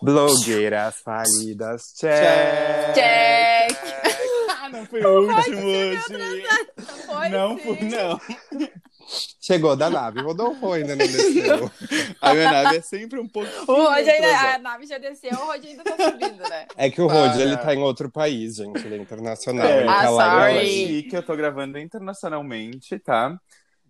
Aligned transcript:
Blogueiras 0.00 0.96
falidas, 1.04 1.92
check. 1.96 2.94
Check. 2.94 3.78
Ah, 4.60 4.68
não 4.68 4.84
foi 4.86 5.00
o 5.04 5.20
último 5.28 5.62
hoje. 5.66 6.02
Foi, 7.06 7.28
Não 7.28 7.56
sim. 7.58 7.64
foi, 7.64 7.80
não. 7.88 8.20
Chegou 9.40 9.76
da 9.76 9.90
nave, 9.90 10.20
Rodolfo 10.22 10.72
ainda 10.72 10.94
não 10.96 11.06
desceu. 11.06 11.70
A 12.20 12.32
minha 12.34 12.50
nave 12.50 12.76
é 12.78 12.80
sempre 12.80 13.18
um 13.20 13.28
pouco. 13.28 13.48
O 13.70 13.74
Rod 13.74 14.06
ainda, 14.08 14.54
a 14.54 14.58
nave 14.58 14.86
já 14.86 14.98
desceu, 14.98 15.32
o 15.32 15.46
Rod 15.46 15.64
ainda 15.64 15.84
tá 15.84 15.96
subindo, 16.10 16.48
né? 16.48 16.66
É 16.76 16.88
que 16.90 17.00
o 17.00 17.06
Rod, 17.08 17.36
ele 17.38 17.56
tá 17.56 17.74
em 17.74 17.80
outro 17.82 18.10
país, 18.10 18.56
gente, 18.56 18.78
ele 18.86 18.94
é 18.96 18.98
internacional. 18.98 19.66
É. 19.66 19.78
ele 19.78 19.86
tá 19.86 20.00
Ah, 20.06 20.10
lá 20.10 20.48
sorry. 20.48 21.02
que 21.10 21.16
eu 21.16 21.22
tô 21.22 21.36
gravando 21.36 21.78
internacionalmente, 21.78 22.98
tá? 23.00 23.36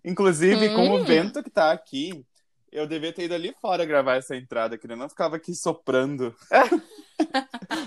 Inclusive, 0.03 0.69
com 0.69 0.89
Hum. 0.89 0.93
o 1.01 1.03
vento 1.05 1.41
que 1.43 1.49
tá 1.49 1.71
aqui, 1.71 2.25
eu 2.73 2.87
devia 2.87 3.13
ter 3.13 3.23
ido 3.25 3.33
ali 3.35 3.53
fora 3.61 3.85
gravar 3.85 4.15
essa 4.15 4.35
entrada, 4.35 4.77
que 4.77 4.85
eu 4.89 4.97
não 4.97 5.07
ficava 5.09 5.35
aqui 5.37 5.53
soprando. 5.55 6.33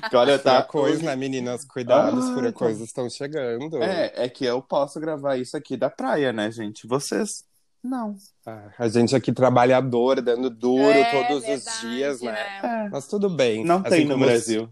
Que 0.09 0.17
Olha, 0.17 0.39
tá. 0.39 0.53
Furacões, 0.63 1.03
né, 1.03 1.15
meninas? 1.17 1.65
Cuidado, 1.65 2.17
os 2.19 2.27
Ah, 2.31 2.35
furacões 2.35 2.81
estão 2.81 3.11
chegando. 3.11 3.83
É, 3.83 4.13
é 4.25 4.29
que 4.29 4.45
eu 4.45 4.63
posso 4.63 4.99
gravar 5.01 5.37
isso 5.37 5.57
aqui 5.57 5.77
da 5.77 5.91
praia, 5.91 6.33
né, 6.33 6.51
gente? 6.51 6.87
Vocês. 6.87 7.45
Não. 7.83 8.17
Ah, 8.47 8.71
a 8.79 8.89
gente 8.89 9.15
aqui 9.15 9.33
trabalhador, 9.33 10.21
dando 10.23 10.49
duro 10.49 10.83
É, 10.83 11.11
todos 11.11 11.43
os 11.43 11.47
verdade, 11.47 11.81
dias, 11.81 12.21
né? 12.23 12.39
É. 12.63 12.89
Mas 12.89 13.07
tudo 13.09 13.29
bem. 13.29 13.65
Não 13.65 13.79
Assim 13.79 13.89
tem 13.91 14.05
no 14.07 14.15
os- 14.15 14.21
Brasil. 14.21 14.71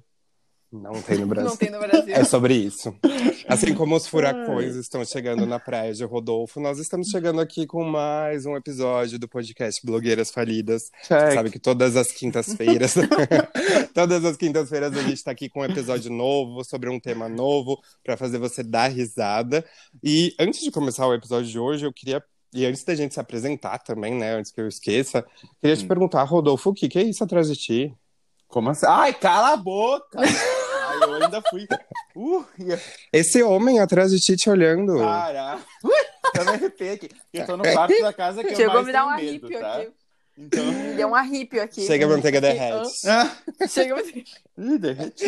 Não 0.74 1.00
tem 1.00 1.18
no 1.18 1.26
Brasil. 1.28 1.50
Não 1.50 1.56
tem 1.56 1.70
no 1.70 1.78
Brasil. 1.78 2.14
É 2.14 2.24
sobre 2.24 2.54
isso. 2.54 2.92
Assim 3.48 3.74
como 3.74 3.94
os 3.94 4.06
furacões 4.08 4.74
estão 4.74 5.04
chegando 5.04 5.46
na 5.46 5.60
praia 5.60 5.92
de 5.94 6.02
Rodolfo, 6.04 6.58
nós 6.58 6.78
estamos 6.78 7.08
chegando 7.08 7.40
aqui 7.40 7.64
com 7.66 7.84
mais 7.84 8.44
um 8.44 8.56
episódio 8.56 9.16
do 9.18 9.28
podcast 9.28 9.84
Blogueiras 9.86 10.30
Falidas. 10.32 10.90
Sabe 11.04 11.50
que 11.50 11.60
todas 11.60 11.94
as 11.94 12.08
quintas-feiras, 12.10 12.94
todas 13.94 14.24
as 14.24 14.36
quintas-feiras 14.36 14.96
a 14.96 15.02
gente 15.02 15.14
está 15.14 15.30
aqui 15.30 15.48
com 15.48 15.60
um 15.60 15.64
episódio 15.64 16.10
novo, 16.10 16.64
sobre 16.64 16.90
um 16.90 16.98
tema 16.98 17.28
novo, 17.28 17.80
para 18.02 18.16
fazer 18.16 18.38
você 18.38 18.62
dar 18.64 18.88
risada. 18.88 19.64
E 20.02 20.34
antes 20.40 20.60
de 20.60 20.70
começar 20.72 21.06
o 21.06 21.14
episódio 21.14 21.48
de 21.50 21.58
hoje, 21.58 21.86
eu 21.86 21.92
queria. 21.92 22.22
E 22.52 22.64
antes 22.66 22.82
da 22.84 22.94
gente 22.94 23.14
se 23.14 23.20
apresentar 23.20 23.78
também, 23.78 24.14
né? 24.14 24.34
Antes 24.36 24.50
que 24.50 24.60
eu 24.60 24.68
esqueça, 24.68 25.24
queria 25.60 25.76
te 25.76 25.84
Hum. 25.84 25.88
perguntar, 25.88 26.22
Rodolfo, 26.24 26.70
o 26.70 26.74
que, 26.74 26.88
que 26.88 26.98
é 26.98 27.02
isso 27.02 27.22
atrás 27.22 27.48
de 27.48 27.56
ti? 27.56 27.94
Como 28.48 28.70
assim? 28.70 28.86
Ai, 28.88 29.12
cala 29.12 29.52
a 29.54 29.56
boca! 29.56 30.18
Ai, 31.04 31.20
eu 31.20 31.24
ainda 31.24 31.42
fui. 31.42 31.66
Uh, 32.14 32.44
ia 32.58 32.80
Esse 33.12 33.42
homem 33.42 33.80
atrás 33.80 34.10
de 34.10 34.18
ti 34.20 34.36
te 34.36 34.48
olhando. 34.48 34.96
Uh, 34.96 35.98
eu 36.36 36.44
me 36.44 36.50
arrepiei 36.50 36.92
aqui. 36.92 37.08
Eu 37.32 37.46
tô 37.46 37.56
no 37.56 37.64
quarto 37.64 38.00
da 38.00 38.12
casa 38.12 38.42
que 38.42 38.52
eu 38.52 38.56
Chegou 38.56 38.72
a 38.72 38.74
mais 38.74 38.86
me 38.86 38.92
dar 38.92 39.06
um 39.06 39.16
medo, 39.16 39.46
arrepio 39.46 39.60
tá? 39.60 39.76
aqui. 39.76 39.92
Então. 40.36 40.64
Me 40.64 40.94
deu 40.94 41.08
um 41.08 41.14
arrepio 41.14 41.62
aqui. 41.62 41.86
Chega 41.86 42.06
a 42.06 42.08
manteiga 42.08 42.40
derrete. 42.40 43.08
Ah, 43.08 43.30
Chega 43.68 43.94
a 43.94 43.96
manteiga. 43.96 44.30
ih, 44.58 44.78
derreti. 44.78 45.24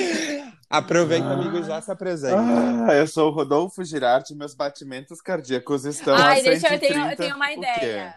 Aproveita, 0.68 1.28
amigo, 1.28 1.58
e 1.58 1.62
já 1.62 1.80
se 1.80 1.92
apresenta. 1.92 2.36
Ah, 2.88 2.94
eu 2.94 3.06
sou 3.06 3.28
o 3.30 3.32
Rodolfo 3.32 3.84
Girardi, 3.84 4.34
meus 4.34 4.52
batimentos 4.54 5.20
cardíacos 5.20 5.84
estão 5.84 6.16
Ai, 6.16 6.40
a 6.40 6.42
deixa 6.42 6.66
eu 6.66 6.70
130. 6.70 6.94
tenho, 6.94 7.10
eu 7.10 7.16
tenho 7.16 7.36
uma 7.36 7.52
ideia. 7.52 8.16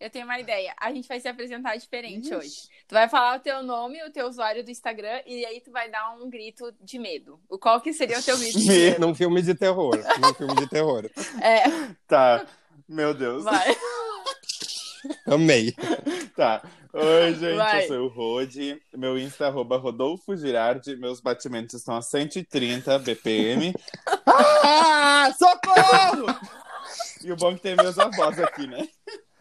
Eu 0.00 0.08
tenho 0.08 0.24
uma 0.24 0.40
ideia. 0.40 0.74
A 0.80 0.90
gente 0.92 1.06
vai 1.06 1.20
se 1.20 1.28
apresentar 1.28 1.76
diferente 1.76 2.34
hoje. 2.34 2.62
Tu 2.88 2.94
vai 2.94 3.06
falar 3.06 3.36
o 3.36 3.40
teu 3.40 3.62
nome, 3.62 4.02
o 4.02 4.10
teu 4.10 4.26
usuário 4.26 4.64
do 4.64 4.70
Instagram, 4.70 5.20
e 5.26 5.44
aí 5.44 5.60
tu 5.60 5.70
vai 5.70 5.90
dar 5.90 6.12
um 6.14 6.30
grito 6.30 6.72
de 6.80 6.98
medo. 6.98 7.38
O 7.50 7.58
qual 7.58 7.80
que 7.82 7.92
seria 7.92 8.18
o 8.18 8.22
teu 8.22 8.38
grito 8.38 8.58
de? 8.58 8.96
Num 8.98 9.14
filme 9.14 9.42
de 9.42 9.54
terror. 9.54 9.94
Num 10.18 10.32
filme 10.34 10.54
de 10.56 10.66
terror. 10.68 11.08
É, 11.42 11.64
Tá. 12.08 12.46
Meu 12.88 13.12
Deus. 13.12 13.44
vai. 13.44 13.76
Amei. 15.26 15.74
Tá. 16.34 16.62
Oi, 16.92 17.34
gente, 17.34 17.56
Vai. 17.56 17.84
eu 17.84 17.88
sou 17.88 18.04
o 18.06 18.08
Rodi. 18.08 18.80
Meu 18.94 19.16
Insta 19.18 19.44
é 19.44 19.46
arroba 19.48 19.76
Rodolfo 19.76 20.36
Girardi. 20.36 20.96
Meus 20.96 21.20
batimentos 21.20 21.74
estão 21.76 21.94
a 21.96 22.02
130 22.02 22.98
BPM. 22.98 23.72
ah, 24.26 25.30
socorro! 25.38 26.26
E 27.22 27.30
o 27.30 27.36
bom 27.36 27.52
é 27.52 27.54
que 27.54 27.60
tem 27.60 27.76
meus 27.76 27.98
avós 27.98 28.38
aqui, 28.40 28.66
né? 28.66 28.88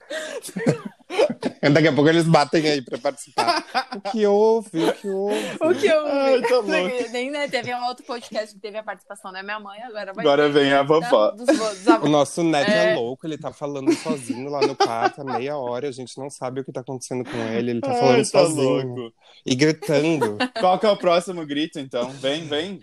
Daqui 1.74 1.88
a 1.88 1.94
pouco 1.94 2.10
eles 2.10 2.26
batem 2.28 2.66
aí 2.68 2.82
pra 2.82 2.98
participar. 2.98 3.64
O 3.96 4.12
que 4.12 4.26
houve? 4.26 4.84
O 4.86 4.94
que 4.94 5.08
houve? 5.10 5.58
O 5.62 5.76
que 5.76 5.88
eu 5.88 6.06
Ai, 6.06 6.42
tá 6.42 6.56
louco. 6.56 7.12
Nem, 7.12 7.32
né, 7.32 7.48
teve 7.48 7.74
um 7.74 7.84
outro 7.86 8.06
podcast 8.06 8.54
que 8.54 8.62
teve 8.62 8.78
a 8.78 8.84
participação 8.84 9.32
da 9.32 9.42
minha 9.44 9.60
mãe, 9.60 9.82
agora 9.84 10.14
vai 10.14 10.24
Agora 10.24 10.44
ter 10.44 10.52
vem 10.52 10.72
a 10.74 10.78
da- 10.78 10.84
vovó. 10.84 11.32
dos, 11.32 11.46
dos 11.48 11.88
O 12.04 12.08
nosso 12.08 12.44
neto 12.44 12.70
é. 12.72 12.94
É. 12.94 12.96
louco, 12.96 13.26
ele 13.26 13.38
tá 13.38 13.52
falando 13.52 13.92
sozinho 13.96 14.50
lá 14.50 14.62
no 14.62 14.76
quarto 14.76 15.22
há 15.22 15.24
meia 15.24 15.58
hora. 15.58 15.88
A 15.88 15.92
gente 15.92 16.18
não 16.18 16.30
sabe 16.30 16.62
o 16.62 16.64
que 16.64 16.72
tá 16.72 16.82
acontecendo 16.82 17.24
com 17.24 17.38
ele. 17.38 17.72
Ele 17.72 17.82
tá 17.82 17.92
Ai, 17.92 18.00
falando 18.00 18.18
tá 18.18 18.24
sozinho. 18.40 18.88
louco. 18.96 19.14
E 19.46 19.56
gritando. 19.56 20.38
Qual 20.60 20.78
que 20.80 20.86
é 20.86 20.90
o 20.92 20.98
próximo 20.98 21.46
grito, 21.46 21.80
então? 21.80 22.10
Vem, 22.12 22.46
vem. 22.46 22.82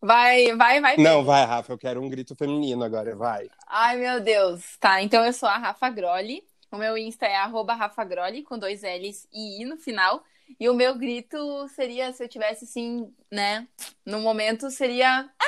Vai, 0.00 0.54
vai, 0.56 0.80
vai. 0.80 0.96
Não, 0.96 1.24
vai, 1.24 1.44
Rafa, 1.44 1.72
eu 1.72 1.78
quero 1.78 2.00
um 2.02 2.08
grito 2.08 2.36
feminino 2.36 2.84
agora, 2.84 3.16
vai. 3.16 3.48
Ai, 3.66 3.96
meu 3.96 4.20
Deus. 4.20 4.76
Tá, 4.78 5.02
então 5.02 5.24
eu 5.24 5.32
sou 5.32 5.48
a 5.48 5.56
Rafa 5.58 5.88
Grolli. 5.90 6.42
O 6.70 6.76
meu 6.76 6.98
Insta 6.98 7.26
é 7.26 7.36
arroba 7.36 7.74
Rafa 7.74 8.04
Grolli, 8.04 8.42
com 8.42 8.58
dois 8.58 8.82
L's 8.82 9.26
e 9.32 9.62
I 9.62 9.64
no 9.64 9.78
final. 9.78 10.22
E 10.58 10.68
o 10.68 10.74
meu 10.74 10.96
grito 10.96 11.68
seria, 11.68 12.12
se 12.12 12.22
eu 12.22 12.28
tivesse 12.28 12.64
assim, 12.64 13.12
né, 13.30 13.66
no 14.04 14.20
momento, 14.20 14.70
seria... 14.70 15.28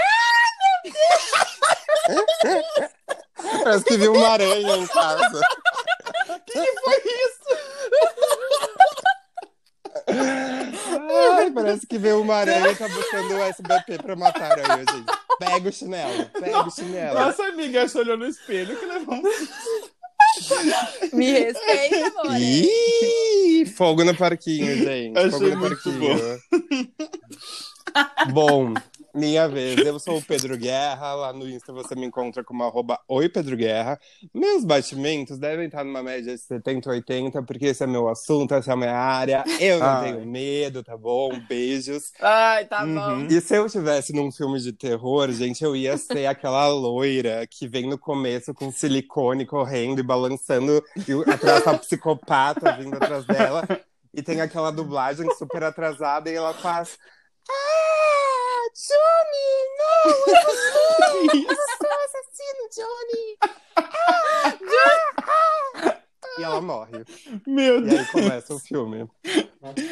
Parece 3.62 3.84
que 3.84 3.96
viu 3.96 4.12
uma 4.12 4.28
aranha 4.28 4.76
em 4.76 4.86
casa. 4.86 5.40
Ai, 11.36 11.50
parece 11.50 11.86
que 11.86 11.98
veio 11.98 12.20
uma 12.20 12.36
aranha 12.36 12.70
e 12.70 12.76
tá 12.76 12.88
buscando 12.88 13.34
o 13.34 13.42
SBP 13.42 13.98
pra 13.98 14.16
matar 14.16 14.42
a 14.42 14.52
aranha, 14.52 14.84
gente. 14.90 15.12
Pega 15.38 15.68
o 15.68 15.72
chinelo, 15.72 16.26
pega 16.30 16.66
o 16.66 16.70
chinelo. 16.70 17.18
Nossa 17.18 17.44
amiga 17.44 17.88
se 17.88 17.98
olhou 17.98 18.16
no 18.16 18.26
espelho 18.26 18.78
que 18.78 18.86
levou 18.86 19.14
um... 19.14 19.22
Me 21.12 21.32
respeita, 21.32 22.06
amor. 22.20 22.36
Ih, 22.40 23.66
fogo 23.66 24.04
no 24.04 24.14
parquinho, 24.14 24.76
gente. 24.84 25.18
Achei 25.18 25.30
fogo 25.30 25.48
no 25.48 25.56
muito 25.56 25.82
parquinho. 25.82 26.40
Bom, 28.32 28.74
minha 29.14 29.48
vez. 29.48 29.78
Eu 29.78 29.98
sou 29.98 30.18
o 30.18 30.22
Pedro 30.22 30.56
Guerra. 30.56 31.14
Lá 31.14 31.32
no 31.32 31.48
Insta 31.48 31.72
você 31.72 31.94
me 31.94 32.06
encontra 32.06 32.42
como 32.44 32.62
arroba 32.62 32.98
Oi 33.08 33.28
Pedro 33.28 33.56
Guerra. 33.56 33.98
Meus 34.34 34.64
batimentos 34.64 35.38
devem 35.38 35.66
estar 35.66 35.84
numa 35.84 36.02
média 36.02 36.34
de 36.34 36.40
70, 36.40 36.90
80, 36.90 37.42
porque 37.42 37.66
esse 37.66 37.82
é 37.82 37.86
meu 37.86 38.08
assunto, 38.08 38.54
essa 38.54 38.70
é 38.70 38.74
a 38.74 38.76
minha 38.76 38.94
área. 38.96 39.44
Eu 39.60 39.78
não 39.78 39.86
Ai. 39.86 40.12
tenho 40.12 40.26
medo, 40.26 40.82
tá 40.82 40.96
bom? 40.96 41.30
Beijos. 41.48 42.12
Ai, 42.20 42.64
tá 42.66 42.84
Uhum. 42.84 42.94
bom. 42.94 43.26
E 43.34 43.40
se 43.40 43.56
eu 43.56 43.66
estivesse 43.66 44.12
num 44.12 44.30
filme 44.30 44.60
de 44.60 44.72
terror, 44.72 45.30
gente, 45.32 45.62
eu 45.64 45.74
ia 45.76 45.96
ser 45.96 46.26
aquela 46.26 46.68
loira 46.68 47.46
que 47.46 47.66
vem 47.68 47.88
no 47.88 47.98
começo 47.98 48.54
com 48.54 48.70
silicone 48.70 49.46
correndo 49.46 50.00
e 50.00 50.02
balançando, 50.02 50.82
e 50.96 51.30
atrás 51.32 51.64
tá 51.64 51.76
psicopata 51.78 52.72
vindo 52.76 52.94
atrás 52.96 53.24
dela. 53.26 53.66
E 54.12 54.22
tem 54.22 54.40
aquela 54.40 54.72
dublagem 54.72 55.28
super 55.36 55.62
atrasada 55.62 56.28
e 56.30 56.34
ela 56.34 56.52
faz. 56.52 56.98
Ah, 57.52 58.68
Johnny! 58.86 59.48
Não! 59.78 60.04
Eu 60.26 60.34
não 60.34 60.50
sou! 60.50 61.00
Eu 61.10 61.56
não 61.56 61.66
sou 61.78 61.92
assassino, 62.04 62.62
Johnny! 62.76 63.26
Ah, 63.76 64.54
ah. 65.26 65.96
E 66.38 66.42
ela 66.44 66.60
morre. 66.60 67.04
Meu 67.46 67.78
E 67.78 67.82
Deus. 67.82 67.98
aí 68.00 68.06
começa 68.12 68.54
o 68.54 68.58
filme. 68.58 69.08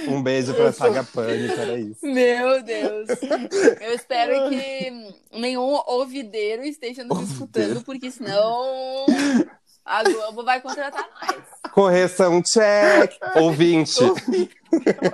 Um 0.09 0.23
beijo 0.23 0.55
pra 0.55 0.73
Saga 0.73 1.03
Pânica, 1.03 1.61
era 1.61 1.79
isso. 1.79 1.99
Meu 2.07 2.63
Deus. 2.63 3.09
Eu 3.81 3.93
espero 3.95 4.49
que 4.49 4.93
nenhum 5.33 5.81
ouvideiro 5.87 6.63
esteja 6.65 7.03
nos 7.05 7.31
escutando, 7.31 7.83
porque 7.83 8.11
senão 8.11 9.05
a 9.89 10.03
Globo 10.05 10.45
vai 10.45 10.61
contratar 10.61 11.09
nós. 11.23 11.73
Correção 11.73 12.43
check! 12.43 13.13
Ouvinte. 13.37 14.01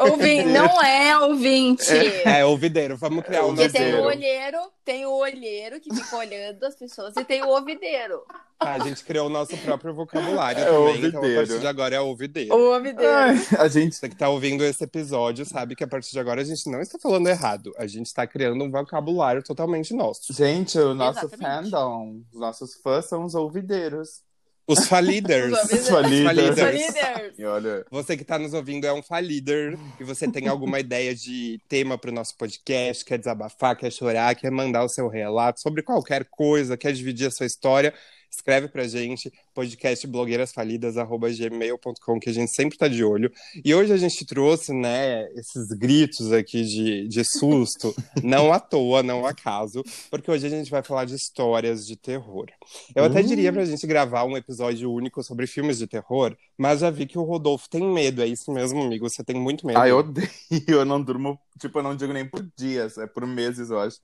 Ouvinte, 0.00 0.48
não 0.48 0.82
é 0.82 1.18
ouvinte. 1.18 1.84
É, 2.24 2.44
ouvideiro. 2.44 2.96
Vamos 2.96 3.24
criar 3.24 3.44
um 3.44 3.54
Porque 3.54 3.68
tem 3.68 3.94
o 3.94 4.02
ouvideiro. 4.04 4.06
olheiro, 4.06 4.58
tem 4.84 5.06
o 5.06 5.12
olheiro 5.12 5.80
que 5.80 5.94
fica 5.94 6.16
olhando 6.16 6.64
as 6.64 6.74
pessoas 6.74 7.14
e 7.16 7.24
tem 7.24 7.42
o 7.42 7.48
ouvideiro. 7.48 8.22
Tá, 8.58 8.74
a 8.74 8.78
gente 8.78 9.04
criou 9.04 9.26
o 9.26 9.30
nosso 9.30 9.56
próprio 9.58 9.92
vocabulário 9.94 10.60
É, 10.62 10.64
também. 10.64 10.74
Então, 10.74 10.84
a 10.84 10.88
ouvideiro. 11.22 11.36
partir 11.46 11.60
de 11.60 11.66
agora 11.66 11.94
é 11.96 12.00
ouvideiro. 12.00 12.54
O 12.54 12.74
ouvideiro. 12.74 13.12
Ai, 13.12 13.36
a 13.58 13.68
gente 13.68 13.94
Você 13.96 14.08
que 14.08 14.16
tá 14.16 14.28
ouvindo 14.28 14.64
esse 14.64 14.82
episódio 14.84 15.44
sabe 15.44 15.76
que 15.76 15.84
a 15.84 15.88
partir 15.88 16.10
de 16.12 16.18
agora 16.18 16.40
a 16.40 16.44
gente 16.44 16.68
não 16.70 16.80
está 16.80 16.98
falando 16.98 17.28
errado. 17.28 17.72
A 17.76 17.86
gente 17.86 18.06
está 18.06 18.26
criando 18.26 18.62
um 18.64 18.70
vocabulário 18.70 19.42
totalmente 19.42 19.92
nosso. 19.94 20.32
Gente, 20.32 20.78
o 20.78 20.94
nosso 20.94 21.26
Exatamente. 21.26 21.70
fandom, 21.70 22.20
os 22.32 22.40
nossos 22.40 22.74
fãs 22.82 23.04
são 23.06 23.24
os 23.24 23.34
ouvideiros. 23.34 24.22
Os 24.66 24.86
faliders. 24.88 25.52
Os. 25.52 25.88
Faliders. 25.88 26.56
Líder. 26.56 27.34
E 27.38 27.44
olha, 27.44 27.84
Você 27.90 28.16
que 28.16 28.24
tá 28.24 28.38
nos 28.38 28.54
ouvindo 28.54 28.86
é 28.86 28.92
um 28.92 29.02
falider 29.02 29.78
e 30.00 30.04
você 30.04 30.26
tem 30.30 30.48
alguma 30.48 30.80
ideia 30.80 31.14
de 31.14 31.60
tema 31.68 31.98
para 31.98 32.10
o 32.10 32.14
nosso 32.14 32.36
podcast, 32.36 33.04
quer 33.04 33.18
desabafar, 33.18 33.76
quer 33.76 33.92
chorar, 33.92 34.34
quer 34.34 34.50
mandar 34.50 34.84
o 34.84 34.88
seu 34.88 35.08
relato 35.08 35.60
sobre 35.60 35.82
qualquer 35.82 36.24
coisa, 36.24 36.76
quer 36.76 36.92
dividir 36.92 37.26
a 37.26 37.30
sua 37.30 37.46
história, 37.46 37.92
escreve 38.34 38.68
pra 38.68 38.86
gente, 38.86 39.32
podcastblogueirasfalidas.gmail.com, 39.54 42.20
que 42.20 42.30
a 42.30 42.32
gente 42.32 42.52
sempre 42.52 42.76
tá 42.76 42.88
de 42.88 43.04
olho. 43.04 43.32
E 43.64 43.72
hoje 43.74 43.92
a 43.92 43.96
gente 43.96 44.26
trouxe, 44.26 44.72
né, 44.72 45.30
esses 45.32 45.68
gritos 45.68 46.32
aqui 46.32 46.64
de, 46.64 47.06
de 47.08 47.24
susto, 47.24 47.94
não 48.22 48.52
à 48.52 48.60
toa, 48.60 49.02
não 49.02 49.26
acaso, 49.26 49.82
porque 50.10 50.30
hoje 50.30 50.46
a 50.46 50.50
gente 50.50 50.70
vai 50.70 50.82
falar 50.82 51.04
de 51.04 51.14
histórias 51.14 51.86
de 51.86 51.96
terror. 51.96 52.46
Eu 52.94 53.04
até 53.04 53.20
Uh. 53.20 53.24
diria 53.24 53.52
pra 53.52 53.64
gente 53.64 53.86
gravar 53.86 54.24
um 54.24 54.36
episódio 54.36 54.92
único 54.92 55.22
sobre 55.22 55.46
filmes 55.46 55.78
de 55.78 55.86
terror, 55.86 56.36
mas 56.58 56.80
já 56.80 56.90
vi 56.90 57.06
que 57.06 57.18
o 57.18 57.22
Rodolfo 57.22 57.70
tem 57.70 57.82
medo, 57.82 58.20
é 58.22 58.26
isso 58.26 58.52
mesmo, 58.52 58.82
amigo? 58.82 59.08
Você 59.08 59.24
tem 59.24 59.36
muito 59.36 59.66
medo. 59.66 59.78
Ah, 59.78 59.88
eu 59.88 59.98
odeio, 59.98 60.28
eu 60.68 60.84
não 60.84 61.02
durmo, 61.02 61.40
tipo, 61.58 61.78
eu 61.78 61.82
não 61.82 61.96
digo 61.96 62.12
nem 62.12 62.28
por 62.28 62.46
dias, 62.56 62.98
é 62.98 63.06
por 63.06 63.26
meses, 63.26 63.70
eu 63.70 63.78
acho. 63.78 63.98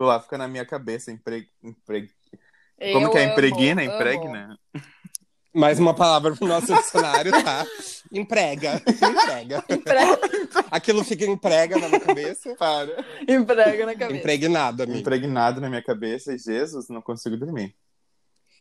Tipo, 0.00 0.04
lá 0.04 0.20
fica 0.20 0.38
na 0.38 0.48
minha 0.48 0.64
cabeça, 0.64 1.10
empre... 1.10 1.50
Empre... 1.62 2.10
Como 2.92 3.06
Eu 3.06 3.10
que 3.10 3.18
é 3.18 3.24
amo, 3.24 3.32
impregna? 3.32 3.82
amo. 3.82 3.94
Impregna? 3.94 4.58
Mais 5.52 5.78
uma 5.80 5.92
palavra 5.94 6.34
pro 6.36 6.46
nosso 6.46 6.72
dicionário, 6.74 7.32
tá? 7.32 7.66
Emprega, 8.12 8.80
emprega. 8.88 9.64
Emprega, 9.68 10.18
Aquilo 10.70 11.04
fica 11.04 11.24
emprega 11.26 11.78
na 11.78 11.88
minha 11.88 12.00
cabeça. 12.00 12.54
Para. 12.56 13.04
emprega 13.28 13.86
na 13.86 13.94
cabeça. 13.94 14.18
Impregnado, 14.18 14.82
amigo. 14.82 14.98
Impregnado 14.98 15.60
na 15.60 15.68
minha 15.68 15.82
cabeça 15.82 16.32
e 16.34 16.38
Jesus, 16.38 16.88
não 16.88 17.00
consigo 17.02 17.36
dormir. 17.36 17.74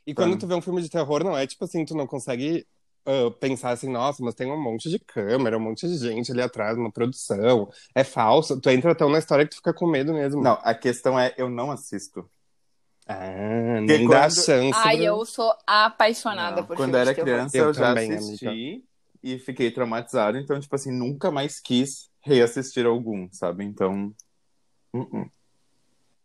E 0.05 0.13
quando 0.13 0.33
Tá. 0.33 0.39
tu 0.41 0.47
vê 0.47 0.53
um 0.55 0.61
filme 0.61 0.81
de 0.81 0.89
terror, 0.89 1.23
não 1.23 1.37
é 1.37 1.45
tipo 1.47 1.63
assim, 1.65 1.85
tu 1.85 1.95
não 1.95 2.05
consegue 2.07 2.65
ah, 3.05 3.31
pensar 3.39 3.71
assim, 3.71 3.89
nossa, 3.89 4.23
mas 4.23 4.35
tem 4.35 4.51
um 4.51 4.61
monte 4.61 4.89
de 4.89 4.99
câmera, 4.99 5.57
um 5.57 5.61
monte 5.61 5.87
de 5.87 5.97
gente 5.97 6.31
ali 6.31 6.41
atrás, 6.41 6.77
uma 6.77 6.91
produção, 6.91 7.69
é 7.95 8.03
falso. 8.03 8.59
Tu 8.59 8.69
entra 8.69 8.93
tão 8.95 9.09
na 9.09 9.19
história 9.19 9.45
que 9.45 9.51
tu 9.51 9.57
fica 9.57 9.73
com 9.73 9.87
medo 9.87 10.13
mesmo. 10.13 10.41
Não, 10.41 10.59
a 10.63 10.73
questão 10.75 11.19
é, 11.19 11.33
eu 11.37 11.49
não 11.49 11.71
assisto. 11.71 12.29
Ah, 13.11 13.81
nem 13.81 14.07
dá 14.07 14.19
quando- 14.21 14.35
chance. 14.45 14.71
Ai, 14.75 14.97
pra- 14.97 15.05
eu 15.05 15.25
sou 15.25 15.51
apaixonada 15.65 16.57
Não, 16.61 16.67
por 16.67 16.77
Quando 16.77 16.95
era 16.95 17.13
criança, 17.15 17.57
Eu 17.57 17.65
eu, 17.65 17.73
já 17.73 17.87
também, 17.87 18.13
assisti 18.13 18.83
e 19.23 19.39
fiquei 19.39 19.71
traumatizado. 19.71 20.37
Então, 20.37 20.59
tipo 20.59 20.75
assim, 20.75 20.91
nunca 20.91 21.31
mais 21.31 21.59
quis 21.59 22.07
reassistir 22.21 22.85
algum, 22.85 23.27
sabe? 23.31 23.63
Então. 23.65 24.13
uh-uh. 24.93 25.27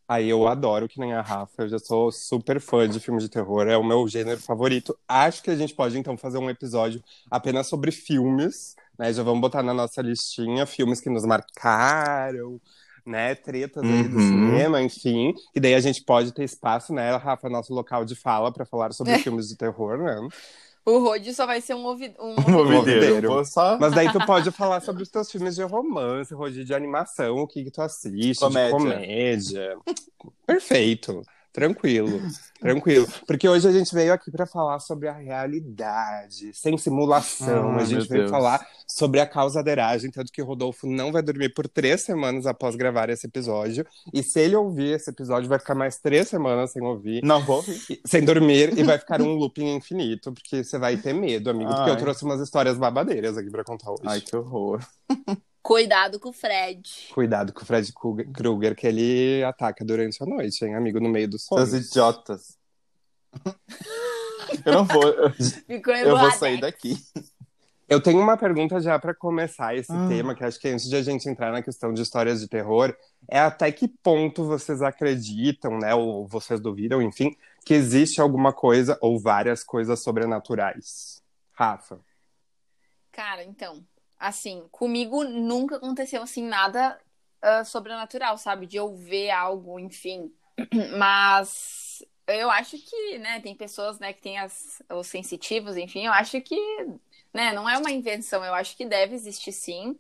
Aí 0.07 0.29
eu 0.29 0.47
adoro 0.47 0.87
que 0.87 1.01
nem 1.01 1.15
a 1.15 1.23
Rafa, 1.23 1.63
eu 1.63 1.69
já 1.71 1.79
sou 1.79 2.13
super 2.13 2.61
fã 2.61 2.87
de 2.87 3.01
filmes 3.01 3.25
de 3.25 3.31
terror, 3.31 3.67
é 3.67 3.77
o 3.79 3.83
meu 3.83 4.07
gênero 4.07 4.39
favorito. 4.39 4.95
Acho 5.09 5.43
que 5.43 5.51
a 5.51 5.57
gente 5.57 5.75
pode 5.75 5.97
então 5.99 6.15
fazer 6.19 6.37
um 6.37 6.51
episódio 6.51 7.03
apenas 7.31 7.67
sobre 7.69 7.91
filmes, 7.91 8.77
né? 8.99 9.11
Já 9.11 9.23
vamos 9.23 9.41
botar 9.41 9.63
na 9.63 9.73
nossa 9.73 10.03
listinha 10.03 10.67
filmes 10.67 11.01
que 11.01 11.09
nos 11.09 11.25
marcaram, 11.25 12.61
né? 13.07 13.35
Tretas 13.35 13.83
aí 13.85 14.09
do 14.09 14.17
Uhum. 14.17 14.29
cinema, 14.29 14.83
enfim. 14.83 15.35
E 15.55 15.61
daí 15.61 15.75
a 15.75 15.81
gente 15.81 16.03
pode 16.05 16.33
ter 16.33 16.45
espaço, 16.45 16.93
né, 16.93 17.15
Rafa, 17.17 17.49
nosso 17.49 17.73
local 17.75 18.05
de 18.05 18.15
fala 18.15 18.53
para 18.53 18.65
falar 18.65 18.93
sobre 18.93 19.19
filmes 19.19 19.49
de 19.49 19.57
terror, 19.57 19.99
né? 19.99 20.29
O 20.87 20.99
Rod 20.99 21.27
só 21.33 21.47
vai 21.47 21.63
ser 21.63 21.75
um 21.75 21.85
ouvido. 21.85 22.15
Um 22.21 22.35
Um 22.39 22.77
ouvideiro. 22.77 23.43
só. 23.47 23.79
Mas 23.79 23.95
daí 23.95 24.13
tu 24.13 24.19
pode 24.27 24.51
falar 24.51 24.83
sobre 24.83 25.03
os 25.03 25.09
teus 25.09 25.31
filmes 25.31 25.55
de 25.55 25.63
romance, 25.63 26.35
Rodi, 26.35 26.63
de 26.63 26.75
animação, 26.75 27.37
o 27.37 27.47
que 27.47 27.65
que 27.65 27.71
tu 27.71 27.81
assiste, 27.81 28.39
Comédia. 28.41 28.67
de 28.67 28.71
comédia. 28.85 29.79
Perfeito. 30.47 31.23
Tranquilo, 31.55 32.21
tranquilo. 32.59 33.07
Porque 33.29 33.49
hoje 33.49 33.69
a 33.69 33.71
gente 33.71 33.95
veio 33.95 34.13
aqui 34.13 34.29
para 34.29 34.45
falar 34.45 34.81
sobre 34.81 35.07
a 35.07 35.13
realidade, 35.13 36.53
sem 36.53 36.77
simulação. 36.77 37.71
Ah, 37.71 37.77
a 37.77 37.85
gente 37.85 38.09
veio 38.09 38.23
Deus. 38.23 38.31
falar 38.33 38.67
sobre 38.89 39.21
a 39.21 39.27
causadeiragem, 39.27 40.11
tanto 40.11 40.33
que 40.33 40.43
o 40.43 40.45
Rodolfo 40.45 40.85
não 40.89 41.13
vai 41.13 41.23
dormir 41.23 41.55
por 41.55 41.69
três 41.69 42.03
semanas 42.03 42.45
após 42.45 42.75
gravar 42.75 43.09
esse 43.09 43.29
episódio. 43.29 43.87
E 44.13 44.21
se 44.21 44.41
ele 44.41 44.57
ouvir 44.57 44.97
esse 44.97 45.09
episódio, 45.09 45.49
vai 45.49 45.61
ficar 45.61 45.77
mais 45.77 45.97
três 45.97 46.27
semanas 46.27 46.73
sem 46.73 46.83
ouvir. 46.83 47.23
Não 47.23 47.41
vou 47.41 47.59
ouvir. 47.59 48.01
Sem 48.05 48.25
dormir, 48.25 48.77
e 48.77 48.83
vai 48.83 48.99
ficar 48.99 49.23
um 49.23 49.35
looping 49.35 49.77
infinito, 49.77 50.33
porque 50.33 50.65
você 50.65 50.77
vai 50.77 50.97
ter 50.97 51.13
medo, 51.13 51.51
amigo. 51.51 51.71
Porque 51.71 51.91
eu 51.91 51.95
Ai. 51.95 52.01
trouxe 52.01 52.25
umas 52.25 52.41
histórias 52.41 52.77
babadeiras 52.77 53.39
aqui 53.39 53.49
pra 53.49 53.63
contar 53.63 53.93
hoje. 53.93 54.03
Ai, 54.07 54.21
que 54.21 54.35
horror. 54.35 54.81
Cuidado 55.65 56.21
com 56.21 56.29
o 56.29 56.33
Fred. 56.33 57.09
Cuidado 57.15 57.51
com 57.51 57.63
o 57.63 57.65
Fred 57.65 57.91
Krueger- 57.91 58.77
que 58.77 58.87
ele 58.87 59.43
ataca 59.45 59.83
durante 59.83 60.23
a 60.23 60.27
noite, 60.27 60.63
hein, 60.63 60.75
amigo, 60.75 61.01
no 61.01 61.09
meio 61.09 61.27
do 61.27 61.39
sono. 61.39 61.67
Seus 61.67 61.87
idiotas. 61.89 62.59
Eu 64.67 64.73
não 64.75 64.85
vou. 64.85 65.03
Ficou 65.67 65.95
Eu 65.95 66.19
vou 66.19 66.31
sair 66.33 66.61
daqui. 66.61 66.99
Eu 67.89 67.99
tenho 67.99 68.21
uma 68.21 68.37
pergunta 68.37 68.79
já 68.79 68.99
pra 68.99 69.15
começar 69.15 69.75
esse 69.75 69.91
Ah. 69.91 70.07
tema, 70.07 70.35
que 70.35 70.45
acho 70.45 70.61
que 70.61 70.69
antes 70.69 70.87
de 70.87 70.97
a 70.97 71.03
gente 71.03 71.27
entrar 71.31 71.51
na 71.51 71.63
questão 71.63 71.95
de 71.95 72.03
histórias 72.03 72.41
de 72.41 72.49
terror, 72.49 72.95
é 73.27 73.39
até 73.41 73.73
que 73.73 73.89
ponto 73.89 74.45
vocês 74.45 74.83
acreditam, 74.83 75.79
né, 75.79 75.95
ou 75.95 76.27
vocês 76.27 76.61
duvidam, 76.61 77.01
enfim, 77.01 77.35
que 77.65 77.73
existe 77.73 78.21
alguma 78.21 78.53
coisa 78.53 78.99
ou 79.01 79.19
várias 79.19 79.65
coisas 79.65 79.99
sobrenaturais. 80.03 81.23
Rafa. 81.55 81.99
Cara, 83.11 83.43
então, 83.45 83.83
assim, 84.19 84.67
comigo 84.71 85.25
nunca 85.25 85.77
aconteceu 85.77 86.23
assim 86.23 86.43
nada 86.45 87.01
ah, 87.43 87.65
sobrenatural, 87.65 88.39
sabe? 88.39 88.67
De 88.67 88.77
eu 88.77 88.95
ver 88.97 89.31
algo, 89.31 89.79
enfim. 89.79 90.33
Mas 90.99 92.03
eu 92.27 92.51
acho 92.51 92.79
que, 92.79 93.19
né, 93.19 93.41
tem 93.41 93.55
pessoas, 93.55 93.99
né, 93.99 94.13
que 94.13 94.23
têm 94.23 94.39
as, 94.39 94.83
os 94.91 95.07
sensitivos, 95.07 95.77
enfim, 95.77 96.07
eu 96.07 96.13
acho 96.13 96.41
que, 96.41 96.57
né, 97.33 97.53
não 97.53 97.69
é 97.69 97.77
uma 97.79 97.91
invenção, 97.91 98.45
eu 98.45 98.55
acho 98.55 98.77
que 98.77 98.87
deve 98.87 99.15
existir 99.15 99.53
sim. 99.53 99.99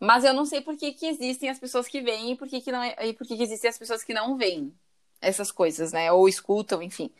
Mas 0.00 0.24
eu 0.24 0.34
não 0.34 0.44
sei 0.46 0.60
por 0.60 0.76
que, 0.76 0.92
que 0.92 1.06
existem 1.06 1.48
as 1.50 1.58
pessoas 1.58 1.88
que 1.88 2.00
veem 2.02 2.32
e 2.32 2.36
por 2.36 2.48
que, 2.48 2.60
que 2.60 2.72
não 2.72 2.82
é- 2.82 2.96
e 3.08 3.14
por 3.14 3.26
que, 3.26 3.36
que 3.36 3.42
existem 3.42 3.70
as 3.70 3.78
pessoas 3.78 4.04
que 4.04 4.14
não 4.14 4.36
veem 4.36 4.74
essas 5.20 5.50
coisas, 5.52 5.92
né? 5.92 6.12
Ou 6.12 6.28
escutam, 6.28 6.82
enfim. 6.82 7.10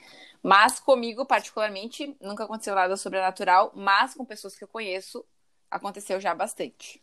Mas 0.43 0.79
comigo, 0.81 1.25
particularmente, 1.27 2.17
nunca 2.21 2.45
aconteceu 2.45 2.75
nada 2.75 2.97
sobrenatural, 2.97 3.73
mas 3.75 4.15
com 4.15 4.25
pessoas 4.25 4.55
que 4.57 4.65
eu 4.65 4.69
conheço, 4.69 5.25
aconteceu 5.75 6.21
já 6.21 6.35
bastante. 6.35 7.03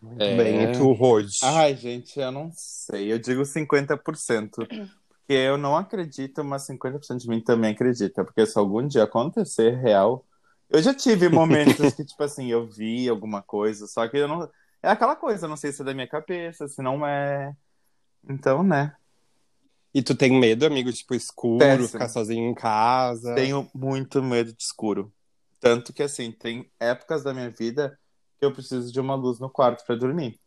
Muito 0.00 0.22
É. 0.22 0.36
bem, 0.36 0.62
e 0.64 0.72
tu, 0.76 0.92
Rod? 0.92 1.28
Ai, 1.42 1.76
gente, 1.76 2.18
eu 2.18 2.32
não 2.32 2.50
sei. 2.54 3.12
Eu 3.12 3.18
digo 3.18 3.42
50%. 3.44 4.66
Porque 4.66 5.32
eu 5.32 5.56
não 5.56 5.76
acredito, 5.76 6.42
mas 6.42 6.62
50% 6.66 7.18
de 7.18 7.28
mim 7.28 7.40
também 7.40 7.72
acredita. 7.72 8.24
Porque 8.24 8.44
se 8.46 8.58
algum 8.58 8.86
dia 8.86 9.04
acontecer 9.04 9.76
real. 9.76 10.24
Eu 10.68 10.82
já 10.82 10.92
tive 10.94 11.28
momentos 11.28 11.92
que, 11.94 12.04
tipo 12.04 12.22
assim, 12.24 12.50
eu 12.50 12.66
vi 12.68 13.08
alguma 13.08 13.42
coisa, 13.42 13.86
só 13.86 14.08
que 14.08 14.16
eu 14.16 14.26
não. 14.26 14.48
É 14.82 14.88
aquela 14.90 15.14
coisa, 15.14 15.44
eu 15.46 15.50
não 15.50 15.56
sei 15.56 15.70
se 15.70 15.82
é 15.82 15.84
da 15.84 15.94
minha 15.94 16.08
cabeça, 16.08 16.66
se 16.66 16.82
não 16.82 17.06
é. 17.06 17.54
Então, 18.28 18.62
né? 18.64 18.94
E 19.94 20.02
tu 20.02 20.14
tem 20.14 20.32
medo, 20.32 20.64
amigo, 20.66 20.90
tipo, 20.92 21.14
escuro, 21.14 21.58
Péssimo. 21.58 21.88
ficar 21.88 22.08
sozinho 22.08 22.48
em 22.50 22.54
casa? 22.54 23.34
Tenho 23.34 23.70
muito 23.74 24.22
medo 24.22 24.52
de 24.52 24.62
escuro. 24.62 25.12
Tanto 25.60 25.92
que, 25.92 26.02
assim, 26.02 26.32
tem 26.32 26.68
épocas 26.80 27.22
da 27.22 27.32
minha 27.32 27.50
vida 27.50 27.96
eu 28.44 28.52
preciso 28.52 28.92
de 28.92 29.00
uma 29.00 29.14
luz 29.14 29.38
no 29.38 29.48
quarto 29.50 29.84
pra 29.86 29.94
dormir. 29.96 30.38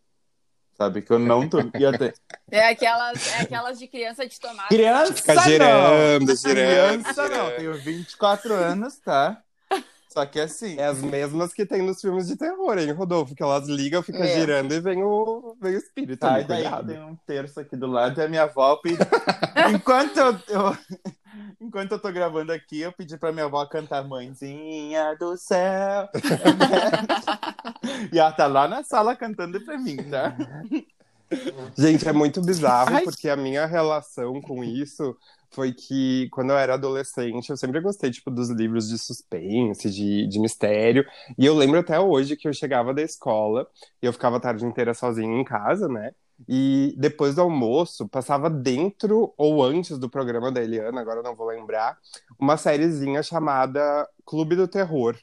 Sabe? 0.78 1.02
Que 1.02 1.12
eu 1.12 1.20
não 1.20 1.48
durmo. 1.48 1.72
E 1.80 1.86
até... 1.86 2.14
É 2.52 2.70
aquelas, 2.70 3.28
é 3.34 3.42
aquelas 3.42 3.80
de 3.80 3.88
criança 3.88 4.28
de 4.28 4.40
tomate. 4.40 4.70
Criança! 4.70 5.14
Fica 5.14 5.34
não! 5.34 5.42
girando, 5.44 6.36
girando. 6.36 7.04
Criança 7.04 7.30
não, 7.30 7.52
tenho 7.56 7.74
24 7.74 8.54
anos, 8.54 8.98
tá? 9.00 9.42
Só 10.10 10.26
que 10.26 10.40
assim, 10.40 10.78
É 10.80 10.86
as 10.86 11.02
mesmas 11.02 11.54
que 11.54 11.66
tem 11.66 11.82
nos 11.82 12.00
filmes 12.00 12.28
de 12.28 12.38
terror, 12.38 12.78
hein, 12.78 12.90
Rodolfo? 12.94 13.36
Que 13.36 13.44
elas 13.44 13.68
ligam, 13.68 14.02
fica 14.04 14.20
É. 14.24 14.40
girando 14.40 14.74
e 14.74 14.80
vem 14.80 15.04
o, 15.04 15.58
vem 15.60 15.74
o 15.76 15.78
espírito. 15.78 16.20
tá, 16.20 16.36
ali, 16.36 16.44
e 16.44 16.48
daí 16.48 16.62
cuidado. 16.64 16.88
tem 16.88 17.02
um 17.04 17.16
terço 17.28 17.60
aqui 17.60 17.76
do 17.76 17.88
lado 17.88 18.18
e 18.22 18.24
a 18.24 18.28
minha 18.30 18.44
avó 18.44 18.78
pedi... 18.78 18.98
enquanto 19.76 20.16
eu, 20.18 20.40
eu- 20.48 20.78
enquanto 21.60 21.92
eu 21.94 22.00
tô 22.00 22.10
gravando 22.14 22.54
aqui, 22.54 22.80
eu 22.82 22.94
pedi 22.94 23.18
pra 23.18 23.34
minha 23.34 23.46
avó 23.46 23.66
cantar 23.66 24.08
Mãezinha 24.08 25.16
do 25.20 25.36
Céu. 25.36 26.08
E 28.16 28.20
ela 28.20 28.32
tá 28.32 28.48
lá 28.48 28.66
na 28.66 28.82
sala 28.82 29.14
cantando 29.14 29.60
pra 29.66 29.78
mim, 29.78 29.98
tá? 29.98 30.36
Gente, 31.78 32.08
é 32.08 32.14
muito 32.14 32.42
bizarro, 32.42 32.96
Ai. 32.96 33.04
porque 33.04 33.28
a 33.28 33.36
minha 33.36 33.66
relação 33.66 34.40
com 34.42 34.64
isso 34.64 35.18
foi 35.52 35.74
que, 35.74 36.30
quando 36.32 36.52
eu 36.52 36.58
era 36.58 36.76
adolescente, 36.76 37.50
eu 37.50 37.58
sempre 37.58 37.82
gostei, 37.82 38.12
tipo, 38.12 38.32
dos 38.32 38.50
livros 38.50 38.88
de 38.88 38.98
suspense, 38.98 39.90
de, 39.90 40.28
de 40.28 40.40
mistério. 40.40 41.06
E 41.38 41.46
eu 41.46 41.56
lembro 41.56 41.80
até 41.80 42.00
hoje 42.00 42.38
que 42.38 42.48
eu 42.48 42.54
chegava 42.54 42.94
da 42.94 43.02
escola 43.02 43.68
e 44.02 44.06
eu 44.06 44.14
ficava 44.14 44.38
a 44.38 44.40
tarde 44.40 44.66
inteira 44.66 44.94
sozinho 44.94 45.38
em 45.38 45.44
casa, 45.44 45.90
né? 45.90 46.12
E 46.48 46.94
depois 46.98 47.36
do 47.36 47.42
almoço, 47.42 48.08
passava 48.08 48.50
dentro 48.50 49.34
ou 49.38 49.62
antes 49.62 49.98
do 49.98 50.10
programa 50.10 50.52
da 50.52 50.62
Eliana, 50.62 51.02
agora 51.02 51.22
não 51.22 51.36
vou 51.36 51.48
lembrar, 51.48 51.98
uma 52.40 52.56
sériezinha 52.56 53.22
chamada 53.24 54.08
Clube 54.26 54.56
do 54.56 54.68
Terror. 54.68 55.18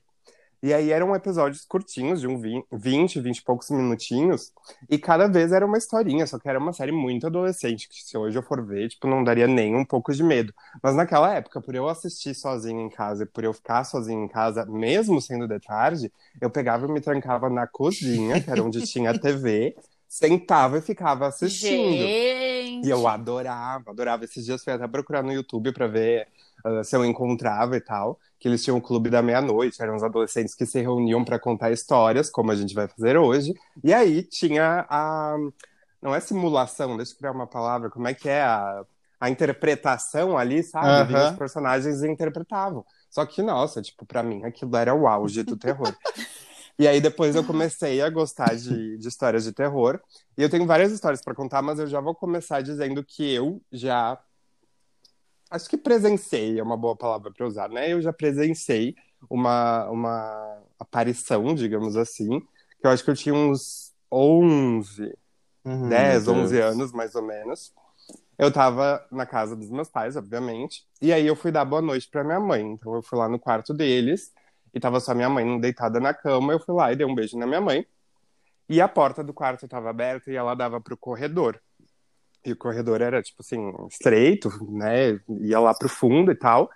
E 0.62 0.72
aí 0.72 0.92
eram 0.92 1.12
episódios 1.14 1.64
curtinhos, 1.64 2.20
de 2.20 2.28
um 2.28 2.38
20, 2.38 2.66
20, 2.70 3.20
20 3.20 3.38
e 3.38 3.42
poucos 3.42 3.68
minutinhos, 3.70 4.52
e 4.88 4.96
cada 4.96 5.26
vez 5.26 5.50
era 5.50 5.66
uma 5.66 5.76
historinha, 5.76 6.24
só 6.24 6.38
que 6.38 6.48
era 6.48 6.58
uma 6.58 6.72
série 6.72 6.92
muito 6.92 7.26
adolescente, 7.26 7.88
que 7.88 8.00
se 8.00 8.16
hoje 8.16 8.38
eu 8.38 8.44
for 8.44 8.64
ver, 8.64 8.88
tipo, 8.88 9.08
não 9.08 9.24
daria 9.24 9.48
nem 9.48 9.74
um 9.74 9.84
pouco 9.84 10.12
de 10.12 10.22
medo. 10.22 10.54
Mas 10.80 10.94
naquela 10.94 11.34
época, 11.34 11.60
por 11.60 11.74
eu 11.74 11.88
assistir 11.88 12.32
sozinho 12.32 12.80
em 12.80 12.88
casa 12.88 13.24
e 13.24 13.26
por 13.26 13.42
eu 13.42 13.52
ficar 13.52 13.82
sozinho 13.82 14.24
em 14.24 14.28
casa, 14.28 14.64
mesmo 14.66 15.20
sendo 15.20 15.48
de 15.48 15.58
tarde, 15.58 16.12
eu 16.40 16.48
pegava 16.48 16.86
e 16.86 16.92
me 16.92 17.00
trancava 17.00 17.50
na 17.50 17.66
cozinha, 17.66 18.40
que 18.40 18.48
era 18.48 18.62
onde 18.62 18.82
tinha 18.86 19.18
TV, 19.18 19.74
sentava 20.06 20.78
e 20.78 20.82
ficava 20.82 21.26
assistindo. 21.26 21.96
Gente. 21.96 22.86
E 22.86 22.90
eu 22.90 23.08
adorava, 23.08 23.90
adorava. 23.90 24.24
Esses 24.24 24.44
dias 24.44 24.62
fui 24.62 24.72
até 24.72 24.86
procurar 24.86 25.22
no 25.22 25.32
YouTube 25.32 25.72
pra 25.72 25.86
ver 25.86 26.28
uh, 26.66 26.84
se 26.84 26.96
eu 26.96 27.04
encontrava 27.04 27.76
e 27.76 27.80
tal, 27.80 28.18
que 28.38 28.48
eles 28.48 28.62
tinham 28.62 28.78
o 28.78 28.82
clube 28.82 29.10
da 29.10 29.22
meia-noite, 29.22 29.80
eram 29.82 29.96
os 29.96 30.02
adolescentes 30.02 30.54
que 30.54 30.66
se 30.66 30.80
reuniam 30.80 31.24
para 31.24 31.38
contar 31.38 31.70
histórias, 31.70 32.30
como 32.30 32.50
a 32.50 32.56
gente 32.56 32.74
vai 32.74 32.88
fazer 32.88 33.16
hoje. 33.16 33.54
E 33.82 33.92
aí 33.92 34.22
tinha 34.22 34.86
a. 34.88 35.36
Não 36.00 36.14
é 36.14 36.20
simulação, 36.20 36.96
deixa 36.96 37.12
eu 37.12 37.18
criar 37.18 37.32
uma 37.32 37.46
palavra, 37.46 37.88
como 37.88 38.08
é 38.08 38.14
que 38.14 38.28
é? 38.28 38.42
A, 38.42 38.84
a 39.20 39.30
interpretação 39.30 40.36
ali, 40.36 40.62
sabe? 40.64 41.14
Aham. 41.14 41.30
Os 41.30 41.38
personagens 41.38 42.02
interpretavam. 42.02 42.84
Só 43.08 43.24
que, 43.24 43.40
nossa, 43.42 43.80
tipo, 43.80 44.04
pra 44.04 44.22
mim 44.22 44.42
aquilo 44.42 44.76
era 44.76 44.92
o 44.94 45.06
auge 45.06 45.42
do 45.42 45.56
terror. 45.56 45.94
E 46.78 46.88
aí 46.88 47.00
depois 47.00 47.36
eu 47.36 47.44
comecei 47.44 48.00
a 48.00 48.08
gostar 48.08 48.54
de, 48.56 48.96
de 48.96 49.06
histórias 49.08 49.44
de 49.44 49.52
terror. 49.52 50.00
E 50.36 50.42
eu 50.42 50.50
tenho 50.50 50.66
várias 50.66 50.90
histórias 50.90 51.22
para 51.22 51.34
contar, 51.34 51.62
mas 51.62 51.78
eu 51.78 51.86
já 51.86 52.00
vou 52.00 52.14
começar 52.14 52.60
dizendo 52.62 53.04
que 53.04 53.30
eu 53.32 53.60
já. 53.70 54.18
Acho 55.52 55.68
que 55.68 55.76
presenciei 55.76 56.58
é 56.58 56.62
uma 56.62 56.76
boa 56.78 56.96
palavra 56.96 57.30
para 57.30 57.46
usar, 57.46 57.68
né? 57.68 57.92
Eu 57.92 58.00
já 58.00 58.12
presenciei 58.12 58.94
uma, 59.28 59.88
uma 59.90 60.62
aparição, 60.78 61.54
digamos 61.54 61.94
assim, 61.96 62.40
que 62.80 62.86
eu 62.86 62.90
acho 62.90 63.04
que 63.04 63.10
eu 63.10 63.16
tinha 63.16 63.34
uns 63.34 63.92
11, 64.10 65.14
Uhum, 65.64 65.88
10, 65.88 66.26
meu 66.26 66.34
11 66.34 66.54
Deus. 66.54 66.64
anos, 66.74 66.92
mais 66.92 67.14
ou 67.14 67.22
menos. 67.22 67.74
Eu 68.38 68.52
tava 68.52 69.06
na 69.12 69.26
casa 69.26 69.54
dos 69.54 69.70
meus 69.70 69.90
pais, 69.90 70.16
obviamente, 70.16 70.86
e 71.02 71.12
aí 71.12 71.26
eu 71.26 71.36
fui 71.36 71.52
dar 71.52 71.64
boa 71.66 71.82
noite 71.82 72.08
pra 72.10 72.24
minha 72.24 72.40
mãe. 72.40 72.62
Então 72.62 72.94
eu 72.94 73.02
fui 73.02 73.18
lá 73.18 73.28
no 73.28 73.38
quarto 73.38 73.74
deles, 73.74 74.32
e 74.74 74.80
tava 74.80 75.00
só 75.00 75.14
minha 75.14 75.28
mãe 75.28 75.60
deitada 75.60 76.00
na 76.00 76.14
cama, 76.14 76.52
eu 76.54 76.60
fui 76.60 76.74
lá 76.74 76.92
e 76.92 76.96
dei 76.96 77.06
um 77.06 77.14
beijo 77.14 77.38
na 77.38 77.46
minha 77.46 77.60
mãe. 77.60 77.86
E 78.68 78.80
a 78.80 78.88
porta 78.88 79.22
do 79.22 79.34
quarto 79.34 79.68
tava 79.68 79.90
aberta 79.90 80.30
e 80.30 80.36
ela 80.36 80.54
dava 80.54 80.80
pro 80.80 80.96
corredor. 80.96 81.60
E 82.44 82.52
o 82.52 82.56
corredor 82.56 83.00
era, 83.00 83.22
tipo 83.22 83.40
assim, 83.42 83.60
estreito, 83.88 84.48
né? 84.70 85.20
Ia 85.42 85.60
lá 85.60 85.72
pro 85.74 85.88
fundo 85.88 86.32
e 86.32 86.34
tal. 86.34 86.68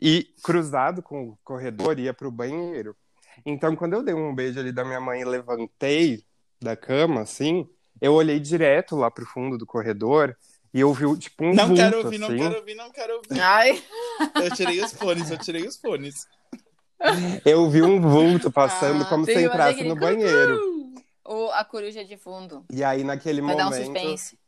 E 0.00 0.26
cruzado 0.42 1.02
com 1.02 1.28
o 1.30 1.38
corredor 1.44 1.98
ia 1.98 2.12
pro 2.12 2.30
banheiro. 2.30 2.96
Então, 3.44 3.76
quando 3.76 3.92
eu 3.94 4.02
dei 4.02 4.14
um 4.14 4.34
beijo 4.34 4.58
ali 4.58 4.72
da 4.72 4.84
minha 4.84 5.00
mãe 5.00 5.20
e 5.20 5.24
levantei 5.24 6.22
da 6.60 6.74
cama, 6.76 7.20
assim, 7.20 7.68
eu 8.00 8.14
olhei 8.14 8.40
direto 8.40 8.96
lá 8.96 9.10
pro 9.10 9.26
fundo 9.26 9.56
do 9.56 9.64
corredor 9.66 10.36
e 10.74 10.80
eu 10.80 10.92
vi, 10.92 11.16
tipo, 11.18 11.44
um 11.44 11.54
Não 11.54 11.68
vulto, 11.68 11.80
quero 11.82 11.98
ouvir, 12.04 12.18
não 12.18 12.28
assim. 12.28 12.36
quero 12.38 12.56
ouvir, 12.56 12.74
não 12.74 12.90
quero 12.90 13.14
ouvir. 13.14 13.40
Ai, 13.40 13.82
Eu 14.42 14.50
tirei 14.54 14.82
os 14.82 14.92
fones, 14.92 15.30
eu 15.30 15.38
tirei 15.38 15.66
os 15.66 15.76
fones. 15.76 16.26
Eu 17.44 17.68
vi 17.70 17.82
um 17.82 18.00
vulto 18.00 18.50
passando 18.50 19.02
Ah, 19.02 19.06
como 19.06 19.24
se 19.24 19.34
entrasse 19.34 19.84
no 19.84 19.94
banheiro. 19.94 20.58
o, 21.26 21.50
a 21.52 21.64
coruja 21.64 22.04
de 22.04 22.16
fundo. 22.16 22.64
E 22.72 22.82
aí, 22.82 23.04
naquele 23.04 23.40
Vai 23.42 23.54
dar 23.56 23.66
um 23.68 23.70
momento... 23.70 23.84
suspense. 23.84 24.38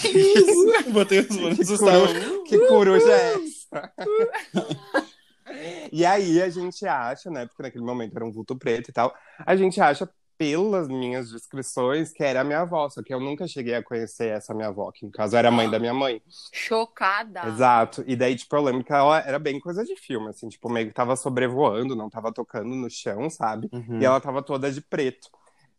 Que 0.00 0.08
isso? 0.08 0.90
Botei 0.92 1.20
os 1.20 1.26
fones, 1.26 1.56
Que 1.56 1.62
assustava. 1.62 2.06
Que 2.46 2.58
coruja 2.68 3.10
é 3.10 3.34
essa? 3.34 3.92
e 5.92 6.04
aí 6.04 6.40
a 6.42 6.48
gente 6.48 6.86
acha, 6.86 7.30
né? 7.30 7.46
Porque 7.46 7.62
naquele 7.62 7.84
momento 7.84 8.14
era 8.16 8.24
um 8.24 8.32
vulto 8.32 8.56
preto 8.56 8.90
e 8.90 8.92
tal. 8.92 9.14
A 9.46 9.56
gente 9.56 9.80
acha, 9.80 10.08
pelas 10.40 10.88
minhas 10.88 11.30
descrições, 11.30 12.12
que 12.12 12.24
era 12.24 12.40
a 12.40 12.44
minha 12.44 12.60
avó. 12.60 12.88
Só 12.88 13.02
que 13.02 13.12
eu 13.12 13.20
nunca 13.20 13.46
cheguei 13.46 13.74
a 13.74 13.82
conhecer 13.82 14.28
essa 14.28 14.54
minha 14.54 14.68
avó, 14.68 14.90
que 14.90 15.04
no 15.04 15.12
caso 15.12 15.36
era 15.36 15.48
a 15.48 15.52
mãe 15.52 15.68
da 15.68 15.78
minha 15.78 15.92
mãe. 15.92 16.22
Chocada. 16.52 17.46
Exato. 17.46 18.02
E 18.06 18.16
daí, 18.16 18.34
tipo, 18.34 18.56
eu 18.56 18.62
lembro 18.62 18.82
que 18.82 18.92
ela 18.92 19.18
era 19.20 19.38
bem 19.38 19.60
coisa 19.60 19.84
de 19.84 19.94
filme, 19.96 20.28
assim, 20.28 20.48
tipo, 20.48 20.70
meio 20.70 20.88
que 20.88 20.94
tava 20.94 21.14
sobrevoando, 21.14 21.94
não 21.94 22.08
tava 22.08 22.32
tocando 22.32 22.74
no 22.74 22.88
chão, 22.88 23.28
sabe? 23.28 23.68
Uhum. 23.70 24.00
E 24.00 24.04
ela 24.04 24.18
tava 24.18 24.42
toda 24.42 24.72
de 24.72 24.80
preto. 24.80 25.28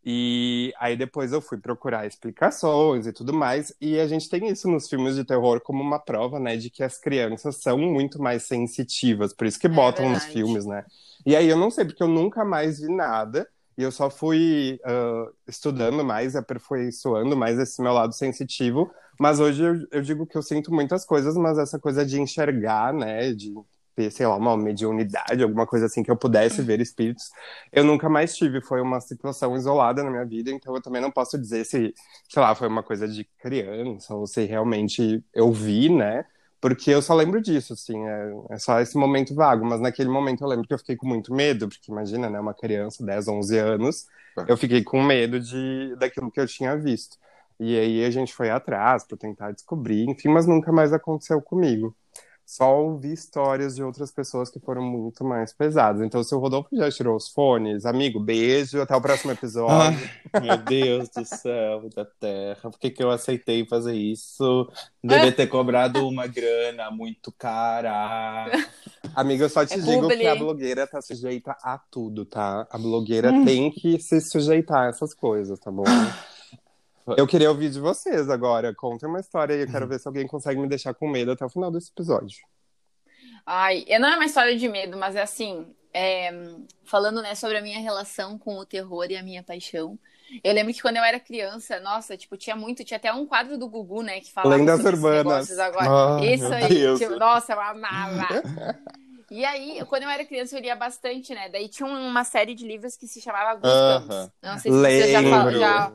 E 0.04 0.74
aí 0.80 0.98
depois 0.98 1.32
eu 1.32 1.42
fui 1.42 1.58
procurar 1.60 2.08
explicações 2.08 3.06
e 3.06 3.14
tudo 3.14 3.34
mais. 3.34 3.74
E 3.80 4.00
a 4.00 4.08
gente 4.08 4.30
tem 4.30 4.48
isso 4.48 4.68
nos 4.68 4.90
filmes 4.90 5.16
de 5.16 5.24
terror 5.24 5.62
como 5.62 5.82
uma 5.82 6.00
prova, 6.00 6.40
né, 6.40 6.58
de 6.58 6.70
que 6.70 6.84
as 6.84 6.98
crianças 6.98 7.58
são 7.58 7.78
muito 7.78 8.22
mais 8.22 8.44
sensitivas. 8.44 9.34
Por 9.34 9.46
isso 9.46 9.60
que 9.60 9.68
botam 9.68 10.10
nos 10.10 10.24
verdade. 10.24 10.34
filmes, 10.34 10.66
né? 10.66 10.86
E 11.26 11.36
aí 11.36 11.48
eu 11.48 11.58
não 11.58 11.70
sei, 11.70 11.86
porque 11.86 12.02
eu 12.02 12.08
nunca 12.08 12.44
mais 12.44 12.80
vi 12.80 12.88
nada. 12.88 13.48
E 13.78 13.84
eu 13.84 13.92
só 13.92 14.10
fui 14.10 14.80
ah, 14.84 15.28
estudando 15.48 16.04
mais, 16.04 16.36
aperfeiçoando 16.36 17.36
mais 17.38 17.58
esse 17.60 17.82
meu 17.82 17.94
lado 17.94 18.14
sensitivo. 18.14 18.92
Mas 19.20 19.40
hoje 19.40 19.64
eu, 19.64 19.88
eu 19.92 20.02
digo 20.02 20.26
que 20.26 20.38
eu 20.38 20.42
sinto 20.42 20.74
muitas 20.74 21.06
coisas, 21.06 21.36
mas 21.38 21.58
essa 21.58 21.80
coisa 21.80 22.06
de 22.06 22.20
enxergar, 22.20 22.94
né, 22.94 23.32
de 23.34 23.54
sei 24.12 24.26
lá, 24.28 24.36
uma 24.36 24.58
mediunidade, 24.58 25.44
alguma 25.44 25.68
coisa 25.68 25.86
assim 25.86 26.04
que 26.04 26.12
eu 26.12 26.18
pudesse 26.18 26.62
ver 26.62 26.80
espíritos, 26.80 27.30
eu 27.72 27.84
nunca 27.84 28.10
mais 28.10 28.36
tive. 28.36 28.62
Foi 28.62 28.82
uma 28.82 29.00
situação 29.02 29.56
isolada 29.56 30.04
na 30.04 30.10
minha 30.12 30.26
vida, 30.26 30.52
então 30.52 30.76
eu 30.76 30.82
também 30.82 31.02
não 31.02 31.12
posso 31.12 31.38
dizer 31.38 31.66
se, 31.66 31.94
sei 32.30 32.42
lá, 32.42 32.56
foi 32.56 32.68
uma 32.68 32.84
coisa 32.84 33.08
de 33.08 33.24
criança 33.42 34.14
ou 34.16 34.28
se 34.28 34.46
realmente 34.46 35.24
eu 35.34 35.52
vi, 35.52 35.90
né? 35.90 36.26
Porque 36.62 36.92
eu 36.92 37.02
só 37.02 37.16
lembro 37.16 37.42
disso, 37.42 37.74
assim, 37.74 38.06
é, 38.08 38.32
é 38.52 38.58
só 38.60 38.80
esse 38.80 38.96
momento 38.96 39.34
vago. 39.34 39.66
Mas 39.66 39.82
naquele 39.82 40.10
momento 40.10 40.44
eu 40.44 40.48
lembro 40.48 40.68
que 40.68 40.74
eu 40.74 40.78
fiquei 40.78 40.96
com 40.96 41.08
muito 41.08 41.34
medo, 41.34 41.68
porque 41.68 41.92
imagina, 41.92 42.30
né, 42.30 42.40
uma 42.40 42.54
criança, 42.54 43.04
10, 43.04 43.28
11 43.28 43.58
anos, 43.58 44.06
eu 44.48 44.56
fiquei 44.56 44.84
com 44.84 45.02
medo 45.04 45.40
de 45.40 45.96
daquilo 45.98 46.32
que 46.32 46.40
eu 46.40 46.48
tinha 46.48 46.78
visto. 46.78 47.18
E 47.60 47.78
aí 47.78 48.06
a 48.06 48.10
gente 48.12 48.34
foi 48.34 48.50
atrás 48.50 49.04
para 49.06 49.18
tentar 49.18 49.52
descobrir, 49.52 50.10
enfim, 50.10 50.30
mas 50.30 50.48
nunca 50.48 50.72
mais 50.72 50.94
aconteceu 50.94 51.42
comigo. 51.42 51.96
Só 52.54 52.82
ouvi 52.82 53.14
histórias 53.14 53.78
de 53.78 53.82
outras 53.82 54.12
pessoas 54.12 54.50
que 54.50 54.60
foram 54.60 54.82
muito 54.82 55.24
mais 55.24 55.54
pesadas. 55.54 56.02
Então, 56.02 56.22
se 56.22 56.36
o 56.36 56.38
Rodolfo 56.38 56.68
já 56.76 56.92
tirou 56.92 57.16
os 57.16 57.30
fones, 57.30 57.86
amigo, 57.86 58.20
beijo, 58.20 58.82
até 58.82 58.94
o 58.94 59.00
próximo 59.00 59.32
episódio. 59.32 59.98
Ai, 60.34 60.42
meu 60.42 60.58
Deus 60.58 61.08
do 61.16 61.24
céu 61.24 61.88
da 61.96 62.04
terra, 62.04 62.70
por 62.70 62.78
que, 62.78 62.90
que 62.90 63.02
eu 63.02 63.10
aceitei 63.10 63.66
fazer 63.66 63.94
isso? 63.94 64.70
Devia 65.02 65.32
ter 65.32 65.48
cobrado 65.48 66.06
uma 66.06 66.28
grana 66.28 66.92
muito 66.92 67.32
cara. 67.32 68.52
Amiga, 69.16 69.46
eu 69.46 69.50
só 69.50 69.66
te 69.66 69.76
É 69.76 69.78
digo 69.78 70.02
publi. 70.02 70.18
que 70.18 70.28
a 70.28 70.36
blogueira 70.36 70.86
tá 70.86 71.02
sujeita 71.02 71.56
a 71.64 71.78
tudo, 71.90 72.26
tá? 72.26 72.68
A 72.70 72.78
blogueira 72.78 73.32
tem 73.46 73.72
que 73.72 73.98
se 73.98 74.20
sujeitar 74.20 74.88
a 74.88 74.90
essas 74.90 75.14
coisas, 75.14 75.58
tá 75.58 75.72
bom? 75.72 75.84
Eu 77.18 77.28
queria 77.28 77.50
ouvir 77.50 77.70
de 77.70 77.80
vocês 77.80 78.30
agora. 78.30 78.74
Contem 78.74 79.08
uma 79.10 79.20
história 79.20 79.56
aí, 79.56 79.62
eu 79.62 79.68
quero 79.72 79.88
ver 79.88 80.00
se 80.00 80.08
alguém 80.08 80.28
consegue 80.28 80.60
me 80.60 80.68
deixar 80.68 80.94
com 80.94 81.08
medo 81.10 81.32
até 81.32 81.44
o 81.46 81.50
final 81.50 81.72
desse 81.72 81.90
episódio. 81.92 82.38
Ai, 83.46 83.84
eu- 83.88 84.00
não 84.00 84.10
é 84.10 84.16
uma 84.16 84.26
história 84.26 84.56
de 84.58 84.68
medo, 84.70 84.98
mas 84.98 85.16
é 85.16 85.22
assim, 85.22 85.68
é, 85.94 86.32
falando 86.84 87.22
né, 87.22 87.36
sobre 87.36 87.58
a 87.58 87.62
minha 87.62 87.80
relação 87.80 88.38
com 88.38 88.58
o 88.58 88.66
terror 88.66 89.08
e 89.10 89.18
a 89.18 89.24
minha 89.24 89.44
paixão. 89.44 89.98
Eu 90.44 90.54
lembro 90.54 90.74
que 90.74 90.82
quando 90.82 90.96
eu 90.98 91.04
era 91.04 91.20
criança, 91.20 91.80
nossa, 91.82 92.16
tipo, 92.16 92.38
tinha 92.38 92.56
muito, 92.56 92.84
tinha 92.86 92.98
até 92.98 93.12
um 93.12 93.26
quadro 93.26 93.58
do 93.58 93.68
Gugu, 93.68 94.02
né, 94.02 94.22
que 94.22 94.32
falava 94.32 94.56
Lendas 94.56 94.78
sobre 94.78 94.92
esses 94.94 95.04
urbanas. 95.04 95.26
negócios 95.26 95.60
agora. 95.60 95.90
Ai, 96.20 96.34
Isso 96.34 96.54
aí, 96.54 96.98
tipo, 96.98 97.16
nossa, 97.18 97.54
eu 97.54 97.60
amava. 97.62 98.28
E 99.34 99.46
aí, 99.46 99.82
quando 99.86 100.04
eu 100.04 100.10
era 100.10 100.26
criança, 100.26 100.58
eu 100.58 100.62
lia 100.62 100.76
bastante, 100.76 101.34
né? 101.34 101.48
Daí 101.48 101.70
tinha 101.70 101.88
uma 101.88 102.26
série 102.26 102.54
de 102.54 102.68
livros 102.68 102.98
que 102.98 103.08
se 103.08 103.22
chamava 103.22 103.58
Goosebumps. 103.58 104.10
Aham. 104.18 104.32
Não 104.44 104.58
sei 104.60 104.72
se 104.74 104.78
você 104.78 105.12
já, 105.14 105.20
Lembro. 105.22 105.58
já 105.58 105.94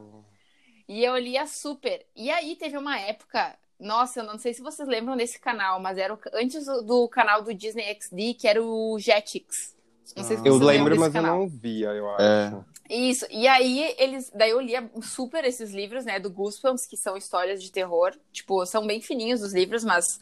e 0.89 1.05
eu 1.05 1.17
lia 1.17 1.47
super. 1.47 2.07
E 2.15 2.31
aí 2.31 2.57
teve 2.57 2.77
uma 2.79 2.99
época, 2.99 3.57
nossa, 3.79 4.21
eu 4.21 4.25
não 4.25 4.39
sei 4.39 4.55
se 4.55 4.63
vocês 4.63 4.89
lembram 4.89 5.17
desse 5.17 5.39
canal, 5.39 5.81
mas 5.81 5.99
era 5.99 6.15
o- 6.15 6.19
antes 6.35 6.65
do, 6.67 6.83
do 6.83 7.09
canal 7.09 7.43
do 7.43 7.53
Disney 7.55 7.85
XD, 7.85 8.35
que 8.35 8.49
era 8.49 8.63
o 8.63 8.99
Jetix. 8.99 9.75
Não 10.17 10.25
sei 10.25 10.37
se 10.37 10.43
Eu 10.45 10.59
vocês 10.59 10.61
lembram 10.61 10.89
lembro, 10.89 10.97
desse 10.97 11.01
mas 11.01 11.15
eu 11.15 11.23
canal. 11.23 11.39
não 11.41 11.49
via, 11.49 11.89
eu 11.89 12.09
acho. 12.11 12.23
É. 12.23 12.65
Isso. 12.89 13.27
E 13.31 13.49
aí 13.49 13.95
eles, 13.99 14.31
daí 14.35 14.51
eu 14.51 14.61
lia 14.61 14.89
super 15.03 15.45
esses 15.45 15.73
livros, 15.73 16.05
né, 16.05 16.21
do 16.21 16.31
Goosebumps, 16.31 16.87
que 16.87 16.97
são 16.97 17.17
histórias 17.17 17.63
de 17.63 17.73
terror. 17.73 18.15
Tipo, 18.33 18.65
são 18.65 18.87
bem 18.87 19.01
fininhos 19.01 19.43
os 19.43 19.53
livros, 19.53 19.83
mas 19.85 20.21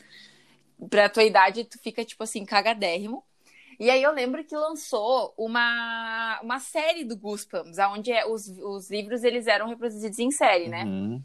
pra 0.91 1.09
tua 1.09 1.25
idade 1.25 1.65
tu 1.65 1.79
fica 1.79 2.05
tipo 2.05 2.23
assim 2.23 2.45
cagadérrimo. 2.45 3.25
E 3.79 3.91
aí 3.91 4.03
eu 4.03 4.13
lembro 4.13 4.45
que 4.45 4.57
lançou 4.57 5.35
uma, 5.37 6.41
uma 6.43 6.61
série 6.61 7.05
do 7.05 7.17
Goosebumps, 7.17 7.79
onde 7.79 8.13
os, 8.25 8.49
os 8.49 8.91
livros 8.91 9.25
eles 9.25 9.47
eram 9.47 9.69
reproduzidos 9.69 10.19
em 10.19 10.31
série, 10.31 10.69
né? 10.69 10.85
Uhum. 10.85 11.23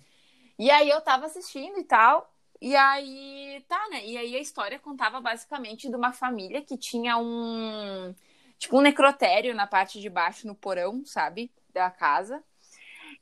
E 0.57 0.69
aí 0.69 0.89
eu 0.89 1.01
tava 1.01 1.25
assistindo 1.25 1.79
e 1.79 1.83
tal. 1.83 2.33
E 2.61 2.75
aí, 2.75 3.63
tá, 3.67 3.87
né? 3.89 4.05
E 4.05 4.17
aí 4.17 4.35
a 4.35 4.41
história 4.41 4.77
contava 4.77 5.21
basicamente 5.21 5.89
de 5.89 5.95
uma 5.95 6.11
família 6.11 6.61
que 6.61 6.77
tinha 6.77 7.17
um. 7.17 8.13
Tipo, 8.57 8.77
um 8.77 8.81
necrotério 8.81 9.55
na 9.55 9.65
parte 9.65 10.01
de 10.01 10.09
baixo, 10.09 10.45
no 10.45 10.53
porão, 10.53 11.05
sabe? 11.05 11.49
Da 11.73 11.89
casa. 11.89 12.43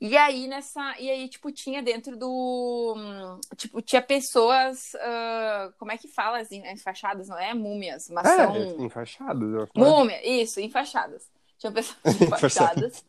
E 0.00 0.16
aí, 0.16 0.46
nessa. 0.46 0.94
E 1.00 1.10
aí, 1.10 1.28
tipo, 1.28 1.50
tinha 1.50 1.82
dentro 1.82 2.16
do. 2.16 2.94
hum, 2.96 3.40
Tipo, 3.56 3.82
tinha 3.82 4.00
pessoas. 4.00 4.94
ah, 4.96 5.72
como 5.78 5.90
é 5.90 5.98
que 5.98 6.06
fala? 6.08 6.38
Assim, 6.40 6.62
enfaixadas, 6.68 7.28
não 7.28 7.38
é? 7.38 7.52
Múmias, 7.52 8.08
mas 8.08 8.26
É, 8.28 8.36
são. 8.36 8.84
enfaixados. 8.84 9.52
eu 9.52 9.62
acho. 9.64 9.72
Múmia, 9.76 10.24
isso, 10.26 10.60
enfaixadas. 10.60 11.28
Tinha 11.58 11.72
pessoas 11.72 11.98
enfaixadas. 12.22 13.04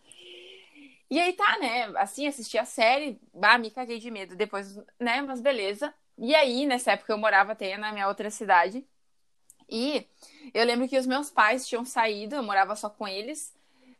E 1.12 1.20
aí 1.20 1.34
tá, 1.34 1.58
né? 1.60 1.86
Assim, 1.98 2.28
assisti 2.28 2.58
a 2.58 2.66
série, 2.66 3.20
bah, 3.34 3.58
me 3.58 3.72
caguei 3.72 4.00
de 4.00 4.12
medo 4.12 4.36
depois, 4.36 4.76
né? 5.00 5.22
Mas 5.22 5.42
beleza. 5.42 5.94
E 6.18 6.36
aí, 6.36 6.66
nessa 6.66 6.92
época, 6.94 7.14
eu 7.14 7.18
morava 7.18 7.54
até 7.54 7.78
na 7.78 7.92
minha 7.92 8.08
outra 8.08 8.30
cidade. 8.30 8.86
E 9.70 10.06
eu 10.54 10.66
lembro 10.66 10.88
que 10.88 10.98
os 10.98 11.06
meus 11.08 11.30
pais 11.30 11.68
tinham 11.68 11.86
saído, 11.86 12.36
eu 12.36 12.44
morava 12.44 12.76
só 12.76 12.90
com 12.90 13.08
eles. 13.08 13.54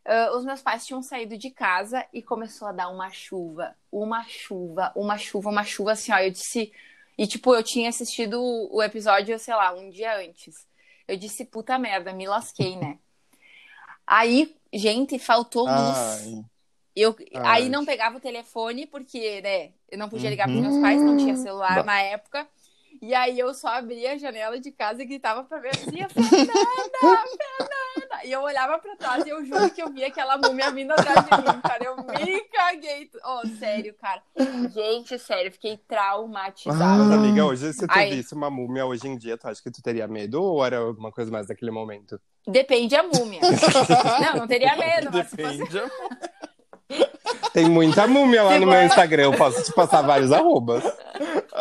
Ah, 0.06 0.36
os 0.36 0.44
meus 0.44 0.62
pais 0.62 0.86
tinham 0.86 1.02
saído 1.02 1.38
de 1.38 1.50
casa 1.50 2.06
e 2.14 2.22
começou 2.22 2.68
a 2.68 2.72
dar 2.72 2.90
uma 2.90 3.12
chuva. 3.12 3.76
Uma 3.92 4.24
chuva, 4.24 4.92
uma 4.96 5.18
chuva, 5.18 5.50
uma 5.50 5.64
chuva 5.64 5.92
assim, 5.92 6.12
ó. 6.12 6.18
Eu 6.18 6.32
disse. 6.32 6.72
E, 7.18 7.28
tipo, 7.28 7.54
eu 7.54 7.62
tinha 7.62 7.90
assistido 7.90 8.42
o 8.72 8.82
episódio, 8.82 9.38
sei 9.38 9.54
lá, 9.54 9.74
um 9.74 9.90
dia 9.90 10.18
antes. 10.18 10.66
Eu 11.08 11.18
disse, 11.18 11.44
puta 11.44 11.78
merda, 11.78 12.14
me 12.14 12.28
lasquei, 12.28 12.78
né? 12.78 12.98
Aí, 14.08 14.56
gente, 14.74 15.20
faltou 15.20 15.64
luz. 15.64 15.98
Ai. 15.98 16.46
Eu, 16.96 17.16
Ai. 17.36 17.62
aí 17.62 17.70
não 17.70 17.86
pegava 17.86 18.18
o 18.18 18.20
telefone, 18.20 18.86
porque, 18.86 19.40
né, 19.42 19.72
eu 19.90 19.98
não 19.98 20.10
podia 20.10 20.30
ligar 20.30 20.48
pros 20.48 20.60
meus 20.60 20.82
pais, 20.82 21.02
não 21.02 21.16
tinha 21.16 21.36
celular 21.36 21.76
Bah. 21.78 21.84
na 21.84 22.02
época. 22.02 22.48
E 23.02 23.14
aí 23.14 23.40
eu 23.40 23.54
só 23.54 23.70
abria 23.70 24.14
a 24.14 24.18
janela 24.18 24.60
de 24.60 24.72
casa 24.72 25.02
e 25.02 25.06
gritava 25.06 25.44
pra 25.44 25.62
minha 25.62 25.72
vizinha, 25.72 26.10
Fernanda, 26.10 26.52
Fernanda! 27.00 27.89
E 28.24 28.32
eu 28.32 28.42
olhava 28.42 28.78
pra 28.80 28.96
trás 28.96 29.26
e 29.26 29.30
eu 29.30 29.44
juro 29.46 29.70
que 29.70 29.82
eu 29.82 29.92
via 29.92 30.08
aquela 30.08 30.38
múmia 30.38 30.72
vindo 30.72 30.92
atrás 30.92 31.26
de 31.26 31.38
mim, 31.38 31.62
cara. 31.62 31.84
Eu 31.84 31.98
me 31.98 32.42
caguei. 32.42 33.10
Oh, 33.26 33.48
sério, 33.60 33.94
cara. 34.00 34.22
Gente, 34.74 35.18
sério, 35.20 35.52
fiquei 35.52 35.78
traumatizada. 35.78 37.04
Mas, 37.04 37.12
amiga, 37.12 37.46
hoje, 37.46 37.74
se 37.74 37.88
tu 37.88 37.92
Ai. 37.94 38.10
visse 38.10 38.34
uma 38.34 38.50
múmia 38.50 38.86
hoje 38.86 39.08
em 39.08 39.18
dia, 39.18 39.38
tu 39.38 39.48
acha 39.48 39.62
que 39.62 39.72
tu 39.72 39.82
teria 39.82 40.08
medo 40.08 40.42
ou 40.42 40.66
era 40.66 40.78
alguma 40.78 41.12
coisa 41.12 41.32
mais 41.32 41.48
daquele 41.48 41.72
momento? 41.72 42.20
Depende 42.48 42.96
a 42.96 43.04
múmia. 43.04 43.42
não, 44.22 44.42
não 44.42 44.48
teria 44.48 44.76
medo, 44.76 45.10
mas 45.12 45.30
se 45.30 45.38
fosse... 45.38 45.58
Depende. 45.58 45.92
Tem 47.54 47.70
muita 47.70 48.08
múmia 48.08 48.44
lá 48.44 48.54
Se 48.54 48.60
no 48.60 48.68
meu 48.68 48.84
Instagram, 48.84 49.24
eu 49.24 49.34
posso 49.34 49.64
te 49.64 49.74
passar 49.74 50.02
vários 50.02 50.32
arrobas. 50.32 50.84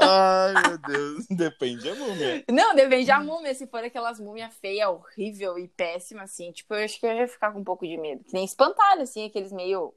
Ai, 0.00 0.54
meu 0.68 0.78
Deus. 0.78 1.26
Depende 1.30 1.84
da 1.84 1.94
múmia. 1.94 2.44
Não, 2.50 2.74
depende 2.74 3.10
a 3.10 3.20
múmia. 3.20 3.54
Se 3.54 3.66
for 3.66 3.82
aquelas 3.82 4.18
múmias 4.20 4.54
feias, 4.56 4.88
horrível 4.88 5.58
e 5.58 5.68
péssima, 5.68 6.22
assim, 6.22 6.52
tipo, 6.52 6.74
eu 6.74 6.84
acho 6.84 6.98
que 6.98 7.06
eu 7.06 7.12
ia 7.12 7.28
ficar 7.28 7.52
com 7.52 7.60
um 7.60 7.64
pouco 7.64 7.86
de 7.86 7.96
medo. 7.96 8.24
Que 8.24 8.32
nem 8.32 8.44
espantalho, 8.44 9.02
assim, 9.02 9.26
aqueles 9.26 9.52
meio. 9.52 9.94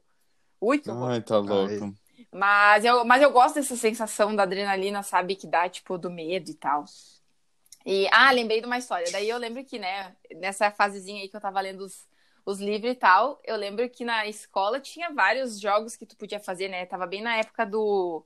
Ui, 0.60 0.78
que. 0.78 0.90
Ai, 0.90 1.20
tá 1.20 1.38
louco. 1.38 1.94
Mas 2.30 2.84
eu, 2.84 3.04
mas 3.04 3.22
eu 3.22 3.30
gosto 3.30 3.56
dessa 3.56 3.76
sensação 3.76 4.34
da 4.34 4.44
adrenalina, 4.44 5.02
sabe? 5.02 5.36
Que 5.36 5.46
dá, 5.46 5.68
tipo, 5.68 5.98
do 5.98 6.10
medo 6.10 6.50
e 6.50 6.54
tal. 6.54 6.84
E, 7.84 8.08
ah, 8.12 8.30
lembrei 8.30 8.60
de 8.60 8.66
uma 8.66 8.78
história. 8.78 9.10
Daí 9.10 9.28
eu 9.28 9.38
lembro 9.38 9.64
que, 9.64 9.78
né, 9.78 10.14
nessa 10.36 10.70
fasezinha 10.70 11.22
aí 11.22 11.28
que 11.28 11.36
eu 11.36 11.40
tava 11.40 11.60
lendo 11.60 11.80
os, 11.80 12.06
os 12.46 12.60
livros 12.60 12.92
e 12.92 12.94
tal, 12.94 13.40
eu 13.44 13.56
lembro 13.56 13.88
que 13.88 14.04
na 14.04 14.26
escola 14.26 14.80
tinha 14.80 15.12
vários 15.12 15.60
jogos 15.60 15.96
que 15.96 16.06
tu 16.06 16.16
podia 16.16 16.38
fazer, 16.40 16.68
né? 16.68 16.86
Tava 16.86 17.06
bem 17.06 17.22
na 17.22 17.36
época 17.36 17.66
do, 17.66 18.24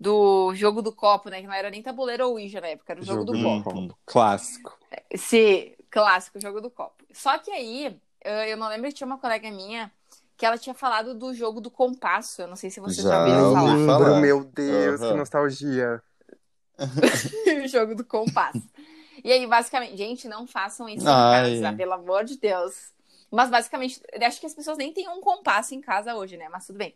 do 0.00 0.54
jogo 0.54 0.80
do 0.80 0.92
copo, 0.92 1.28
né? 1.28 1.42
Que 1.42 1.46
não 1.46 1.52
era 1.54 1.70
nem 1.70 1.82
tabuleiro 1.82 2.26
ou 2.26 2.32
Ouija 2.34 2.60
na 2.60 2.68
época, 2.68 2.92
era 2.94 3.00
o 3.02 3.04
jogo, 3.04 3.24
do 3.24 3.36
Jogo 3.36 3.62
copo. 3.62 3.80
do- 3.80 3.88
copo. 3.88 3.98
Clássico. 4.06 4.78
Esse 5.10 5.76
clássico 5.90 6.40
jogo 6.40 6.60
do 6.60 6.70
copo. 6.70 7.04
Só 7.12 7.36
que 7.38 7.50
aí, 7.50 8.00
eu 8.24 8.56
não 8.56 8.68
lembro 8.68 8.88
que 8.88 8.94
tinha 8.94 9.06
uma 9.06 9.18
colega 9.18 9.50
minha 9.50 9.92
que 10.36 10.46
ela 10.46 10.56
tinha 10.56 10.72
falado 10.74 11.14
do 11.14 11.34
jogo 11.34 11.60
do 11.60 11.70
compasso. 11.70 12.40
Eu 12.40 12.48
não 12.48 12.56
sei 12.56 12.70
se 12.70 12.80
vocês 12.80 13.06
já, 13.06 13.10
Já 13.10 13.18
ouviram 13.20 13.44
ouvi 13.70 13.86
falar. 13.86 13.98
Lembro, 13.98 14.16
meu 14.16 14.44
Deus, 14.44 15.00
Aham. 15.02 15.10
que 15.12 15.18
nostalgia. 15.18 16.02
o 17.64 17.68
jogo 17.68 17.94
do 17.94 18.04
compasso. 18.04 18.62
E 19.22 19.30
aí, 19.30 19.46
basicamente, 19.46 19.98
gente, 19.98 20.26
não 20.28 20.46
façam 20.46 20.88
isso 20.88 21.06
Ai. 21.06 21.56
em 21.56 21.60
casa, 21.62 21.76
pelo 21.76 21.92
amor 21.92 22.24
de 22.24 22.38
Deus. 22.38 22.94
Mas 23.30 23.50
basicamente, 23.50 24.00
eu 24.12 24.26
acho 24.26 24.40
que 24.40 24.46
as 24.46 24.54
pessoas 24.54 24.78
nem 24.78 24.92
têm 24.94 25.08
um 25.10 25.20
compasso 25.20 25.74
em 25.74 25.80
casa 25.80 26.14
hoje, 26.14 26.38
né? 26.38 26.48
Mas 26.48 26.66
tudo 26.66 26.78
bem. 26.78 26.94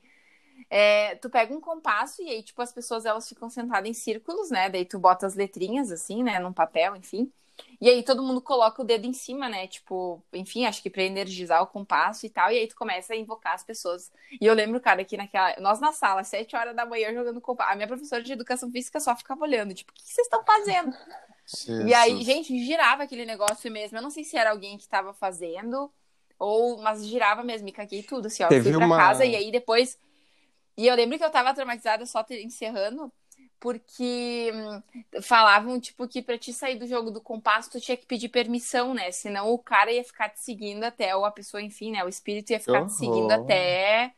É, 0.70 1.14
tu 1.16 1.30
pega 1.30 1.54
um 1.54 1.61
compasso 1.61 2.23
e 2.23 2.28
aí, 2.30 2.42
tipo, 2.42 2.61
as 2.62 2.73
pessoas 2.73 3.04
elas 3.04 3.28
ficam 3.28 3.49
sentadas 3.50 3.88
em 3.88 3.92
círculos, 3.92 4.50
né? 4.50 4.68
Daí 4.68 4.84
tu 4.84 4.99
bota 4.99 5.26
as 5.26 5.34
letrinhas 5.34 5.90
assim, 5.92 6.23
né? 6.23 6.38
Num 6.38 6.52
papel, 6.52 6.96
enfim. 6.96 7.30
E 7.80 7.88
aí 7.88 8.02
todo 8.02 8.23
mundo 8.23 8.40
coloca 8.40 8.82
o 8.82 8.84
dedo 8.84 9.06
em 9.06 9.12
cima, 9.12 9.49
né? 9.49 9.68
Tipo, 9.68 10.20
enfim, 10.32 10.66
acho 10.66 10.82
que 10.82 10.90
pra 10.90 11.02
energizar 11.04 11.62
o 11.62 11.66
compasso 11.68 12.26
e 12.26 12.30
tal. 12.30 12.50
E 12.50 12.58
aí 12.58 12.66
tu 12.66 12.75
começa 12.75 13.12
a 13.12 13.16
invocar 13.16 13.54
as 13.54 13.62
pessoas. 13.62 14.11
E 14.40 14.44
eu 14.46 14.54
lembro, 14.54 14.80
cara, 14.80 15.04
que 15.04 15.16
naquela. 15.16 15.54
Nós 15.61 15.78
na 15.80 15.92
sala, 15.92 16.23
às 16.23 16.28
sete 16.28 16.56
horas 16.56 16.75
da 16.75 16.84
manhã, 16.84 17.12
jogando 17.14 17.40
compasso. 17.40 17.70
A 17.73 17.76
minha 17.76 17.87
professora 17.87 18.23
de 18.23 18.32
educação 18.32 18.70
física 18.73 18.99
só 18.99 19.14
ficava 19.14 19.42
olhando, 19.44 19.73
tipo, 19.75 19.92
o 19.92 19.94
que 19.94 20.02
vocês 20.02 20.26
estão 20.26 20.42
fazendo? 20.44 20.96
E 21.87 21.94
aí, 21.94 22.11
Jesus. 22.11 22.26
gente, 22.26 22.64
girava 22.64 23.02
aquele 23.04 23.25
negócio 23.25 23.70
mesmo. 23.70 23.99
Eu 23.99 24.02
não 24.02 24.11
sei 24.11 24.25
se 24.25 24.37
era 24.37 24.50
alguém 24.50 24.76
que 24.78 24.88
tava 24.88 25.12
fazendo, 25.12 25.92
ou 26.38 26.78
mas 26.78 27.06
girava 27.06 27.44
mesmo, 27.44 27.66
me 27.66 27.73
caguei 27.73 28.02
tudo, 28.02 28.26
assim, 28.26 28.42
ó. 28.42 28.49
Teve 28.49 28.70
fui 28.70 28.73
pra 28.78 28.87
uma- 28.87 28.96
casa 28.96 29.25
e 29.25 29.37
aí 29.37 29.52
depois. 29.52 29.99
E 30.76 30.87
eu 30.87 30.95
lembro 30.97 31.19
que 31.19 31.25
eu 31.25 31.30
tava 31.30 31.54
traumatizada 31.54 32.04
só 32.06 32.23
ter- 32.25 32.43
encerrando, 32.43 33.13
porque 33.60 34.50
hum, 34.54 34.82
falavam, 35.23 35.80
tipo, 35.80 36.06
que 36.08 36.23
pra 36.23 36.39
te 36.39 36.52
sair 36.52 36.76
do 36.78 36.87
jogo 36.87 37.10
do 37.10 37.21
compasso, 37.21 37.71
tu 37.71 37.80
tinha 37.80 37.97
que 37.97 38.06
pedir 38.06 38.28
permissão, 38.28 38.93
né? 38.95 39.10
Senão 39.13 39.50
o 39.50 39.58
cara 39.58 39.93
ia 39.93 40.04
ficar 40.04 40.28
te 40.30 40.41
seguindo 40.41 40.84
até, 40.84 41.15
ou 41.17 41.25
a 41.25 41.30
pessoa, 41.30 41.63
enfim, 41.63 41.93
né? 41.93 42.04
O 42.04 42.08
espírito 42.08 42.50
ia 42.50 42.60
ficar 42.60 42.82
te 42.82 42.93
seguindo 42.93 43.30
até. 43.30 44.15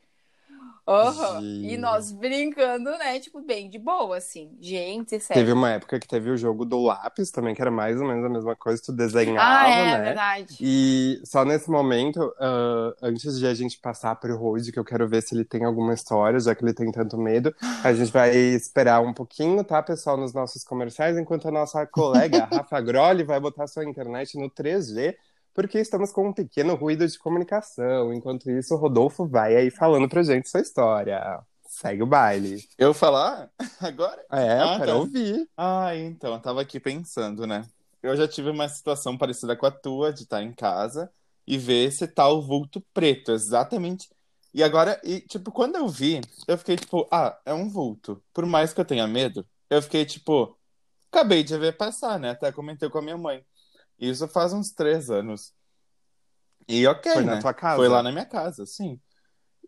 Gente. 1.40 1.74
E 1.74 1.76
nós 1.76 2.12
brincando, 2.12 2.90
né? 2.92 3.18
Tipo, 3.18 3.40
bem 3.40 3.68
de 3.68 3.78
boa, 3.78 4.16
assim. 4.16 4.56
Gente, 4.60 5.18
sério. 5.18 5.42
Teve 5.42 5.52
uma 5.52 5.70
época 5.70 5.98
que 5.98 6.06
teve 6.06 6.30
o 6.30 6.36
jogo 6.36 6.64
do 6.64 6.80
lápis 6.82 7.30
também, 7.30 7.54
que 7.54 7.60
era 7.60 7.70
mais 7.70 8.00
ou 8.00 8.06
menos 8.06 8.24
a 8.24 8.28
mesma 8.28 8.54
coisa, 8.54 8.80
tu 8.84 8.92
desenhava, 8.92 9.64
Ah, 9.66 9.68
é, 9.68 9.84
né? 9.98 10.04
verdade. 10.04 10.56
E 10.60 11.20
só 11.24 11.44
nesse 11.44 11.68
momento, 11.70 12.32
ah, 12.38 12.94
antes 13.02 13.38
de 13.38 13.46
a 13.46 13.54
gente 13.54 13.78
passar 13.78 14.14
pro 14.16 14.36
Rose, 14.36 14.70
que 14.70 14.78
eu 14.78 14.84
quero 14.84 15.08
ver 15.08 15.22
se 15.22 15.34
ele 15.34 15.44
tem 15.44 15.64
alguma 15.64 15.92
história, 15.92 16.38
já 16.38 16.54
que 16.54 16.64
ele 16.64 16.72
tem 16.74 16.90
tanto 16.92 17.18
medo, 17.18 17.54
a 17.82 17.92
gente 17.92 18.12
vai 18.12 18.34
esperar 18.36 19.00
um 19.00 19.12
pouquinho, 19.12 19.64
tá, 19.64 19.82
pessoal, 19.82 20.16
nos 20.16 20.32
nossos 20.32 20.62
comerciais, 20.62 21.18
enquanto 21.18 21.48
a 21.48 21.50
nossa 21.50 21.84
colega, 21.86 22.48
Rafa 22.52 22.80
Grolli, 22.80 23.24
vai 23.24 23.40
botar 23.40 23.66
sua 23.66 23.84
internet 23.84 24.38
no 24.38 24.48
3G, 24.48 25.14
porque 25.56 25.78
estamos 25.80 26.12
com 26.12 26.28
um 26.28 26.32
pequeno 26.34 26.74
ruído 26.76 27.08
de 27.08 27.18
comunicação. 27.18 28.12
Enquanto 28.14 28.50
isso, 28.50 28.74
o 28.74 28.78
Rodolfo 28.78 29.26
vai 29.26 29.56
aí 29.56 29.70
falando 29.70 30.08
pra 30.08 30.22
gente 30.22 30.48
sua 30.50 30.60
história. 30.60 31.40
Segue 31.66 32.02
o 32.02 32.06
baile. 32.06 32.68
Eu 32.78 32.94
falar 32.94 33.50
agora? 33.80 34.24
É, 34.30 34.60
Ah, 34.60 34.74
eu 34.74 34.78
quero 34.78 34.92
tá. 34.92 34.94
ouvir. 34.96 35.48
Ah, 35.56 35.96
então, 35.96 36.34
eu 36.34 36.40
tava 36.40 36.60
aqui 36.62 36.78
pensando, 36.78 37.46
né? 37.46 37.68
Eu 38.02 38.16
já 38.16 38.28
tive 38.28 38.50
uma 38.50 38.68
situação 38.68 39.16
parecida 39.18 39.56
com 39.56 39.66
a 39.66 39.70
tua, 39.70 40.12
de 40.12 40.22
estar 40.24 40.42
em 40.42 40.52
casa 40.54 41.10
e 41.46 41.58
ver 41.58 41.86
esse 41.88 42.06
tal 42.06 42.42
vulto 42.42 42.80
preto, 42.94 43.32
exatamente. 43.32 44.08
E 44.54 44.62
agora, 44.62 45.00
e, 45.04 45.20
tipo, 45.22 45.50
quando 45.52 45.76
eu 45.76 45.88
vi, 45.88 46.20
eu 46.46 46.56
fiquei 46.58 46.76
tipo, 46.76 47.06
ah, 47.10 47.38
é 47.44 47.52
um 47.54 47.68
vulto. 47.68 48.22
Por 48.32 48.46
mais 48.46 48.72
que 48.72 48.80
eu 48.80 48.84
tenha 48.84 49.06
medo, 49.06 49.46
eu 49.70 49.82
fiquei 49.82 50.04
tipo, 50.06 50.56
acabei 51.12 51.42
de 51.44 51.56
ver 51.58 51.76
passar, 51.76 52.18
né? 52.18 52.30
Até 52.30 52.52
comentei 52.52 52.88
com 52.88 52.98
a 52.98 53.02
minha 53.02 53.18
mãe. 53.18 53.44
Isso 53.98 54.28
faz 54.28 54.52
uns 54.52 54.70
três 54.70 55.10
anos. 55.10 55.52
E 56.68 56.86
ok, 56.86 57.12
Foi 57.12 57.24
né? 57.24 57.34
na 57.34 57.40
tua 57.40 57.54
casa? 57.54 57.76
Foi 57.76 57.88
lá 57.88 58.02
na 58.02 58.10
minha 58.10 58.24
casa, 58.24 58.66
sim. 58.66 59.00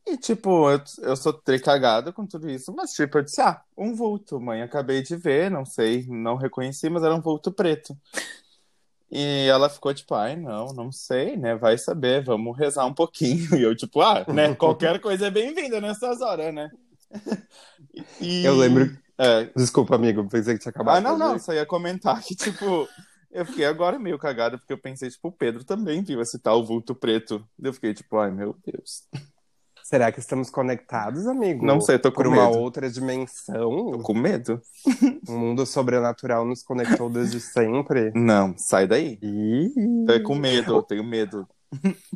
E, 0.07 0.17
tipo, 0.17 0.71
eu, 0.71 0.81
eu 1.03 1.17
sou 1.17 1.33
tricagado 1.33 2.13
com 2.13 2.27
tudo 2.27 2.49
isso, 2.49 2.73
mas, 2.75 2.93
tipo, 2.93 3.19
eu 3.19 3.23
disse, 3.23 3.41
ah, 3.41 3.61
um 3.77 3.95
vulto, 3.95 4.41
mãe, 4.41 4.63
acabei 4.63 5.03
de 5.03 5.15
ver, 5.17 5.51
não 5.51 5.67
sei, 5.67 6.07
não 6.09 6.35
reconheci, 6.35 6.89
mas 6.89 7.03
era 7.03 7.15
um 7.15 7.21
vulto 7.21 7.53
preto. 7.53 7.97
E 9.11 9.47
ela 9.49 9.69
ficou, 9.69 9.93
tipo, 9.93 10.15
ai, 10.15 10.35
não, 10.35 10.69
não 10.69 10.91
sei, 10.91 11.37
né, 11.37 11.57
vai 11.57 11.77
saber, 11.77 12.25
vamos 12.25 12.57
rezar 12.57 12.87
um 12.87 12.95
pouquinho. 12.95 13.49
E 13.59 13.63
eu, 13.63 13.77
tipo, 13.77 14.01
ah, 14.01 14.25
né, 14.29 14.55
qualquer 14.55 14.99
coisa 15.01 15.27
é 15.27 15.31
bem-vinda 15.31 15.81
nessas 15.81 16.21
horas, 16.21 16.55
né? 16.55 16.71
E... 18.21 18.45
Eu 18.45 18.55
lembro. 18.57 18.97
É, 19.19 19.51
Desculpa, 19.57 19.97
amigo, 19.97 20.29
pensei 20.29 20.55
que 20.55 20.61
tinha 20.61 20.71
acabado. 20.71 20.99
ah, 20.99 21.01
não, 21.01 21.19
não, 21.19 21.39
só 21.39 21.53
ia 21.53 21.67
comentar 21.67 22.23
que, 22.23 22.37
tipo, 22.37 22.89
eu 23.31 23.45
fiquei 23.45 23.65
agora 23.65 23.99
meio 23.99 24.19
cagado, 24.19 24.59
porque 24.59 24.73
eu 24.73 24.79
pensei, 24.79 25.09
tipo, 25.11 25.29
o 25.29 25.33
Pedro 25.33 25.65
também 25.65 26.03
viu 26.03 26.21
esse 26.21 26.39
tal 26.39 26.65
vulto 26.65 26.95
preto. 26.95 27.45
Eu 27.63 27.73
fiquei, 27.73 27.95
tipo, 27.95 28.19
ai, 28.19 28.31
meu 28.31 28.57
Deus. 28.65 29.07
Será 29.85 30.13
que 30.13 30.21
estamos 30.21 30.51
conectados, 30.51 31.27
amigo? 31.27 31.65
Não 31.65 31.81
sei, 31.81 31.99
tô 31.99 32.11
com 32.13 32.17
Por 32.23 32.27
uma 32.27 32.47
medo. 32.47 32.59
outra 32.59 32.91
dimensão? 32.91 33.93
Tô 33.93 33.99
com 34.01 34.15
medo. 34.15 34.61
Um 35.29 35.39
mundo 35.39 35.65
sobrenatural 35.67 36.45
nos 36.45 36.63
conectou 36.63 37.11
desde 37.11 37.41
sempre? 37.41 38.11
Não, 38.15 38.55
sai 38.57 38.87
daí. 38.87 39.19
Ih. 39.23 39.71
Tô 40.07 40.23
com 40.23 40.35
medo, 40.35 40.77
eu 40.77 40.83
tenho 40.83 41.05
medo. 41.05 41.47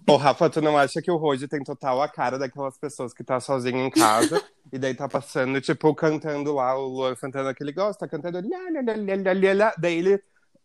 Ô, 0.09 0.17
Rafa, 0.17 0.49
tu 0.49 0.61
não 0.63 0.79
acha 0.79 1.01
que 1.03 1.11
o 1.11 1.17
Roger 1.17 1.49
tem 1.49 1.63
total 1.63 2.01
a 2.01 2.09
cara 2.09 2.39
daquelas 2.39 2.79
pessoas 2.79 3.13
que 3.13 3.23
tá 3.23 3.39
sozinho 3.39 3.79
em 3.79 3.91
casa 3.91 4.43
e 4.73 4.79
daí 4.79 4.95
tá 4.95 5.09
passando, 5.09 5.61
tipo, 5.61 5.95
cantando 5.95 6.55
lá, 6.55 6.77
o 6.77 6.87
Luan 6.89 7.15
Santana 7.17 7.55
que 7.55 7.63
ele 7.63 7.73
gosta, 7.73 8.09
cantando. 8.09 8.39
Lá, 8.39 8.59
lá, 8.59 8.81
lá, 8.81 8.95
lá, 8.97 9.33
lá, 9.33 9.55
lá, 9.55 9.75
daí 9.79 9.99
ele 9.99 10.23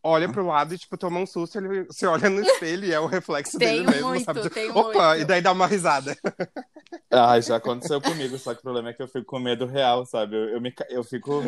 olha 0.08 0.30
pro 0.32 0.46
lado 0.46 0.74
e, 0.74 0.78
tipo, 0.78 0.98
toma 0.98 1.20
um 1.20 1.26
susto, 1.26 1.58
ele 1.58 1.86
se 1.92 2.06
olha 2.06 2.30
no 2.30 2.42
espelho 2.42 2.86
e 2.86 2.94
é 2.94 3.00
o 3.00 3.06
reflexo 3.06 3.58
Tenho 3.58 3.84
dele 3.84 3.96
mesmo, 3.96 4.10
muito, 4.10 4.26
sabe? 4.26 4.50
tenho 4.50 4.78
Opa, 4.78 5.10
muito. 5.10 5.22
e 5.22 5.26
daí 5.26 5.42
dá 5.42 5.52
uma 5.52 5.68
risada. 5.68 6.16
Ah, 7.12 7.40
já 7.40 7.58
aconteceu 7.58 8.02
comigo, 8.02 8.38
só 8.38 8.54
que 8.54 8.60
o 8.60 8.64
problema 8.64 8.90
é 8.90 8.94
que 8.94 9.02
eu 9.02 9.08
fico 9.08 9.26
com 9.26 9.40
medo 9.40 9.66
real, 9.66 10.06
sabe? 10.06 10.36
Eu, 10.36 10.50
eu, 10.50 10.62
me, 10.62 10.74
eu 10.90 11.04
fico. 11.04 11.42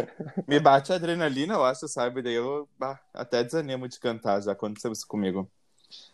Me 0.48 0.60
bate 0.60 0.92
a 0.92 0.96
adrenalina, 0.96 1.54
eu 1.54 1.64
acho, 1.64 1.88
sabe? 1.88 2.22
Daí 2.22 2.34
eu 2.34 2.68
bah, 2.78 3.00
até 3.14 3.44
desanimo 3.44 3.88
de 3.88 4.00
cantar, 4.00 4.42
já 4.42 4.52
aconteceu 4.52 4.92
isso 4.92 5.08
comigo. 5.08 5.50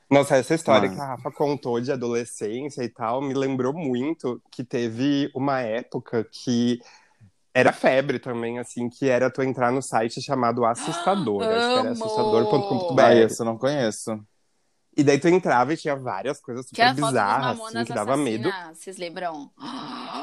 Nossa, 0.10 0.38
essa 0.38 0.53
história 0.53 0.88
Mas- 0.88 0.95
que 0.97 1.01
a 1.03 1.08
Rafa 1.08 1.31
contou 1.31 1.81
de 1.81 1.91
adolescência 1.91 2.84
e 2.84 2.89
tal 2.89 3.21
me 3.21 3.34
lembrou 3.34 3.73
muito 3.73 4.39
que 4.51 4.63
teve 4.63 5.31
uma 5.34 5.60
época 5.62 6.23
que 6.23 6.79
era 7.55 7.71
febre 7.71 8.19
também, 8.19 8.59
assim, 8.59 8.89
que 8.89 9.07
era 9.07 9.31
tu 9.31 9.41
entrar 9.41 9.71
no 9.71 9.81
site 9.81 10.21
chamado 10.21 10.65
Assustador. 10.65 11.41
acho 11.43 11.73
que 11.73 11.79
era 11.79 11.91
assustador.com.br. 11.91 13.01
Ah, 13.01 13.15
esse 13.15 13.41
eu 13.41 13.45
não 13.45 13.57
conheço. 13.57 14.19
E 14.97 15.01
daí 15.05 15.17
tu 15.17 15.29
entrava 15.29 15.73
e 15.73 15.77
tinha 15.77 15.95
várias 15.95 16.41
coisas 16.41 16.67
super 16.67 16.93
bizarras, 16.93 17.57
assim, 17.61 17.85
que 17.85 17.93
dava 17.93 18.17
medo. 18.17 18.49
Assassina, 18.49 18.73
Vocês 18.75 18.97
lembram? 18.97 19.51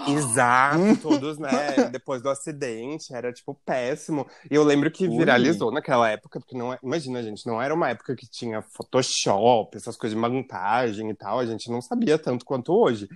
Exato, 0.09 0.97
todos, 1.01 1.39
né? 1.39 1.89
Depois 1.91 2.21
do 2.21 2.29
acidente, 2.29 3.15
era 3.15 3.33
tipo 3.33 3.59
péssimo. 3.65 4.27
E 4.51 4.55
eu 4.55 4.63
lembro 4.63 4.91
que 4.91 5.09
Ui. 5.09 5.17
viralizou 5.17 5.73
naquela 5.73 6.11
época, 6.11 6.39
porque 6.39 6.57
não 6.57 6.71
é. 6.71 6.79
Imagina, 6.83 7.23
gente, 7.23 7.47
não 7.47 7.61
era 7.61 7.73
uma 7.73 7.89
época 7.89 8.15
que 8.15 8.29
tinha 8.29 8.61
Photoshop, 8.61 9.75
essas 9.75 9.97
coisas 9.97 10.15
de 10.15 10.21
montagem 10.21 11.09
e 11.09 11.15
tal. 11.15 11.39
A 11.39 11.47
gente 11.47 11.71
não 11.71 11.81
sabia 11.81 12.19
tanto 12.19 12.45
quanto 12.45 12.75
hoje. 12.75 13.09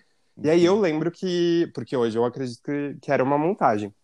E 0.43 0.49
aí 0.49 0.65
eu 0.65 0.81
lembro 0.81 1.11
que. 1.11 1.71
Porque 1.75 1.95
hoje 1.95 2.17
eu 2.17 2.25
acredito 2.25 2.63
que, 2.63 2.97
que 3.01 3.13
era 3.13 3.23
uma 3.23 3.37
montagem. 3.37 3.95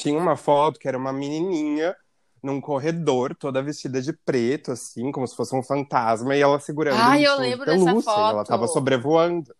Tinha 0.00 0.18
uma 0.18 0.36
foto 0.36 0.78
que 0.78 0.88
era 0.88 0.96
uma 0.98 1.12
menininha 1.12 1.94
num 2.42 2.60
corredor, 2.60 3.34
toda 3.34 3.62
vestida 3.62 4.00
de 4.00 4.12
preto, 4.12 4.72
assim, 4.72 5.12
como 5.12 5.26
se 5.26 5.36
fosse 5.36 5.54
um 5.54 5.62
fantasma, 5.62 6.34
e 6.34 6.40
ela 6.40 6.58
segurando 6.58 6.98
Ai, 6.98 7.20
um 7.20 7.24
eu 7.24 7.30
urso 7.32 7.42
de 7.42 7.48
lembro 7.50 7.66
dessa 7.66 7.84
pelúcia, 7.84 8.10
e 8.10 8.14
Ela 8.14 8.32
foto. 8.32 8.48
tava 8.48 8.66
sobrevoando. 8.66 9.54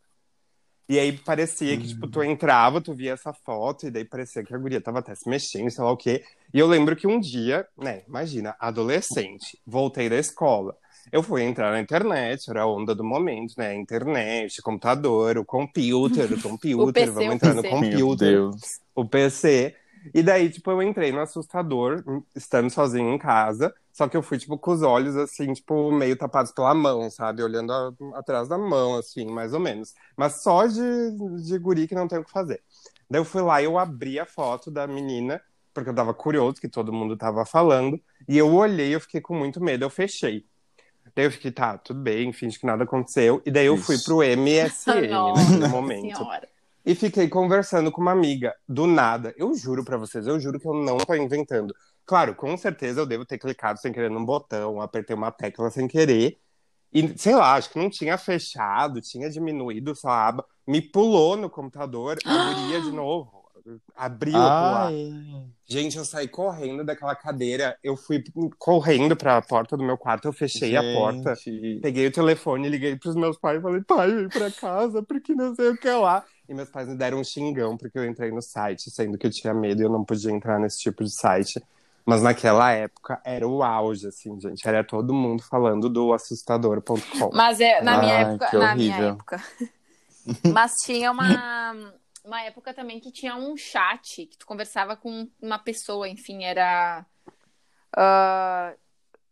E 0.88 0.98
aí 0.98 1.12
parecia 1.12 1.76
que, 1.79 1.87
tipo, 1.87 2.09
tu 2.09 2.20
entrava, 2.20 2.81
tu 2.81 2.92
via 2.92 3.12
essa 3.12 3.33
foto, 3.33 3.87
e 3.87 3.90
daí 3.92 4.05
parecia 4.05 4.42
que 4.42 4.53
a 4.53 4.59
guria 4.59 4.81
tava 4.81 4.98
até 4.98 5.14
se 5.14 5.29
mexendo, 5.29 5.70
sei 5.70 5.85
lá 5.85 5.92
o 5.92 5.96
quê. 5.96 6.24
E 6.53 6.59
eu 6.59 6.66
lembro 6.66 6.96
que 6.96 7.07
um 7.07 7.20
dia, 7.20 7.64
né, 7.79 8.03
imagina, 8.09 8.57
adolescente, 8.59 9.61
voltei 9.64 10.09
da 10.09 10.16
escola. 10.16 10.74
Eu 11.12 11.22
fui 11.22 11.42
entrar 11.42 11.70
na 11.70 11.81
internet, 11.81 12.50
era 12.50 12.62
a 12.62 12.66
onda 12.66 12.94
do 12.94 13.05
momento, 13.05 13.55
né? 13.57 13.74
Internet, 13.74 14.61
computador, 14.62 15.38
o 15.38 15.44
computer, 15.44 16.33
o 16.33 16.38
computer, 16.42 16.92
PC, 16.92 17.11
vamos 17.12 17.31
o 17.31 17.33
entrar 17.35 17.55
no 17.55 17.64
computer 17.64 18.29
Deus. 18.33 18.81
o 18.94 19.05
PC. 19.05 19.76
E 20.14 20.22
daí, 20.22 20.50
tipo, 20.50 20.70
eu 20.70 20.82
entrei 20.82 21.12
no 21.12 21.20
assustador, 21.20 22.02
estando 22.34 22.70
sozinho 22.70 23.10
em 23.12 23.18
casa. 23.18 23.72
Só 23.92 24.08
que 24.08 24.16
eu 24.16 24.22
fui, 24.22 24.38
tipo, 24.38 24.56
com 24.58 24.70
os 24.72 24.82
olhos, 24.82 25.16
assim, 25.16 25.52
tipo, 25.52 25.90
meio 25.92 26.16
tapados 26.16 26.52
pela 26.52 26.74
mão, 26.74 27.10
sabe? 27.10 27.42
Olhando 27.42 27.72
a- 27.72 27.92
atrás 28.18 28.48
da 28.48 28.56
mão, 28.58 28.96
assim, 28.96 29.26
mais 29.26 29.52
ou 29.52 29.60
menos. 29.60 29.94
Mas 30.16 30.42
só 30.42 30.66
de, 30.66 30.80
de 31.42 31.58
guri 31.58 31.86
que 31.88 31.94
não 31.94 32.08
tem 32.08 32.18
o 32.18 32.24
que 32.24 32.30
fazer. 32.30 32.62
Daí 33.08 33.20
eu 33.20 33.24
fui 33.24 33.42
lá 33.42 33.60
e 33.60 33.64
eu 33.64 33.78
abri 33.78 34.18
a 34.18 34.24
foto 34.26 34.70
da 34.70 34.86
menina, 34.86 35.40
porque 35.74 35.90
eu 35.90 35.94
tava 35.94 36.14
curioso, 36.14 36.60
que 36.60 36.68
todo 36.68 36.92
mundo 36.92 37.16
tava 37.16 37.44
falando. 37.44 38.00
E 38.28 38.38
eu 38.38 38.52
olhei, 38.54 38.94
eu 38.94 39.00
fiquei 39.00 39.20
com 39.20 39.34
muito 39.36 39.60
medo, 39.62 39.84
eu 39.84 39.90
fechei. 39.90 40.46
Daí 41.14 41.24
eu 41.26 41.30
fiquei, 41.30 41.50
tá, 41.50 41.76
tudo 41.76 42.00
bem, 42.00 42.32
finge 42.32 42.58
que 42.58 42.66
nada 42.66 42.84
aconteceu. 42.84 43.42
E 43.44 43.50
daí 43.50 43.66
eu 43.66 43.76
fui 43.76 43.98
pro 43.98 44.22
MSN 44.22 45.08
Nossa 45.10 45.44
naquele 45.44 45.68
momento. 45.68 46.16
senhora. 46.18 46.48
E 46.84 46.94
fiquei 46.94 47.28
conversando 47.28 47.92
com 47.92 48.00
uma 48.00 48.12
amiga, 48.12 48.54
do 48.68 48.86
nada. 48.86 49.34
Eu 49.36 49.54
juro 49.54 49.84
pra 49.84 49.96
vocês, 49.96 50.26
eu 50.26 50.40
juro 50.40 50.58
que 50.58 50.66
eu 50.66 50.74
não 50.74 50.98
tô 50.98 51.14
inventando. 51.14 51.74
Claro, 52.06 52.34
com 52.34 52.56
certeza 52.56 53.00
eu 53.00 53.06
devo 53.06 53.24
ter 53.24 53.38
clicado 53.38 53.78
sem 53.78 53.92
querer 53.92 54.10
num 54.10 54.24
botão, 54.24 54.80
apertei 54.80 55.14
uma 55.14 55.30
tecla 55.30 55.70
sem 55.70 55.86
querer. 55.86 56.38
E, 56.92 57.16
sei 57.16 57.36
lá, 57.36 57.54
acho 57.54 57.70
que 57.70 57.78
não 57.78 57.88
tinha 57.88 58.18
fechado, 58.18 59.00
tinha 59.00 59.30
diminuído 59.30 59.94
só 59.94 60.08
a 60.08 60.28
aba. 60.28 60.44
Me 60.66 60.80
pulou 60.80 61.36
no 61.36 61.48
computador, 61.48 62.18
abriria 62.24 62.80
de 62.80 62.90
novo. 62.92 63.40
Abriu 63.94 64.36
a. 64.36 64.86
Ai. 64.86 65.12
Gente, 65.68 65.98
eu 65.98 66.04
saí 66.04 66.26
correndo 66.26 66.84
daquela 66.84 67.14
cadeira. 67.14 67.76
Eu 67.82 67.96
fui 67.96 68.24
correndo 68.58 69.14
pra 69.14 69.40
porta 69.42 69.76
do 69.76 69.84
meu 69.84 69.96
quarto, 69.96 70.26
eu 70.26 70.32
fechei 70.32 70.76
a 70.76 70.82
porta. 70.82 71.34
Gente. 71.34 71.80
Peguei 71.80 72.06
o 72.06 72.12
telefone, 72.12 72.68
liguei 72.68 72.96
pros 72.96 73.14
meus 73.14 73.38
pais 73.38 73.58
e 73.58 73.62
falei, 73.62 73.82
pai, 73.82 74.12
vem 74.12 74.28
pra 74.28 74.50
casa, 74.50 75.02
porque 75.02 75.34
não 75.34 75.54
sei 75.54 75.68
o 75.68 75.76
que 75.76 75.90
lá. 75.90 76.24
E 76.50 76.54
meus 76.54 76.68
pais 76.68 76.88
me 76.88 76.96
deram 76.96 77.20
um 77.20 77.24
xingão 77.24 77.76
porque 77.76 77.96
eu 77.96 78.04
entrei 78.04 78.32
no 78.32 78.42
site, 78.42 78.90
sendo 78.90 79.16
que 79.16 79.24
eu 79.24 79.30
tinha 79.30 79.54
medo 79.54 79.82
e 79.82 79.84
eu 79.84 79.88
não 79.88 80.04
podia 80.04 80.32
entrar 80.32 80.58
nesse 80.58 80.80
tipo 80.80 81.04
de 81.04 81.14
site. 81.14 81.62
Mas 82.04 82.22
naquela 82.22 82.72
época 82.72 83.20
era 83.24 83.46
o 83.46 83.62
auge, 83.62 84.08
assim, 84.08 84.38
gente. 84.40 84.66
Era 84.66 84.82
todo 84.82 85.14
mundo 85.14 85.44
falando 85.44 85.88
do 85.88 86.12
assustador.com. 86.12 87.30
Mas 87.32 87.60
é, 87.60 87.80
na 87.80 87.98
minha 87.98 88.14
Ai, 88.16 88.34
época. 88.34 88.50
que 88.50 88.56
Na 88.56 88.74
minha 88.74 88.96
horrível. 88.96 89.12
época. 89.12 89.44
Mas 90.52 90.72
tinha 90.84 91.12
uma, 91.12 91.72
uma 92.24 92.42
época 92.42 92.74
também 92.74 92.98
que 92.98 93.12
tinha 93.12 93.36
um 93.36 93.56
chat 93.56 94.26
que 94.26 94.36
tu 94.36 94.44
conversava 94.44 94.96
com 94.96 95.28
uma 95.40 95.58
pessoa, 95.58 96.08
enfim, 96.08 96.42
era. 96.42 97.06
ah, 97.96 98.74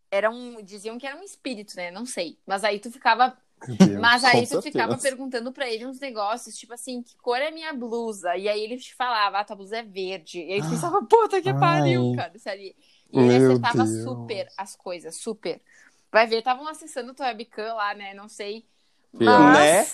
era 0.08 0.30
um. 0.30 0.62
Diziam 0.62 0.98
que 0.98 1.06
era 1.06 1.16
um 1.16 1.22
espírito, 1.24 1.74
né? 1.74 1.90
Não 1.90 2.06
sei. 2.06 2.38
Mas 2.46 2.62
aí 2.62 2.78
tu 2.78 2.92
ficava. 2.92 3.36
Mas 4.00 4.24
aí 4.24 4.46
tu 4.46 4.60
ficava 4.62 4.96
perguntando 4.98 5.52
pra 5.52 5.68
ele 5.68 5.86
uns 5.86 5.98
negócios, 6.00 6.56
tipo 6.56 6.72
assim, 6.74 7.02
que 7.02 7.16
cor 7.18 7.38
é 7.38 7.50
minha 7.50 7.72
blusa? 7.72 8.36
E 8.36 8.48
aí 8.48 8.60
ele 8.62 8.76
te 8.76 8.94
falava, 8.94 9.38
ah, 9.38 9.44
tua 9.44 9.56
blusa 9.56 9.78
é 9.78 9.82
verde. 9.82 10.40
E 10.40 10.52
aí 10.52 10.62
tu 10.62 10.68
pensava, 10.68 11.04
puta 11.04 11.40
que 11.42 11.50
Ai. 11.50 11.58
pariu, 11.58 12.12
cara, 12.14 12.38
sério. 12.38 12.74
E 13.12 13.18
ele 13.18 13.26
Meu 13.26 13.36
acertava 13.36 13.84
Deus. 13.84 14.02
super 14.04 14.48
as 14.56 14.76
coisas, 14.76 15.16
super. 15.16 15.60
Vai 16.10 16.26
ver, 16.26 16.38
estavam 16.38 16.66
acessando 16.68 17.14
tua 17.14 17.26
webcam 17.26 17.74
lá, 17.74 17.94
né? 17.94 18.14
Não 18.14 18.28
sei. 18.28 18.64
Mas, 19.12 19.52
Né? 19.52 19.84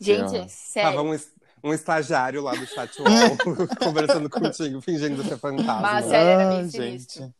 gente, 0.00 0.30
Pior. 0.30 0.48
sério. 0.48 0.96
Tava 0.96 1.02
um, 1.02 1.16
um 1.62 1.72
estagiário 1.72 2.42
lá 2.42 2.54
do 2.54 2.66
chat 2.66 2.90
conversando 3.82 4.28
contigo, 4.30 4.80
fingindo 4.80 5.22
ser 5.22 5.38
fantasma. 5.38 5.82
Mas 5.82 6.06
sério, 6.06 6.30
era 6.30 6.44
bem 6.46 6.62
Ai, 6.62 6.68
sinistro. 6.68 7.22
gente. 7.22 7.34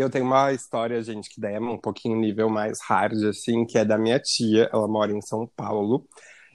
Eu 0.00 0.10
tenho 0.10 0.24
uma 0.24 0.52
história, 0.52 1.02
gente, 1.02 1.28
que 1.30 1.40
daí 1.40 1.54
é 1.54 1.60
um 1.60 1.78
pouquinho 1.78 2.16
nível 2.16 2.48
mais 2.48 2.80
hard, 2.82 3.22
assim, 3.24 3.64
que 3.66 3.78
é 3.78 3.84
da 3.84 3.98
minha 3.98 4.18
tia. 4.18 4.68
Ela 4.72 4.88
mora 4.88 5.12
em 5.12 5.20
São 5.20 5.46
Paulo. 5.46 6.06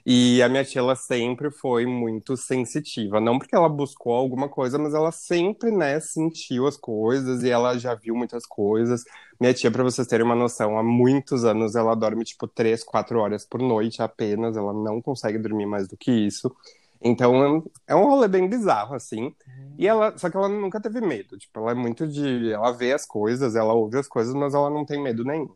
E 0.04 0.40
a 0.42 0.48
minha 0.48 0.64
tia, 0.64 0.80
ela 0.80 0.94
sempre 0.94 1.50
foi 1.50 1.84
muito 1.86 2.36
sensitiva. 2.36 3.20
Não 3.20 3.38
porque 3.38 3.56
ela 3.56 3.68
buscou 3.68 4.14
alguma 4.14 4.48
coisa, 4.48 4.78
mas 4.78 4.94
ela 4.94 5.10
sempre, 5.12 5.70
né, 5.72 5.98
sentiu 6.00 6.66
as 6.66 6.76
coisas 6.76 7.42
e 7.42 7.50
ela 7.50 7.76
já 7.78 7.94
viu 7.94 8.14
muitas 8.14 8.46
coisas. 8.46 9.02
Minha 9.40 9.52
tia, 9.52 9.70
pra 9.70 9.82
vocês 9.82 10.06
terem 10.06 10.24
uma 10.24 10.36
noção, 10.36 10.78
há 10.78 10.82
muitos 10.82 11.44
anos 11.44 11.74
ela 11.74 11.94
dorme, 11.96 12.24
tipo, 12.24 12.46
três, 12.46 12.84
quatro 12.84 13.18
horas 13.18 13.44
por 13.44 13.60
noite 13.60 14.00
apenas. 14.02 14.56
Ela 14.56 14.72
não 14.72 15.02
consegue 15.02 15.38
dormir 15.38 15.66
mais 15.66 15.88
do 15.88 15.96
que 15.96 16.12
isso. 16.12 16.54
Então, 17.00 17.64
é 17.86 17.94
um 17.94 18.04
rolê 18.04 18.28
bem 18.28 18.48
bizarro, 18.48 18.94
assim. 18.94 19.34
E 19.78 19.86
ela, 19.86 20.16
só 20.16 20.30
que 20.30 20.36
ela 20.36 20.48
nunca 20.48 20.80
teve 20.80 21.00
medo. 21.00 21.36
Tipo, 21.38 21.60
ela 21.60 21.72
é 21.72 21.74
muito 21.74 22.06
de. 22.06 22.52
Ela 22.52 22.72
vê 22.72 22.92
as 22.92 23.06
coisas, 23.06 23.54
ela 23.54 23.74
ouve 23.74 23.98
as 23.98 24.08
coisas, 24.08 24.34
mas 24.34 24.54
ela 24.54 24.70
não 24.70 24.84
tem 24.84 25.02
medo 25.02 25.24
nenhum. 25.24 25.54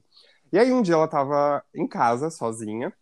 E 0.53 0.59
aí 0.59 0.73
um 0.73 0.83
dia 0.83 0.95
ela 0.95 1.09
tava 1.09 1.65
em 1.75 1.87
casa, 1.87 2.31
sozinha. 2.31 2.93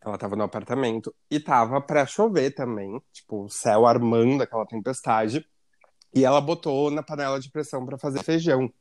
Ela 0.00 0.16
tava 0.16 0.36
no 0.36 0.44
apartamento 0.44 1.14
e 1.30 1.40
tava 1.40 1.80
pra 1.80 2.06
chover 2.06 2.52
também. 2.52 3.02
Tipo, 3.12 3.44
o 3.44 3.48
céu 3.50 3.86
armando 3.86 4.42
aquela 4.42 4.66
tempestade. 4.66 5.44
E 6.14 6.24
ela 6.24 6.40
botou 6.40 6.90
na 6.90 7.02
panela 7.02 7.38
de 7.38 7.50
pressão 7.50 7.84
pra 7.84 7.98
fazer 7.98 8.22
feijão. 8.22 8.72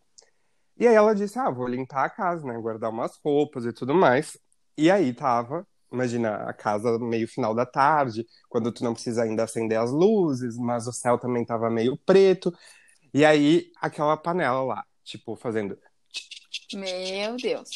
E 0.79 0.87
aí 0.87 0.95
ela 0.95 1.13
disse: 1.15 1.39
Ah, 1.39 1.49
vou 1.49 1.67
limpar 1.67 2.05
a 2.05 2.09
casa, 2.09 2.45
né? 2.45 2.57
Guardar 2.59 2.91
umas 2.91 3.17
roupas 3.23 3.65
e 3.65 3.73
tudo 3.73 3.93
mais. 3.95 4.37
E 4.77 4.91
aí 4.91 5.13
tava, 5.13 5.67
imagina, 5.91 6.35
a 6.49 6.53
casa 6.53 6.97
meio 6.99 7.27
final 7.27 7.53
da 7.55 7.65
tarde, 7.65 8.25
quando 8.49 8.71
tu 8.71 8.83
não 8.83 8.93
precisa 8.93 9.23
ainda 9.23 9.43
acender 9.43 9.79
as 9.79 9.91
luzes, 9.91 10.57
mas 10.57 10.87
o 10.87 10.93
céu 10.93 11.17
também 11.17 11.45
tava 11.45 11.69
meio 11.69 11.97
preto. 12.05 12.51
E 13.13 13.25
aí 13.25 13.71
aquela 13.81 14.17
panela 14.17 14.63
lá, 14.63 14.85
tipo, 15.03 15.35
fazendo, 15.35 15.77
Meu 16.73 17.35
Deus. 17.37 17.69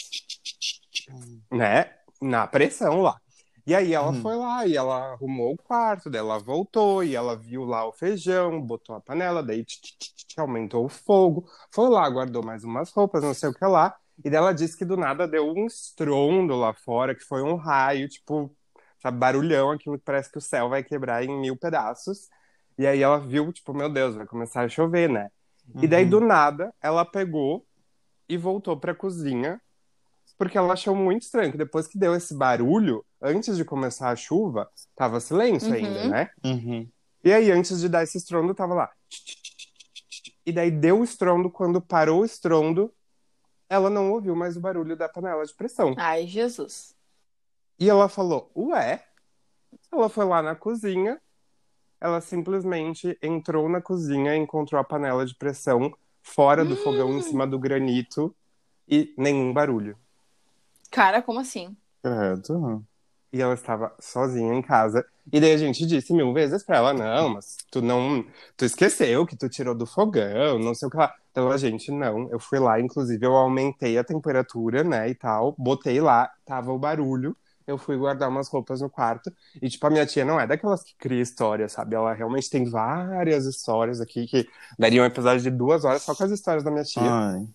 né? 1.51 1.93
Na 2.21 2.47
pressão 2.47 3.01
lá. 3.01 3.19
E 3.65 3.75
aí 3.75 3.93
ela 3.93 4.11
Hum. 4.11 4.21
foi 4.21 4.35
lá 4.35 4.65
e 4.65 4.75
ela 4.75 5.13
arrumou 5.13 5.53
o 5.53 5.57
quarto, 5.57 6.09
daí 6.09 6.19
ela 6.19 6.39
voltou 6.39 7.03
e 7.03 7.15
ela 7.15 7.35
viu 7.37 7.63
lá 7.63 7.85
o 7.87 7.93
feijão, 7.93 8.59
botou 8.61 8.95
a 8.95 9.01
panela, 9.01 9.43
daí 9.43 9.63
tch, 9.63 9.79
tch, 9.81 9.97
tch, 9.99 10.25
tch, 10.27 10.39
aumentou 10.39 10.85
o 10.85 10.89
fogo, 10.89 11.45
foi 11.71 11.87
lá, 11.89 12.09
guardou 12.09 12.43
mais 12.43 12.63
umas 12.63 12.91
roupas, 12.91 13.23
não 13.23 13.33
sei 13.35 13.49
o 13.49 13.53
que 13.53 13.63
lá. 13.65 13.95
E 14.23 14.29
daí 14.29 14.37
ela 14.37 14.53
disse 14.53 14.77
que 14.77 14.85
do 14.85 14.95
nada 14.97 15.27
deu 15.27 15.45
um 15.51 15.65
estrondo 15.65 16.55
lá 16.55 16.73
fora, 16.73 17.15
que 17.15 17.23
foi 17.23 17.41
um 17.41 17.55
raio, 17.55 18.07
tipo, 18.07 18.55
sabe, 19.01 19.17
barulhão, 19.17 19.71
aquilo 19.71 19.97
que 19.97 20.03
parece 20.05 20.31
que 20.31 20.37
o 20.37 20.41
céu 20.41 20.69
vai 20.69 20.83
quebrar 20.83 21.23
em 21.23 21.39
mil 21.39 21.57
pedaços. 21.57 22.29
E 22.77 22.85
aí 22.85 23.01
ela 23.01 23.19
viu, 23.19 23.51
tipo, 23.51 23.73
meu 23.73 23.89
Deus, 23.91 24.15
vai 24.15 24.25
começar 24.25 24.61
a 24.63 24.69
chover, 24.69 25.09
né? 25.09 25.29
E 25.81 25.87
daí 25.87 26.03
Uhum. 26.03 26.09
do 26.09 26.19
nada 26.21 26.73
ela 26.81 27.05
pegou 27.05 27.65
e 28.27 28.37
voltou 28.37 28.77
pra 28.77 28.93
cozinha, 28.95 29.59
porque 30.37 30.57
ela 30.57 30.73
achou 30.73 30.95
muito 30.95 31.23
estranho 31.23 31.51
que 31.51 31.57
depois 31.57 31.87
que 31.87 31.97
deu 31.97 32.15
esse 32.15 32.35
barulho, 32.35 33.05
antes 33.21 33.57
de 33.57 33.63
começar 33.65 34.09
a 34.09 34.15
chuva, 34.15 34.69
tava 34.95 35.19
silêncio 35.19 35.69
Uhum. 35.69 35.75
ainda, 35.75 36.07
né? 36.09 36.29
Uhum. 36.43 36.89
E 37.23 37.31
aí, 37.31 37.51
antes 37.51 37.79
de 37.79 37.87
dar 37.87 38.03
esse 38.03 38.17
estrondo, 38.17 38.55
tava 38.55 38.73
lá. 38.73 38.89
E 40.45 40.51
daí 40.51 40.71
deu 40.71 40.99
o 40.99 41.03
estrondo, 41.03 41.49
quando 41.51 41.79
parou 41.79 42.21
o 42.21 42.25
estrondo, 42.25 42.91
ela 43.71 43.89
não 43.89 44.11
ouviu 44.11 44.35
mais 44.35 44.57
o 44.57 44.59
barulho 44.59 44.97
da 44.97 45.07
panela 45.07 45.45
de 45.45 45.53
pressão. 45.53 45.95
Ai, 45.97 46.27
Jesus. 46.27 46.93
E 47.79 47.89
ela 47.89 48.09
falou, 48.09 48.51
ué? 48.53 49.01
Ela 49.89 50.09
foi 50.09 50.25
lá 50.25 50.41
na 50.41 50.55
cozinha, 50.55 51.21
ela 52.01 52.19
simplesmente 52.19 53.17
entrou 53.21 53.69
na 53.69 53.79
cozinha, 53.79 54.35
encontrou 54.35 54.79
a 54.79 54.83
panela 54.83 55.25
de 55.25 55.33
pressão 55.33 55.89
fora 56.21 56.65
do 56.65 56.75
fogão, 56.75 57.17
em 57.17 57.21
cima 57.21 57.47
do 57.47 57.57
granito, 57.57 58.35
e 58.85 59.13
nenhum 59.17 59.53
barulho. 59.53 59.97
Cara, 60.91 61.21
como 61.21 61.39
assim? 61.39 61.73
Credo. 62.03 62.85
E 63.33 63.41
ela 63.41 63.53
estava 63.53 63.93
sozinha 63.99 64.53
em 64.53 64.61
casa. 64.61 65.05
E 65.31 65.39
daí 65.39 65.53
a 65.53 65.57
gente 65.57 65.85
disse 65.85 66.13
mil 66.13 66.33
vezes 66.33 66.63
pra 66.63 66.77
ela: 66.77 66.93
não, 66.93 67.29
mas 67.29 67.55
tu 67.71 67.81
não. 67.81 68.25
Tu 68.57 68.65
esqueceu 68.65 69.25
que 69.25 69.37
tu 69.37 69.47
tirou 69.47 69.73
do 69.73 69.85
fogão, 69.85 70.59
não 70.59 70.75
sei 70.75 70.87
o 70.87 70.91
que 70.91 70.97
lá. 70.97 71.13
Então 71.31 71.49
a 71.49 71.57
gente, 71.57 71.91
não. 71.91 72.29
Eu 72.29 72.39
fui 72.39 72.59
lá, 72.59 72.79
inclusive 72.79 73.25
eu 73.25 73.33
aumentei 73.35 73.97
a 73.97 74.03
temperatura, 74.03 74.83
né, 74.83 75.09
e 75.09 75.15
tal. 75.15 75.55
Botei 75.57 76.01
lá, 76.01 76.29
tava 76.45 76.71
o 76.71 76.79
barulho. 76.79 77.35
Eu 77.65 77.77
fui 77.77 77.95
guardar 77.95 78.27
umas 78.27 78.49
roupas 78.49 78.81
no 78.81 78.89
quarto. 78.89 79.31
E, 79.61 79.69
tipo, 79.69 79.85
a 79.87 79.89
minha 79.89 80.05
tia 80.05 80.25
não 80.25 80.39
é 80.39 80.45
daquelas 80.47 80.83
que 80.83 80.93
cria 80.97 81.21
história, 81.21 81.69
sabe? 81.69 81.95
Ela 81.95 82.13
realmente 82.13 82.49
tem 82.49 82.69
várias 82.69 83.45
histórias 83.45 84.01
aqui 84.01 84.27
que 84.27 84.47
daria 84.77 85.01
um 85.01 85.05
episódio 85.05 85.41
de 85.41 85.51
duas 85.51 85.85
horas 85.85 86.01
só 86.01 86.13
com 86.13 86.23
as 86.23 86.31
histórias 86.31 86.63
da 86.63 86.71
minha 86.71 86.83
tia. 86.83 87.01
Ai. 87.03 87.47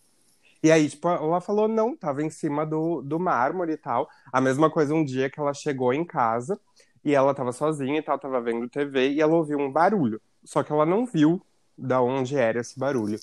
E 0.62 0.70
aí, 0.70 0.88
tipo, 0.88 1.08
ela 1.08 1.40
falou, 1.40 1.68
não, 1.68 1.96
tava 1.96 2.22
em 2.22 2.30
cima 2.30 2.64
do, 2.66 3.02
do 3.02 3.18
mármore 3.20 3.72
e 3.72 3.76
tal. 3.76 4.08
A 4.32 4.40
mesma 4.40 4.70
coisa 4.70 4.94
um 4.94 5.04
dia 5.04 5.30
que 5.30 5.38
ela 5.38 5.54
chegou 5.54 5.92
em 5.92 6.04
casa 6.04 6.58
e 7.04 7.14
ela 7.14 7.34
tava 7.34 7.52
sozinha 7.52 7.98
e 7.98 8.02
tal, 8.02 8.18
tava 8.18 8.40
vendo 8.40 8.68
TV 8.68 9.10
e 9.10 9.20
ela 9.20 9.34
ouviu 9.34 9.58
um 9.58 9.70
barulho. 9.70 10.20
Só 10.44 10.62
que 10.62 10.72
ela 10.72 10.86
não 10.86 11.06
viu 11.06 11.40
da 11.76 12.00
onde 12.00 12.36
era 12.36 12.60
esse 12.60 12.78
barulho. 12.78 13.18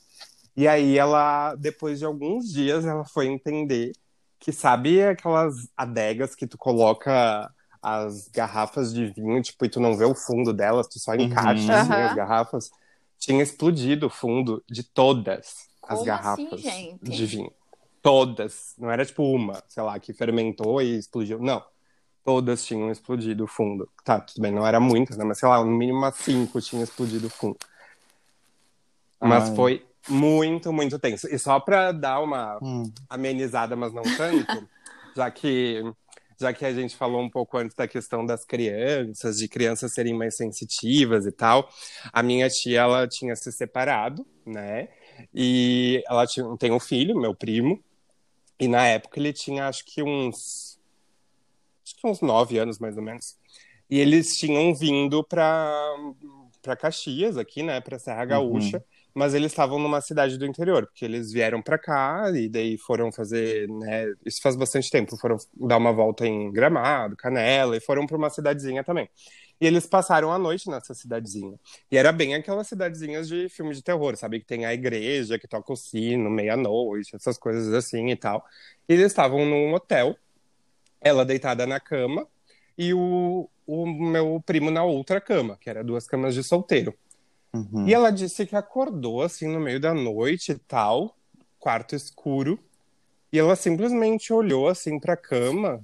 E 0.55 0.67
aí 0.67 0.97
ela, 0.97 1.55
depois 1.55 1.99
de 1.99 2.05
alguns 2.05 2.51
dias, 2.51 2.85
ela 2.85 3.03
foi 3.05 3.27
entender 3.27 3.91
que 4.39 4.51
sabe 4.51 5.01
aquelas 5.03 5.67
adegas 5.75 6.35
que 6.35 6.45
tu 6.45 6.57
coloca 6.57 7.49
as 7.81 8.27
garrafas 8.29 8.93
de 8.93 9.07
vinho, 9.07 9.41
tipo, 9.41 9.65
e 9.65 9.69
tu 9.69 9.79
não 9.79 9.97
vê 9.97 10.05
o 10.05 10.15
fundo 10.15 10.53
delas, 10.53 10.87
tu 10.87 10.99
só 10.99 11.15
encaixa 11.15 11.73
Uhum. 11.73 11.79
assim, 11.81 11.93
as 12.01 12.13
garrafas. 12.15 12.69
Tinha 13.17 13.41
explodido 13.41 14.07
o 14.07 14.09
fundo 14.09 14.63
de 14.69 14.83
todas 14.83 15.67
as 15.87 15.99
Como 15.99 16.05
garrafas 16.05 16.53
assim, 16.53 16.57
gente? 16.59 16.99
de 17.11 17.25
vinho. 17.25 17.51
Todas. 18.01 18.73
Não 18.77 18.91
era 18.91 19.05
tipo 19.05 19.23
uma, 19.23 19.63
sei 19.67 19.83
lá, 19.83 19.99
que 19.99 20.13
fermentou 20.13 20.81
e 20.81 20.97
explodiu. 20.97 21.39
Não. 21.39 21.63
Todas 22.23 22.65
tinham 22.65 22.89
explodido 22.91 23.43
o 23.43 23.47
fundo. 23.47 23.89
Tá, 24.03 24.19
tudo 24.19 24.41
bem, 24.41 24.51
não 24.51 24.65
era 24.65 24.79
muitas, 24.79 25.17
né? 25.17 25.25
Mas 25.25 25.39
sei 25.39 25.47
lá, 25.49 25.63
no 25.63 25.71
mínimo 25.71 25.97
umas 25.99 26.15
cinco 26.15 26.61
tinham 26.61 26.83
explodido 26.83 27.27
o 27.27 27.29
fundo. 27.29 27.57
Mas 29.21 29.49
Ai. 29.49 29.55
foi 29.55 29.85
muito, 30.09 30.71
muito 30.73 30.99
tenso. 30.99 31.27
E 31.27 31.37
só 31.39 31.59
pra 31.59 31.91
dar 31.91 32.19
uma 32.21 32.59
Hum. 32.61 32.83
amenizada, 33.09 33.75
mas 33.75 33.93
não 33.93 34.03
tanto, 34.03 34.69
já 35.15 35.29
que 35.31 35.81
já 36.39 36.51
que 36.51 36.65
a 36.65 36.73
gente 36.73 36.95
falou 36.97 37.21
um 37.21 37.29
pouco 37.29 37.57
antes 37.57 37.75
da 37.75 37.87
questão 37.87 38.25
das 38.25 38.43
crianças, 38.43 39.37
de 39.37 39.47
crianças 39.47 39.93
serem 39.93 40.13
mais 40.13 40.35
sensitivas 40.35 41.25
e 41.25 41.31
tal, 41.31 41.69
a 42.11 42.21
minha 42.23 42.49
tia 42.49 42.81
ela 42.81 43.07
tinha 43.07 43.35
se 43.35 43.49
separado, 43.51 44.25
né? 44.45 44.89
E 45.33 46.03
ela 46.07 46.25
tinha, 46.25 46.45
tem 46.57 46.71
um 46.71 46.79
filho, 46.79 47.19
meu 47.19 47.33
primo, 47.33 47.83
e 48.59 48.67
na 48.67 48.85
época 48.87 49.19
ele 49.19 49.33
tinha 49.33 49.67
acho 49.67 49.83
que 49.85 50.01
uns 50.01 50.79
acho 51.83 51.95
que 51.95 52.07
uns 52.07 52.21
nove 52.21 52.57
anos 52.57 52.79
mais 52.79 52.95
ou 52.97 53.03
menos. 53.03 53.37
E 53.89 53.99
eles 53.99 54.37
tinham 54.37 54.73
vindo 54.73 55.23
para 55.23 55.71
para 56.61 56.77
Caxias 56.77 57.37
aqui, 57.37 57.61
né, 57.61 57.81
para 57.81 57.99
Serra 57.99 58.23
Gaúcha, 58.23 58.81
mas 59.13 59.33
eles 59.33 59.51
estavam 59.51 59.77
numa 59.77 59.99
cidade 59.99 60.37
do 60.37 60.45
interior, 60.45 60.87
porque 60.87 61.03
eles 61.03 61.31
vieram 61.31 61.61
para 61.61 61.77
cá 61.77 62.31
e 62.33 62.47
daí 62.47 62.77
foram 62.77 63.11
fazer, 63.11 63.67
né, 63.67 64.05
isso 64.25 64.41
faz 64.41 64.55
bastante 64.55 64.89
tempo, 64.89 65.17
foram 65.17 65.35
dar 65.53 65.77
uma 65.77 65.91
volta 65.91 66.25
em 66.25 66.49
Gramado, 66.51 67.17
Canela 67.17 67.75
e 67.75 67.81
foram 67.81 68.07
para 68.07 68.15
uma 68.15 68.29
cidadezinha 68.29 68.81
também. 68.81 69.09
E 69.63 69.65
eles 69.65 69.87
passaram 69.87 70.29
a 70.29 70.37
noite 70.37 70.69
nessa 70.69 70.93
cidadezinha. 70.93 71.57
E 71.89 71.97
era 71.97 72.11
bem 72.11 72.35
aquelas 72.35 72.67
cidadezinhas 72.67 73.29
de 73.29 73.47
filme 73.47 73.73
de 73.73 73.81
terror, 73.81 74.17
sabe? 74.17 74.41
Que 74.41 74.45
tem 74.45 74.65
a 74.65 74.73
igreja, 74.73 75.39
que 75.39 75.47
toca 75.47 75.71
o 75.71 75.75
sino, 75.77 76.29
meia-noite, 76.29 77.15
essas 77.15 77.37
coisas 77.37 77.73
assim 77.73 78.09
e 78.09 78.15
tal. 78.17 78.45
E 78.89 78.93
eles 78.93 79.05
estavam 79.05 79.45
num 79.45 79.73
hotel, 79.73 80.17
ela 80.99 81.23
deitada 81.23 81.65
na 81.65 81.79
cama 81.79 82.27
e 82.77 82.93
o, 82.93 83.49
o 83.65 83.85
meu 83.85 84.43
primo 84.45 84.69
na 84.69 84.83
outra 84.83 85.21
cama, 85.21 85.57
que 85.61 85.69
era 85.69 85.81
duas 85.81 86.05
camas 86.05 86.33
de 86.33 86.43
solteiro. 86.43 86.93
Uhum. 87.53 87.87
E 87.87 87.93
ela 87.93 88.11
disse 88.11 88.45
que 88.45 88.57
acordou 88.57 89.21
assim 89.21 89.47
no 89.47 89.61
meio 89.61 89.79
da 89.79 89.93
noite 89.93 90.51
e 90.51 90.59
tal, 90.59 91.15
quarto 91.57 91.95
escuro, 91.95 92.59
e 93.31 93.39
ela 93.39 93.55
simplesmente 93.55 94.33
olhou 94.33 94.67
assim 94.67 94.99
pra 94.99 95.15
cama 95.15 95.81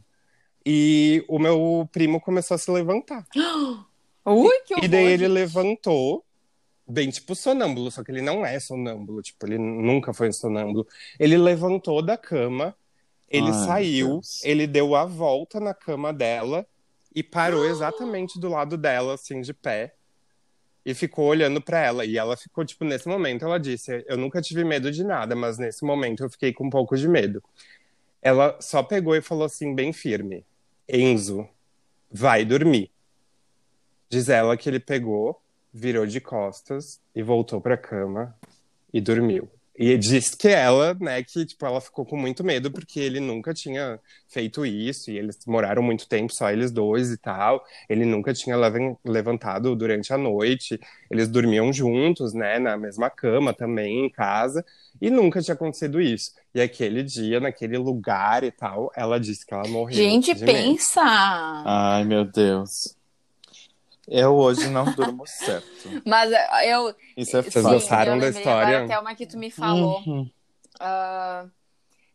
e 0.65 1.23
o 1.27 1.39
meu 1.39 1.87
primo 1.91 2.19
começou 2.19 2.55
a 2.55 2.57
se 2.57 2.69
levantar. 2.71 3.25
Ui, 4.25 4.61
que 4.65 4.73
horror. 4.73 4.85
E 4.85 4.87
daí 4.87 5.05
ele 5.05 5.25
gente. 5.25 5.33
levantou, 5.33 6.23
bem 6.87 7.09
tipo 7.09 7.35
sonâmbulo, 7.35 7.89
só 7.91 8.03
que 8.03 8.11
ele 8.11 8.21
não 8.21 8.45
é 8.45 8.59
sonâmbulo, 8.59 9.21
tipo, 9.21 9.45
ele 9.45 9.57
nunca 9.57 10.13
foi 10.13 10.31
sonâmbulo. 10.31 10.87
Ele 11.19 11.37
levantou 11.37 12.01
da 12.01 12.17
cama, 12.17 12.75
ele 13.29 13.51
Ai, 13.51 13.65
saiu, 13.65 14.07
Deus. 14.07 14.43
ele 14.43 14.67
deu 14.67 14.95
a 14.95 15.05
volta 15.05 15.59
na 15.59 15.73
cama 15.73 16.13
dela 16.13 16.65
e 17.15 17.23
parou 17.23 17.65
exatamente 17.69 18.39
do 18.39 18.49
lado 18.49 18.77
dela, 18.77 19.13
assim, 19.15 19.41
de 19.41 19.53
pé. 19.53 19.93
E 20.85 20.93
ficou 20.93 21.25
olhando 21.25 21.61
pra 21.61 21.79
ela. 21.79 22.05
E 22.05 22.17
ela 22.17 22.37
ficou, 22.37 22.65
tipo, 22.65 22.85
nesse 22.85 23.07
momento, 23.07 23.45
ela 23.45 23.59
disse: 23.59 24.03
Eu 24.07 24.17
nunca 24.17 24.41
tive 24.41 24.63
medo 24.63 24.91
de 24.91 25.03
nada, 25.03 25.35
mas 25.35 25.57
nesse 25.57 25.83
momento 25.83 26.23
eu 26.23 26.29
fiquei 26.29 26.53
com 26.53 26.65
um 26.67 26.69
pouco 26.69 26.95
de 26.95 27.07
medo. 27.07 27.43
Ela 28.21 28.57
só 28.61 28.83
pegou 28.83 29.15
e 29.15 29.21
falou 29.21 29.45
assim, 29.45 29.73
bem 29.73 29.93
firme: 29.93 30.45
Enzo, 30.87 31.47
vai 32.11 32.43
dormir. 32.43 32.91
Diz 34.09 34.29
ela 34.29 34.57
que 34.57 34.67
ele 34.67 34.79
pegou, 34.79 35.41
virou 35.71 36.05
de 36.05 36.19
costas 36.19 36.99
e 37.15 37.21
voltou 37.21 37.61
pra 37.61 37.77
cama 37.77 38.35
e 38.91 38.99
dormiu. 38.99 39.49
E 39.81 39.97
diz 39.97 40.35
que 40.35 40.49
ela, 40.49 40.93
né, 40.95 41.23
que 41.23 41.45
tipo, 41.45 41.65
ela 41.65 41.79
ficou 41.79 42.05
com 42.05 42.17
muito 42.17 42.43
medo 42.43 42.69
porque 42.69 42.99
ele 42.99 43.21
nunca 43.21 43.53
tinha 43.53 43.97
feito 44.27 44.65
isso 44.65 45.09
e 45.09 45.17
eles 45.17 45.39
moraram 45.47 45.81
muito 45.81 46.05
tempo, 46.05 46.33
só 46.33 46.51
eles 46.51 46.69
dois 46.69 47.09
e 47.11 47.17
tal. 47.17 47.63
Ele 47.87 48.03
nunca 48.03 48.33
tinha 48.33 48.57
levan- 48.57 48.97
levantado 49.05 49.73
durante 49.77 50.11
a 50.11 50.17
noite. 50.17 50.77
Eles 51.09 51.29
dormiam 51.29 51.71
juntos, 51.71 52.33
né, 52.33 52.59
na 52.59 52.75
mesma 52.75 53.09
cama 53.09 53.53
também, 53.53 54.05
em 54.05 54.09
casa, 54.09 54.65
e 55.01 55.09
nunca 55.09 55.41
tinha 55.41 55.55
acontecido 55.55 56.01
isso. 56.01 56.31
E 56.53 56.59
aquele 56.59 57.01
dia, 57.01 57.39
naquele 57.39 57.77
lugar 57.77 58.43
e 58.43 58.51
tal, 58.51 58.91
ela 58.93 59.17
disse 59.17 59.45
que 59.45 59.53
ela 59.53 59.67
morreu. 59.69 59.95
Gente, 59.95 60.33
de 60.33 60.45
medo. 60.45 60.51
pensa. 60.51 61.01
Ai, 61.01 62.03
meu 62.03 62.25
Deus. 62.25 62.98
Eu 64.11 64.35
hoje 64.35 64.67
não 64.69 64.85
durmo 64.93 65.25
certo. 65.27 65.67
Mas 66.05 66.31
eu. 66.65 66.95
Isso 67.15 67.37
é 67.37 67.41
Vocês 67.43 67.63
gostaram 67.65 68.17
da 68.17 68.29
história? 68.29 68.77
Agora 68.77 68.85
até 68.85 68.99
uma 68.99 69.15
que 69.15 69.27
tu 69.27 69.37
me 69.37 69.51
falou. 69.51 70.01
Uhum. 70.01 70.29
Ah, 70.79 71.45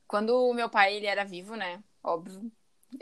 quando 0.07 0.31
o 0.49 0.55
meu 0.55 0.69
pai 0.69 0.95
ele 0.97 1.07
era 1.07 1.25
vivo, 1.25 1.55
né? 1.57 1.83
Óbvio. 2.03 2.51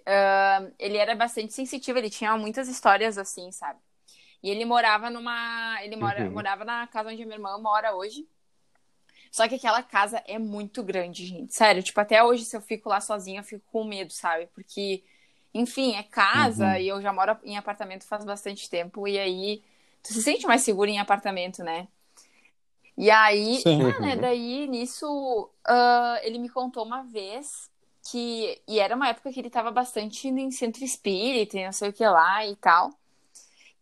ah, 0.07 0.66
ele 0.78 0.96
era 0.98 1.14
bastante 1.14 1.52
sensitivo, 1.52 1.98
ele 1.98 2.11
tinha 2.11 2.37
muitas 2.37 2.68
histórias 2.68 3.16
assim, 3.18 3.50
sabe? 3.52 3.81
E 4.42 4.50
ele 4.50 4.64
morava 4.64 5.09
numa. 5.09 5.78
Ele 5.83 5.96
mora, 5.96 6.24
Uhum. 6.24 6.33
morava 6.33 6.64
na 6.64 6.87
casa 6.87 7.11
onde 7.11 7.22
a 7.22 7.26
minha 7.26 7.37
irmã 7.37 7.57
mora 7.59 7.94
hoje. 7.94 8.26
Só 9.31 9.48
que 9.48 9.55
aquela 9.55 9.83
casa 9.83 10.22
é 10.26 10.38
muito 10.38 10.83
grande, 10.83 11.24
gente. 11.24 11.55
Sério, 11.55 11.83
tipo, 11.83 11.98
até 11.98 12.22
hoje, 12.22 12.44
se 12.44 12.55
eu 12.55 12.61
fico 12.61 12.90
lá 12.90 13.00
sozinha, 13.00 13.40
eu 13.40 13.44
fico 13.44 13.64
com 13.72 13.83
medo, 13.85 14.12
sabe? 14.12 14.46
Porque, 14.55 15.02
enfim, 15.54 15.94
é 15.96 16.02
casa 16.02 16.66
Uhum. 16.66 16.76
e 16.76 16.88
eu 16.88 17.02
já 17.02 17.12
moro 17.12 17.36
em 17.44 17.56
apartamento 17.56 18.04
faz 18.04 18.24
bastante 18.24 18.68
tempo. 18.70 19.06
E 19.06 19.18
aí, 19.18 19.62
tu 20.02 20.12
se 20.12 20.22
sente 20.22 20.46
mais 20.46 20.62
seguro 20.62 20.88
em 20.90 20.98
apartamento, 21.00 21.62
né? 21.62 21.88
E 22.96 23.10
aí, 23.10 23.62
ah, 23.66 24.00
né, 24.00 24.16
daí 24.16 24.66
nisso, 24.68 25.50
ah, 25.66 26.18
ele 26.22 26.38
me 26.38 26.48
contou 26.48 26.84
uma 26.84 27.02
vez 27.04 27.70
que. 28.10 28.60
E 28.68 28.78
era 28.80 28.94
uma 28.94 29.08
época 29.08 29.32
que 29.32 29.40
ele 29.40 29.50
tava 29.50 29.70
bastante 29.70 30.28
indo 30.28 30.38
em 30.40 30.50
centro 30.50 30.84
espírita 30.84 31.58
e 31.58 31.64
não 31.64 31.72
sei 31.72 31.88
o 31.88 31.92
que 31.92 32.06
lá 32.06 32.46
e 32.46 32.54
tal. 32.56 32.90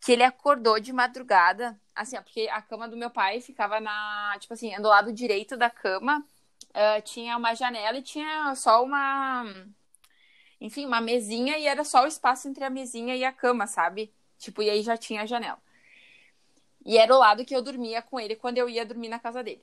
Que 0.01 0.13
ele 0.13 0.23
acordou 0.23 0.81
de 0.81 0.93
madrugada, 0.93 1.79
assim, 1.95 2.17
ó, 2.17 2.23
porque 2.23 2.49
a 2.51 2.63
cama 2.63 2.89
do 2.89 2.97
meu 2.97 3.11
pai 3.11 3.41
ficava 3.41 3.81
na. 3.81 4.37
Tipo 4.41 4.55
assim, 4.55 4.75
do 4.81 4.89
lado 4.89 5.13
direito 5.13 5.57
da 5.57 5.69
cama 5.71 6.25
ah, 6.75 7.01
tinha 7.03 7.37
uma 7.37 7.55
janela 7.55 7.99
e 7.99 8.03
tinha 8.03 8.55
só 8.55 8.83
uma. 8.85 9.45
Enfim, 10.61 10.85
uma 10.87 11.01
mesinha 11.01 11.59
e 11.59 11.67
era 11.67 11.85
só 11.85 12.05
o 12.05 12.07
espaço 12.07 12.49
entre 12.49 12.63
a 12.65 12.71
mesinha 12.71 13.17
e 13.17 13.25
a 13.25 13.33
cama, 13.33 13.67
sabe? 13.67 14.13
Tipo, 14.39 14.63
e 14.63 14.71
aí 14.71 14.83
já 14.83 14.97
tinha 14.97 15.23
a 15.23 15.27
janela. 15.27 15.59
E 16.85 16.99
era 16.99 17.15
o 17.15 17.19
lado 17.19 17.45
que 17.45 17.55
eu 17.55 17.63
dormia 17.63 18.03
com 18.03 18.19
ele 18.19 18.37
quando 18.37 18.59
eu 18.59 18.69
ia 18.69 18.85
dormir 18.85 19.09
na 19.09 19.19
casa 19.19 19.43
dele. 19.43 19.63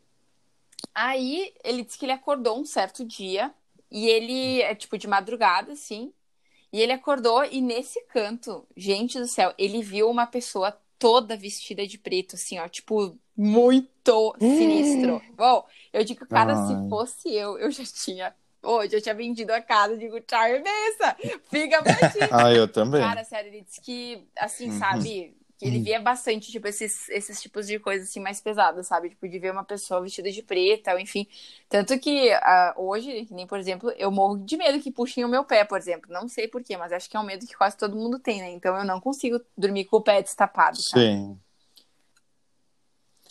Aí 0.94 1.54
ele 1.64 1.84
disse 1.84 1.98
que 1.98 2.06
ele 2.06 2.12
acordou 2.12 2.60
um 2.60 2.66
certo 2.66 3.06
dia 3.06 3.54
e 3.92 4.08
ele, 4.08 4.62
é 4.62 4.76
tipo 4.76 4.98
de 4.98 5.08
madrugada, 5.08 5.74
assim. 5.74 6.12
E 6.72 6.82
ele 6.82 6.92
acordou 6.92 7.44
e 7.46 7.62
nesse 7.62 8.02
canto, 8.06 8.68
gente 8.76 9.20
do 9.20 9.28
céu, 9.28 9.54
ele 9.58 9.82
viu 9.82 10.10
uma 10.10 10.26
pessoa 10.26 10.78
toda 11.00 11.38
vestida 11.38 11.86
de 11.88 11.98
preto, 11.98 12.36
assim, 12.36 12.60
ó, 12.60 12.68
tipo, 12.68 13.18
muito 13.36 14.36
sinistro. 14.40 15.22
Bom, 15.36 15.66
eu 15.94 16.04
digo, 16.04 16.26
cara, 16.26 16.56
Ai. 16.56 16.68
se 16.68 16.90
fosse 16.90 17.34
eu, 17.34 17.58
eu 17.58 17.72
já 17.72 17.84
tinha. 17.86 18.36
Hoje 18.68 18.98
eu 18.98 19.02
tinha 19.02 19.16
vendido 19.16 19.54
a 19.54 19.62
casa, 19.62 19.96
digo, 19.96 20.20
tchau, 20.20 20.42
mesa, 20.42 21.16
fica 21.50 21.82
pra 21.82 21.96
ti. 22.10 22.20
Ah, 22.32 22.54
eu 22.54 22.68
também. 22.68 23.02
Cara, 23.02 23.24
sério, 23.24 23.50
ele 23.50 23.62
disse 23.62 23.80
que, 23.80 24.28
assim, 24.38 24.70
Uhum. 24.70 24.80
sabe? 24.80 25.34
que 25.58 25.66
ele 25.66 25.80
via 25.80 26.00
bastante, 26.00 26.52
tipo, 26.52 26.68
esses, 26.68 27.10
esses 27.10 27.42
tipos 27.42 27.66
de 27.66 27.80
coisas, 27.80 28.08
assim, 28.10 28.20
mais 28.20 28.40
pesadas, 28.40 28.86
sabe? 28.86 29.10
Tipo, 29.10 29.28
de 29.28 29.40
ver 29.40 29.52
uma 29.52 29.64
pessoa 29.64 30.00
vestida 30.00 30.30
de 30.32 30.44
preta, 30.44 30.94
ou 30.94 31.00
enfim. 31.00 31.28
Tanto 31.68 31.98
que 32.00 32.32
uh, 32.32 32.80
hoje, 32.80 33.26
que 33.26 33.34
nem, 33.34 33.48
por 33.48 33.58
exemplo, 33.58 33.90
eu 33.98 34.12
morro 34.12 34.38
de 34.38 34.56
medo 34.56 34.80
que 34.80 34.92
puxem 34.92 35.26
o 35.26 35.28
meu 35.28 35.44
pé, 35.44 35.66
por 35.66 35.80
exemplo. 35.80 36.12
Não 36.14 36.28
sei 36.28 36.48
porquê, 36.48 36.78
mas 36.78 36.92
acho 36.92 37.10
que 37.10 37.18
é 37.18 37.20
um 37.20 37.24
medo 37.24 37.48
que 37.48 37.58
quase 37.58 37.76
todo 37.76 37.96
mundo 37.96 38.20
tem, 38.20 38.40
né? 38.40 38.52
Então 38.52 38.78
eu 38.78 38.86
não 38.86 39.02
consigo 39.02 39.42
dormir 39.58 39.86
com 39.86 39.98
o 39.98 40.02
pé 40.02 40.22
destapado, 40.22 40.80
sabe? 40.80 41.06
Sim. 41.06 41.40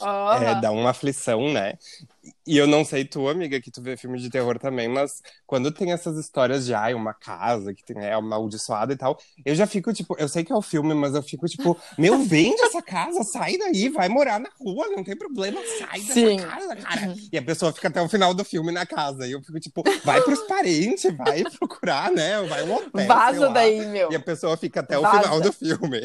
Oh. 0.00 0.32
É, 0.32 0.60
dá 0.60 0.72
uma 0.72 0.90
aflição, 0.90 1.52
né? 1.52 1.78
E 2.46 2.56
eu 2.56 2.66
não 2.66 2.84
sei 2.84 3.04
tu, 3.04 3.28
amiga, 3.28 3.60
que 3.60 3.70
tu 3.70 3.82
vê 3.82 3.96
filme 3.96 4.18
de 4.18 4.30
terror 4.30 4.58
também, 4.58 4.88
mas 4.88 5.20
quando 5.46 5.72
tem 5.72 5.92
essas 5.92 6.16
histórias 6.16 6.64
de, 6.64 6.74
ai, 6.74 6.94
uma 6.94 7.12
casa 7.12 7.74
que 7.74 7.84
tem, 7.84 7.96
é 7.98 8.12
amaldiçoada 8.12 8.92
e 8.92 8.96
tal, 8.96 9.18
eu 9.44 9.54
já 9.54 9.66
fico, 9.66 9.92
tipo, 9.92 10.14
eu 10.18 10.28
sei 10.28 10.44
que 10.44 10.52
é 10.52 10.54
o 10.54 10.62
filme, 10.62 10.94
mas 10.94 11.14
eu 11.14 11.22
fico, 11.22 11.46
tipo, 11.46 11.76
meu, 11.98 12.18
vende 12.18 12.60
essa 12.62 12.80
casa, 12.80 13.22
sai 13.24 13.58
daí, 13.58 13.88
vai 13.88 14.08
morar 14.08 14.38
na 14.38 14.48
rua, 14.60 14.86
não 14.88 15.02
tem 15.02 15.16
problema, 15.16 15.60
sai 15.78 16.00
dessa 16.00 16.14
Sim. 16.14 16.36
casa, 16.36 16.76
cara. 16.76 17.14
E 17.32 17.36
a 17.36 17.42
pessoa 17.42 17.72
fica 17.72 17.88
até 17.88 18.00
o 18.00 18.08
final 18.08 18.32
do 18.32 18.44
filme 18.44 18.70
na 18.70 18.86
casa, 18.86 19.26
e 19.26 19.32
eu 19.32 19.42
fico, 19.42 19.58
tipo, 19.58 19.82
vai 20.04 20.22
pros 20.22 20.40
parentes, 20.42 21.12
vai 21.16 21.42
procurar, 21.58 22.12
né? 22.12 22.40
Vai 22.42 22.62
um 22.62 22.74
hotel, 22.74 23.06
Vaza 23.06 23.50
daí, 23.50 23.86
meu. 23.86 24.12
E 24.12 24.16
a 24.16 24.20
pessoa 24.20 24.56
fica 24.56 24.80
até 24.80 24.98
o 24.98 25.02
Vaza. 25.02 25.18
final 25.18 25.40
do 25.40 25.52
filme. 25.52 26.00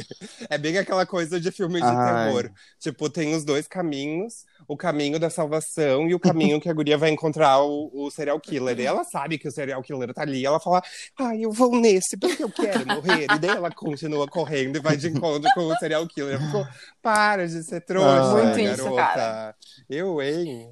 É 0.49 0.57
bem 0.57 0.77
aquela 0.77 1.05
coisa 1.05 1.39
de 1.39 1.51
filme 1.51 1.79
de 1.79 1.87
Ai. 1.87 2.31
terror. 2.31 2.51
Tipo, 2.79 3.09
tem 3.09 3.35
os 3.35 3.43
dois 3.43 3.67
caminhos, 3.67 4.45
o 4.67 4.77
caminho 4.77 5.19
da 5.19 5.29
salvação 5.29 6.07
e 6.07 6.15
o 6.15 6.19
caminho 6.19 6.59
que 6.59 6.69
a 6.69 6.73
guria 6.73 6.97
vai 6.97 7.09
encontrar 7.09 7.61
o, 7.61 7.89
o 7.93 8.09
serial 8.11 8.39
killer. 8.39 8.79
E 8.79 8.85
ela 8.85 9.03
sabe 9.03 9.37
que 9.37 9.47
o 9.47 9.51
serial 9.51 9.81
killer 9.83 10.13
tá 10.13 10.21
ali. 10.21 10.45
Ela 10.45 10.59
fala, 10.59 10.81
ai, 11.19 11.41
eu 11.45 11.51
vou 11.51 11.75
nesse 11.75 12.17
porque 12.17 12.43
eu 12.43 12.51
quero 12.51 12.85
morrer. 12.87 13.25
E 13.33 13.39
daí 13.39 13.51
ela 13.51 13.71
continua 13.71 14.27
correndo 14.27 14.77
e 14.77 14.81
vai 14.81 14.95
de 14.97 15.07
encontro 15.09 15.49
com 15.53 15.61
o 15.67 15.75
serial 15.77 16.07
killer. 16.07 16.35
Eu 16.35 16.41
fico, 16.41 16.67
para 17.01 17.47
de 17.47 17.63
ser 17.63 17.81
trouxa, 17.81 18.43
Muito 18.43 18.59
isso, 18.59 18.83
garota. 18.83 18.95
cara. 18.95 19.55
Eu, 19.89 20.21
hein? 20.21 20.69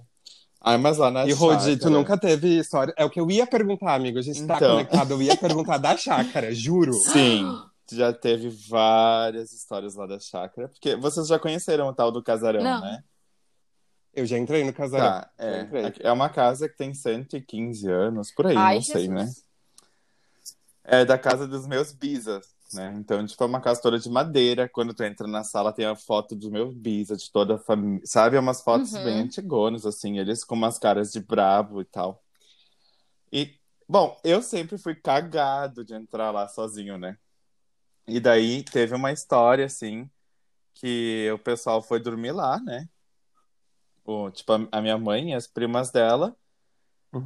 Ai, 0.62 0.78
mas 0.78 0.97
lá 0.97 1.10
na 1.10 1.25
E 1.25 1.32
Rodi, 1.32 1.78
tu 1.78 1.89
nunca 1.89 2.17
teve 2.17 2.60
história. 2.60 2.93
É 2.97 3.06
o 3.06 3.10
que 3.10 3.19
eu 3.19 3.32
ia 3.32 3.47
perguntar, 3.47 3.93
amigo. 3.95 4.19
A 4.19 4.21
gente 4.21 4.45
tá 4.45 4.58
Então. 4.58 4.71
conectado. 4.71 5.12
Eu 5.13 5.21
ia 5.21 5.38
perguntar 5.38 5.78
da 5.78 5.95
chácara, 5.95 6.54
juro. 6.54 6.91
Sim, 6.93 7.45
já 7.91 8.12
teve 8.12 8.49
várias 8.69 9.54
histórias 9.54 9.95
lá 9.95 10.06
da 10.06 10.19
chácara. 10.19 10.67
Porque 10.67 10.97
vocês 10.97 11.28
já 11.28 11.39
conheceram 11.39 11.88
o 11.88 11.93
tal 11.93 12.12
do 12.12 12.21
casarão, 12.21 12.62
Não. 12.62 12.82
né? 12.82 13.02
Eu 14.19 14.25
já 14.25 14.38
entrei 14.38 14.65
no 14.65 14.73
casarão. 14.73 15.05
Tá, 15.05 15.32
é, 15.38 15.93
é 16.01 16.12
uma 16.12 16.29
casa 16.29 16.67
que 16.67 16.75
tem 16.75 16.93
115 16.93 17.89
anos, 17.89 18.32
por 18.32 18.47
aí, 18.47 18.58
Ai, 18.58 18.75
não 18.75 18.82
sei, 18.82 19.08
Jesus. 19.08 19.10
né? 19.10 19.32
É 20.84 21.05
da 21.05 21.17
casa 21.17 21.47
dos 21.47 21.65
meus 21.65 21.93
bisas, 21.93 22.53
né? 22.73 22.93
Então, 22.99 23.25
tipo, 23.25 23.41
é 23.41 23.47
uma 23.47 23.62
casa 23.62 23.82
toda 23.82 23.97
de 23.97 24.10
madeira. 24.10 24.67
Quando 24.67 24.93
tu 24.93 25.03
entra 25.03 25.25
na 25.25 25.45
sala, 25.45 25.71
tem 25.71 25.86
a 25.86 25.95
foto 25.95 26.36
do 26.36 26.51
meu 26.51 26.69
bisa, 26.69 27.15
de 27.15 27.32
toda 27.32 27.55
a 27.55 27.60
família. 27.60 28.01
Sabe? 28.03 28.36
É 28.36 28.39
umas 28.41 28.62
fotos 28.62 28.91
Uhum. 28.91 29.03
bem 29.03 29.19
antigonas, 29.21 29.86
assim, 29.86 30.19
eles 30.19 30.43
com 30.43 30.55
umas 30.55 30.77
caras 30.77 31.13
de 31.13 31.21
brabo 31.21 31.79
e 31.79 31.86
tal. 31.86 32.21
E, 33.32 33.55
bom, 33.88 34.19
eu 34.21 34.41
sempre 34.41 34.77
fui 34.77 34.95
cagado 34.95 35.86
de 35.86 35.93
entrar 35.93 36.32
lá 36.32 36.45
sozinho, 36.49 36.97
né? 36.97 37.17
E 38.05 38.19
daí 38.19 38.63
teve 38.63 38.93
uma 38.93 39.13
história, 39.13 39.65
assim, 39.65 40.10
que 40.73 41.29
o 41.34 41.39
pessoal 41.39 41.82
foi 41.82 42.01
dormir 42.01 42.34
lá, 42.34 42.60
né? 42.60 42.89
O, 44.10 44.32
tipo, 44.32 44.52
a, 44.72 44.82
minha 44.82 44.98
mãe 44.98 45.32
e 45.32 45.34
as 45.36 45.45
primas 45.45 45.91
dela. 45.91 46.36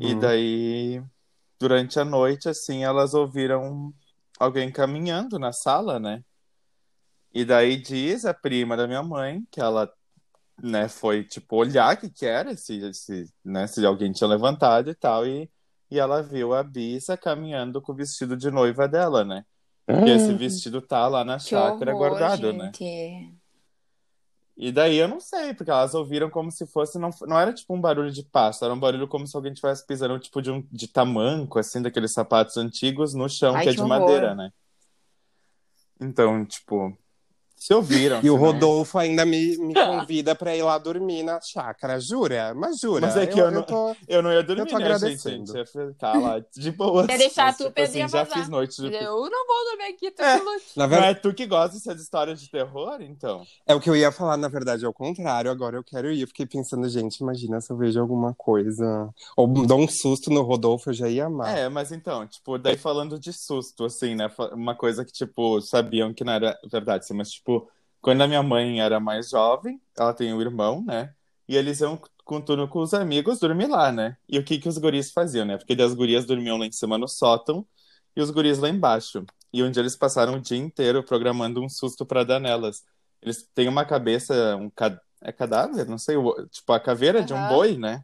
E 0.02 0.13
Uhum. 0.13 0.19
daí, 0.19 1.04
durante 1.58 1.98
a 1.98 2.04
noite, 2.04 2.50
assim, 2.50 2.84
elas 2.84 3.13
ouviram 3.13 3.93
alguém 4.38 4.69
caminhando 4.69 5.39
na 5.39 5.54
sala, 5.54 5.98
né? 5.98 6.22
E 7.34 7.46
daí 7.46 7.78
diz 7.78 8.26
a 8.26 8.34
prima 8.34 8.76
da 8.76 8.86
minha 8.86 9.02
mãe 9.02 9.48
que 9.50 9.62
ela, 9.62 9.89
né, 10.62 10.89
foi, 10.89 11.24
tipo, 11.24 11.56
olhar 11.56 11.96
o 11.96 11.98
que 12.00 12.10
que 12.10 12.26
era, 12.26 12.56
se, 12.58 12.93
se, 12.93 13.34
né, 13.43 13.65
se 13.65 13.86
alguém 13.86 14.12
tinha 14.12 14.28
levantado 14.28 14.89
e 14.89 14.96
tal, 14.96 15.26
e, 15.26 15.50
e 15.89 16.00
ela 16.00 16.22
viu 16.22 16.54
a 16.54 16.63
Bisa 16.63 17.15
caminhando 17.17 17.82
com 17.82 17.93
o 17.93 17.96
vestido 17.96 18.36
de 18.36 18.52
noiva 18.52 18.88
dela, 18.89 19.24
né? 19.24 19.46
E 19.88 20.10
esse 20.10 20.34
vestido 20.34 20.82
tá 20.82 21.08
lá 21.08 21.24
na 21.24 21.39
chácara 21.39 21.93
horror, 21.93 22.10
guardado, 22.10 22.52
né? 22.54 22.72
E 24.55 24.71
daí 24.71 24.97
eu 24.97 25.07
não 25.07 25.19
sei, 25.19 25.53
porque 25.53 25.71
elas 25.71 25.95
ouviram 25.95 26.29
como 26.29 26.51
se 26.51 26.67
fosse, 26.67 26.99
não, 26.99 27.09
não 27.21 27.39
era 27.39 27.51
tipo 27.51 27.73
um 27.73 27.81
barulho 27.81 28.11
de 28.11 28.23
passo, 28.23 28.63
era 28.63 28.73
um 28.73 28.79
barulho 28.79 29.07
como 29.07 29.25
se 29.25 29.35
alguém 29.35 29.51
estivesse 29.51 29.85
pisando 29.85 30.19
tipo 30.19 30.41
de 30.41 30.51
um 30.51 30.61
de 30.71 30.87
tamanco, 30.87 31.57
assim, 31.57 31.81
daqueles 31.81 32.13
sapatos 32.13 32.55
antigos 32.57 33.13
no 33.15 33.27
chão, 33.27 33.55
Ai, 33.55 33.63
que 33.63 33.69
é 33.69 33.71
que 33.71 33.77
de 33.77 33.81
horror. 33.81 33.99
madeira, 33.99 34.35
né? 34.35 34.51
Então, 35.99 36.45
tipo, 36.45 36.95
se 37.65 37.73
ouviram. 37.73 38.19
E 38.23 38.30
o 38.30 38.34
não- 38.34 38.39
Rodolfo 38.43 38.97
ainda 38.97 39.26
me, 39.26 39.58
me 39.58 39.73
convida 39.73 40.36
pra 40.36 40.56
ir 40.56 40.63
lá 40.63 40.78
dormir 40.78 41.23
na 41.23 41.39
chácara, 41.41 41.99
jura? 41.99 42.54
Mas 42.54 42.80
jura? 42.80 43.02
Mas 43.08 43.15
é 43.17 43.26
que 43.28 43.39
eu 43.39 43.52
não- 43.52 43.63
tô... 43.63 43.95
Eu 44.08 44.21
não 44.21 44.32
ia 44.32 44.43
dormir, 44.43 44.62
Eu 44.63 44.67
tô 44.67 44.78
né, 44.78 44.86
gente? 44.86 44.93
agradecendo. 44.95 45.52
Eu 45.52 45.58
ia 45.60 45.65
ficar 45.65 46.13
lá 46.19 46.39
de 46.39 46.71
boa. 46.71 47.04
Ia 47.12 47.17
deixar 47.17 47.45
Mas, 47.45 47.58
tu, 47.58 47.63
tipo 47.63 47.76
Pedro, 47.76 47.89
assim, 47.89 47.99
ia 47.99 48.08
já 48.08 48.26
fiz 48.26 48.49
noite 48.49 48.76
de... 48.82 48.88
Eu 48.93 49.30
não 49.30 49.47
vou 49.47 49.69
dormir 49.71 49.93
aqui, 49.93 50.12
tô 50.12 50.23
É. 50.23 50.39
Na 50.76 50.88
verdade, 50.88 51.12
é 51.12 51.21
tu 51.21 51.34
que 51.34 51.45
gosta 51.45 51.73
dessas 51.78 52.02
histórias 52.02 52.41
de 52.41 52.49
terror, 52.49 52.97
então? 53.02 53.43
é 53.67 53.76
o 53.76 53.80
que 53.80 53.89
eu 53.89 53.95
ia 53.95 54.12
falar, 54.12 54.38
na 54.38 54.47
verdade, 54.47 54.86
é 54.86 54.88
o 54.88 54.93
contrário. 54.93 55.52
Agora 55.52 55.76
eu 55.78 55.84
quero 55.84 56.12
ir. 56.12 56.21
Eu 56.21 56.28
fiquei 56.28 56.45
pensando, 56.45 56.88
gente, 56.89 57.17
imagina 57.17 57.60
se 57.62 57.71
eu 57.71 57.78
vejo 57.78 57.99
alguma 57.99 58.34
coisa. 58.34 59.10
Ou 59.38 59.47
dou 59.47 59.80
um 59.80 59.88
susto 59.88 60.30
no 60.30 60.41
Rodolfo, 60.41 60.89
eu 60.89 60.93
já 60.93 61.08
ia 61.10 61.26
amar. 61.26 61.58
É, 61.58 61.69
mas 61.69 61.91
então, 61.91 62.26
tipo, 62.28 62.58
daí 62.58 62.78
falando 62.78 63.19
de 63.19 63.32
susto, 63.34 63.86
assim, 63.86 64.15
né? 64.15 64.30
Uma 64.54 64.76
coisa 64.76 65.04
que, 65.06 65.12
tipo, 65.12 65.60
sabiam 65.62 66.13
que 66.13 66.23
não 66.23 66.34
era 66.34 66.58
verdade, 66.71 67.04
assim, 67.04 67.13
mas, 67.13 67.30
tipo, 67.30 67.52
quando 68.03 68.21
a 68.23 68.27
minha 68.27 68.43
mãe 68.43 68.81
era 68.81 68.99
mais 69.01 69.31
jovem, 69.31 69.81
ela 69.97 70.13
tem 70.13 70.33
um 70.33 70.41
irmão, 70.41 70.83
né? 70.85 71.15
E 71.47 71.57
eles 71.57 71.81
iam 71.81 71.99
com 72.25 72.41
tudo 72.41 72.67
com 72.69 72.81
os 72.81 72.93
amigos 72.93 73.39
dormir 73.39 73.67
lá, 73.67 73.91
né? 73.91 74.17
E 74.29 74.39
o 74.39 74.45
que 74.45 74.59
que 74.59 74.69
os 74.69 74.77
guris 74.77 75.11
faziam, 75.11 75.45
né? 75.45 75.57
Porque 75.57 75.81
as 75.81 75.95
gurias 75.95 76.25
dormiam 76.25 76.57
lá 76.57 76.67
em 76.67 76.71
cima 76.73 76.97
no 76.99 77.07
sótão 77.07 77.65
e 78.15 78.21
os 78.21 78.31
guris 78.31 78.59
lá 78.59 78.69
embaixo. 78.69 79.25
E 79.53 79.69
dia 79.71 79.81
eles 79.81 79.95
passaram 79.95 80.35
o 80.35 80.41
dia 80.41 80.57
inteiro 80.57 81.03
programando 81.03 81.63
um 81.63 81.69
susto 81.69 82.05
pra 82.05 82.23
dar 82.25 82.39
nelas. 82.39 82.83
Eles 83.21 83.47
têm 83.55 83.69
uma 83.69 83.85
cabeça, 83.85 84.55
um 84.57 84.69
ca... 84.69 84.99
é 85.21 85.31
cadáver? 85.31 85.87
Não 85.87 85.97
sei, 85.99 86.17
o- 86.17 86.47
tipo, 86.49 86.73
a 86.73 86.79
caveira 86.81 87.23
de 87.23 87.33
um 87.33 87.47
boi, 87.47 87.77
né? 87.77 88.03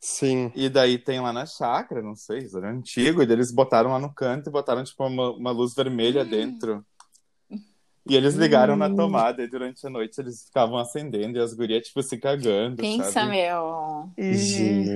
Sim. 0.00 0.52
E 0.54 0.68
daí 0.68 0.98
tem 0.98 1.20
lá 1.20 1.32
na 1.32 1.46
chácara, 1.46 2.02
não 2.02 2.16
sei, 2.16 2.40
isso 2.40 2.56
era 2.58 2.70
antigo, 2.70 3.22
e 3.22 3.26
daí 3.26 3.36
eles 3.36 3.52
botaram 3.52 3.90
lá 3.90 3.98
no 3.98 4.14
canto 4.14 4.48
e 4.48 4.52
botaram 4.52 4.84
tipo 4.84 5.04
uma, 5.06 5.30
uma 5.32 5.50
luz 5.50 5.74
vermelha 5.74 6.24
dentro. 6.24 6.84
E 8.08 8.14
eles 8.16 8.34
ligaram 8.34 8.76
na 8.76 8.88
tomada 8.88 9.42
e 9.42 9.48
durante 9.48 9.86
a 9.86 9.90
noite 9.90 10.20
eles 10.20 10.44
ficavam 10.44 10.78
acendendo 10.78 11.38
e 11.38 11.40
as 11.40 11.54
gurias 11.54 11.86
tipo 11.86 12.02
se 12.02 12.18
cagando, 12.18 12.82
Pensa, 12.82 13.10
sabe? 13.22 13.30
meu. 13.30 14.10
Gente. 14.30 14.90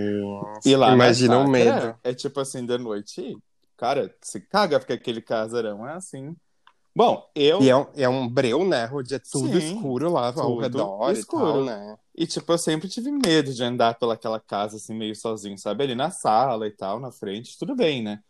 E 0.64 0.76
lá 0.76 0.94
Imagina 0.94 1.36
na 1.36 1.44
o 1.44 1.50
medo. 1.50 1.98
É 2.04 2.14
tipo 2.14 2.40
assim, 2.40 2.64
da 2.64 2.78
noite, 2.78 3.36
cara, 3.76 4.14
se 4.22 4.40
caga 4.40 4.78
porque 4.78 4.92
aquele 4.92 5.20
casarão 5.20 5.86
é 5.88 5.94
assim. 5.94 6.36
Bom, 6.94 7.28
eu 7.34 7.60
E 7.62 7.68
é, 7.68 7.76
um- 7.76 7.86
é 7.94 8.08
um 8.08 8.28
breu, 8.28 8.64
né, 8.66 8.84
Rod? 8.86 9.10
É 9.12 9.18
tudo 9.18 9.48
Sim, 9.48 9.58
escuro 9.58 10.10
lá 10.12 10.28
ao 10.28 10.56
tudo 10.56 10.60
redor 10.60 11.12
escuro. 11.12 11.60
e 11.60 11.64
tal, 11.64 11.64
né? 11.64 11.96
E, 12.14 12.26
tipo, 12.26 12.52
eu 12.52 12.58
sempre 12.58 12.88
tive 12.88 13.10
medo 13.12 13.52
de 13.54 13.62
andar 13.62 13.94
pelaquela 13.98 14.40
casa, 14.40 14.76
assim, 14.76 14.94
meio 14.94 15.14
sozinho, 15.14 15.56
sabe? 15.58 15.84
Ali 15.84 15.94
na 15.94 16.10
sala 16.10 16.66
e 16.66 16.70
tal, 16.72 16.98
na 17.00 17.12
frente, 17.12 17.56
tudo 17.58 17.74
bem, 17.76 18.02
né? 18.02 18.20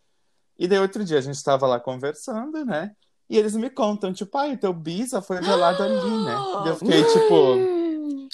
E 0.57 0.67
daí, 0.67 0.79
outro 0.79 1.03
dia, 1.05 1.17
a 1.19 1.21
gente 1.21 1.41
tava 1.43 1.67
lá 1.67 1.79
conversando, 1.79 2.65
né? 2.65 2.95
E 3.31 3.37
eles 3.37 3.55
me 3.55 3.69
contam, 3.69 4.11
tipo, 4.11 4.37
ai, 4.37 4.55
o 4.55 4.57
teu 4.57 4.73
bisa 4.73 5.21
foi 5.21 5.39
velado 5.39 5.81
ali, 5.81 6.25
né? 6.25 6.35
E 6.65 6.67
eu 6.67 6.75
fiquei, 6.75 7.01
tipo... 7.07 7.81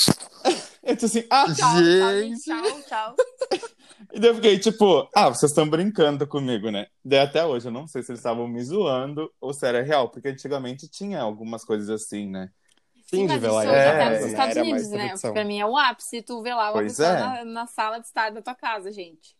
Eu 0.81 0.97
tô 0.97 1.05
assim, 1.05 1.23
ah! 1.29 1.45
Tchau, 1.45 1.55
tchau, 1.55 1.83
Gente. 1.83 2.39
gente. 2.39 2.43
Tchau, 2.43 2.81
tchau. 2.87 3.15
E 4.13 4.19
daí 4.19 4.29
eu 4.29 4.35
fiquei, 4.35 4.57
tipo, 4.57 5.09
ah, 5.13 5.27
vocês 5.27 5.51
estão 5.51 5.67
brincando 5.67 6.25
comigo, 6.25 6.71
né? 6.71 6.87
Daí 7.03 7.19
até 7.19 7.45
hoje, 7.45 7.67
eu 7.67 7.71
não 7.71 7.87
sei 7.87 8.01
se 8.01 8.11
eles 8.11 8.19
estavam 8.19 8.47
me 8.47 8.63
zoando 8.63 9.29
ou 9.41 9.53
se 9.53 9.67
era 9.67 9.81
real, 9.81 10.09
porque 10.09 10.29
antigamente 10.29 10.87
tinha 10.87 11.19
algumas 11.19 11.65
coisas 11.65 11.89
assim, 11.89 12.29
né? 12.29 12.49
Sim, 13.09 13.27
de 13.27 13.37
velar 13.37 13.65
isso 13.65 13.75
é, 13.75 13.97
tá 13.97 14.09
nos 14.11 14.21
né? 14.21 14.27
Estados 14.27 14.55
Unidos, 14.55 14.89
né? 14.89 14.97
tradição. 15.07 15.33
Pra 15.33 15.43
mim 15.43 15.59
é 15.59 15.65
o 15.65 15.77
ápice 15.77 16.21
tu 16.21 16.41
lá 16.41 16.67
uma 16.67 16.73
Pois 16.73 16.97
pessoa 16.97 17.09
é. 17.09 17.19
na, 17.19 17.45
na 17.45 17.67
sala 17.67 17.99
de 17.99 18.05
estar 18.05 18.29
da 18.31 18.41
tua 18.41 18.55
casa, 18.55 18.91
gente. 18.91 19.36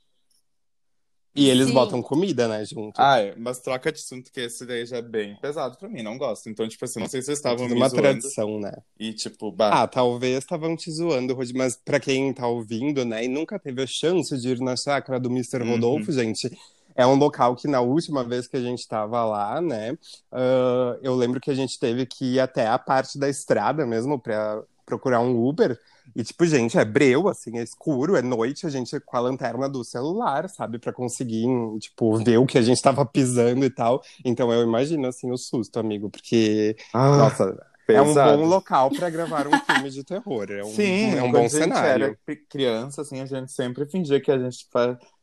E 1.38 1.50
eles 1.50 1.68
Sim. 1.68 1.74
botam 1.74 2.02
comida, 2.02 2.48
né, 2.48 2.66
junto. 2.66 3.00
Ah, 3.00 3.20
é, 3.20 3.36
mas 3.38 3.60
troca 3.60 3.92
de 3.92 4.00
assunto 4.00 4.32
que 4.32 4.40
esse 4.42 4.66
daí 4.66 4.86
já 4.88 4.98
é 4.98 5.02
bem 5.04 5.38
pesado 5.40 5.78
pra 5.78 5.88
mim, 5.88 6.02
não 6.02 6.18
gosto. 6.18 6.50
Então, 6.50 6.68
tipo 6.68 6.84
assim, 6.84 7.00
não 7.00 7.08
sei 7.08 7.22
se 7.22 7.28
vocês 7.28 7.38
estavam 7.38 7.66
Tudo 7.66 7.76
me 7.76 7.82
uma 7.82 7.90
zoando 7.90 8.02
tradição, 8.02 8.60
né? 8.60 8.72
e, 9.00 9.14
tipo, 9.14 9.52
bah, 9.52 9.84
Ah, 9.84 9.88
talvez 9.88 10.40
estavam 10.40 10.76
te 10.76 10.92
zoando, 10.92 11.36
Rod, 11.36 11.52
mas 11.54 11.76
pra 11.76 12.00
quem 12.00 12.34
tá 12.34 12.48
ouvindo, 12.48 13.06
né, 13.06 13.24
e 13.24 13.28
nunca 13.28 13.60
teve 13.60 13.84
a 13.84 13.88
chance 13.88 14.36
de 14.36 14.50
ir 14.50 14.60
na 14.60 14.76
chácara 14.76 15.20
do 15.20 15.30
Mr. 15.30 15.62
Uhum. 15.62 15.72
Rodolfo, 15.74 16.12
gente, 16.12 16.50
é 16.96 17.06
um 17.06 17.14
local 17.16 17.56
que 17.56 17.68
na 17.68 17.82
última 17.82 18.24
vez 18.24 18.48
que 18.48 18.58
a 18.58 18.62
gente 18.62 18.88
tava 18.88 19.24
lá, 19.24 19.62
né, 19.62 19.96
ah, 20.32 20.98
eu 21.04 21.16
lembro 21.16 21.40
que 21.40 21.52
a 21.52 21.56
gente 21.56 21.78
teve 21.80 22.08
que 22.08 22.34
ir 22.34 22.40
até 22.40 22.66
a 22.68 22.80
parte 22.80 23.20
da 23.20 23.30
estrada 23.30 23.86
mesmo 23.86 24.20
pra 24.20 24.64
procurar 24.88 25.20
um 25.20 25.38
Uber. 25.48 25.80
E, 26.16 26.24
tipo, 26.24 26.46
gente, 26.46 26.78
é 26.78 26.86
breu, 26.86 27.28
assim, 27.28 27.58
é 27.58 27.64
escuro, 27.64 28.16
é 28.16 28.22
noite, 28.22 28.66
a 28.66 28.70
gente 28.70 29.00
com 29.02 29.18
a 29.18 29.20
lanterna 29.20 29.70
do 29.70 29.84
celular, 29.84 30.50
sabe, 30.50 30.80
pra 30.80 30.92
conseguir, 30.94 31.46
tipo, 31.80 32.18
ver 32.18 32.38
o 32.38 32.46
que 32.46 32.58
a 32.58 32.62
gente 32.62 32.82
tava 32.82 33.06
pisando 33.06 33.64
e 33.66 33.70
tal. 33.70 34.02
Então 34.26 34.52
eu 34.52 34.64
imagino, 34.64 35.08
assim, 35.08 35.32
o 35.32 35.38
susto, 35.38 35.80
amigo, 35.80 36.10
porque 36.10 36.76
Ah, 36.94 37.18
nossa, 37.18 37.68
É 37.90 38.02
um 38.02 38.08
Pesado. 38.08 38.38
bom 38.38 38.46
local 38.46 38.90
pra 38.90 39.10
gravar 39.10 39.48
um 39.48 39.58
filme 39.60 39.90
de 39.90 40.04
terror. 40.04 40.52
É 40.52 40.64
um, 40.64 40.68
Sim, 40.70 41.16
é 41.16 41.24
um 41.24 41.32
bom 41.32 41.38
a 41.40 41.42
gente 41.44 41.52
cenário. 41.52 42.06
era 42.06 42.36
criança, 42.50 43.02
assim, 43.02 43.22
a 43.22 43.26
gente 43.26 43.52
sempre 43.52 43.86
fingia 43.86 44.20
que 44.20 44.32
a 44.32 44.38
gente 44.38 44.68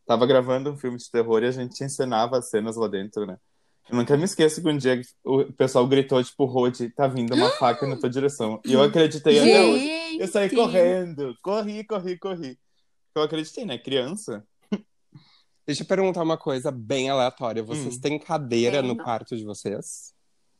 tava 0.06 0.26
gravando 0.26 0.70
um 0.70 0.76
filme 0.76 0.96
de 0.96 1.10
terror 1.10 1.42
e 1.42 1.46
a 1.46 1.50
gente 1.50 1.82
encenava 1.84 2.38
as 2.38 2.48
cenas 2.48 2.76
lá 2.76 2.88
dentro, 2.88 3.26
né? 3.26 3.36
Eu 3.88 3.96
nunca 3.96 4.16
me 4.16 4.24
esqueço 4.24 4.62
que 4.62 4.68
um 4.68 4.76
dia 4.78 5.00
o 5.22 5.52
pessoal 5.52 5.86
gritou, 5.86 6.22
tipo, 6.24 6.44
Rode, 6.46 6.88
tá 6.90 7.06
vindo 7.06 7.34
uma 7.34 7.50
faca 7.50 7.86
na 7.86 7.96
tua 7.96 8.08
direção. 8.08 8.60
E 8.64 8.72
eu 8.72 8.82
acreditei 8.82 9.38
até 9.38 9.62
hoje. 9.64 10.18
Eu 10.20 10.26
saí 10.28 10.48
correndo, 10.50 11.36
corri, 11.42 11.84
corri, 11.84 12.18
corri. 12.18 12.58
Eu 13.14 13.22
acreditei, 13.22 13.64
né? 13.66 13.76
Criança. 13.78 14.44
Deixa 15.66 15.82
eu 15.82 15.86
perguntar 15.86 16.22
uma 16.22 16.36
coisa 16.36 16.70
bem 16.70 17.08
aleatória. 17.10 17.62
Vocês 17.62 17.96
Hum. 17.96 18.00
têm 18.00 18.18
cadeira 18.18 18.82
Tenho. 18.82 18.94
no 18.94 19.02
quarto 19.02 19.36
de 19.36 19.44
vocês? 19.44 20.12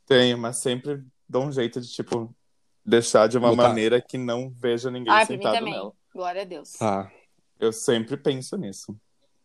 Tenho, 0.07 0.37
mas 0.37 0.57
sempre 0.57 1.03
dou 1.27 1.43
um 1.45 1.51
jeito 1.51 1.79
de, 1.81 1.87
tipo, 1.91 2.33
deixar 2.85 3.27
de 3.27 3.37
uma 3.37 3.49
Botar. 3.49 3.67
maneira 3.69 4.01
que 4.01 4.17
não 4.17 4.49
veja 4.49 4.89
ninguém 4.91 5.11
Ah, 5.11 5.25
pra 5.25 5.35
mim 5.35 5.41
sentado 5.43 5.57
também. 5.57 5.73
nela. 5.73 5.91
Glória 6.13 6.41
a 6.41 6.45
Deus. 6.45 6.71
Tá. 6.73 7.11
Eu 7.59 7.71
sempre 7.73 8.17
penso 8.17 8.55
nisso. 8.57 8.95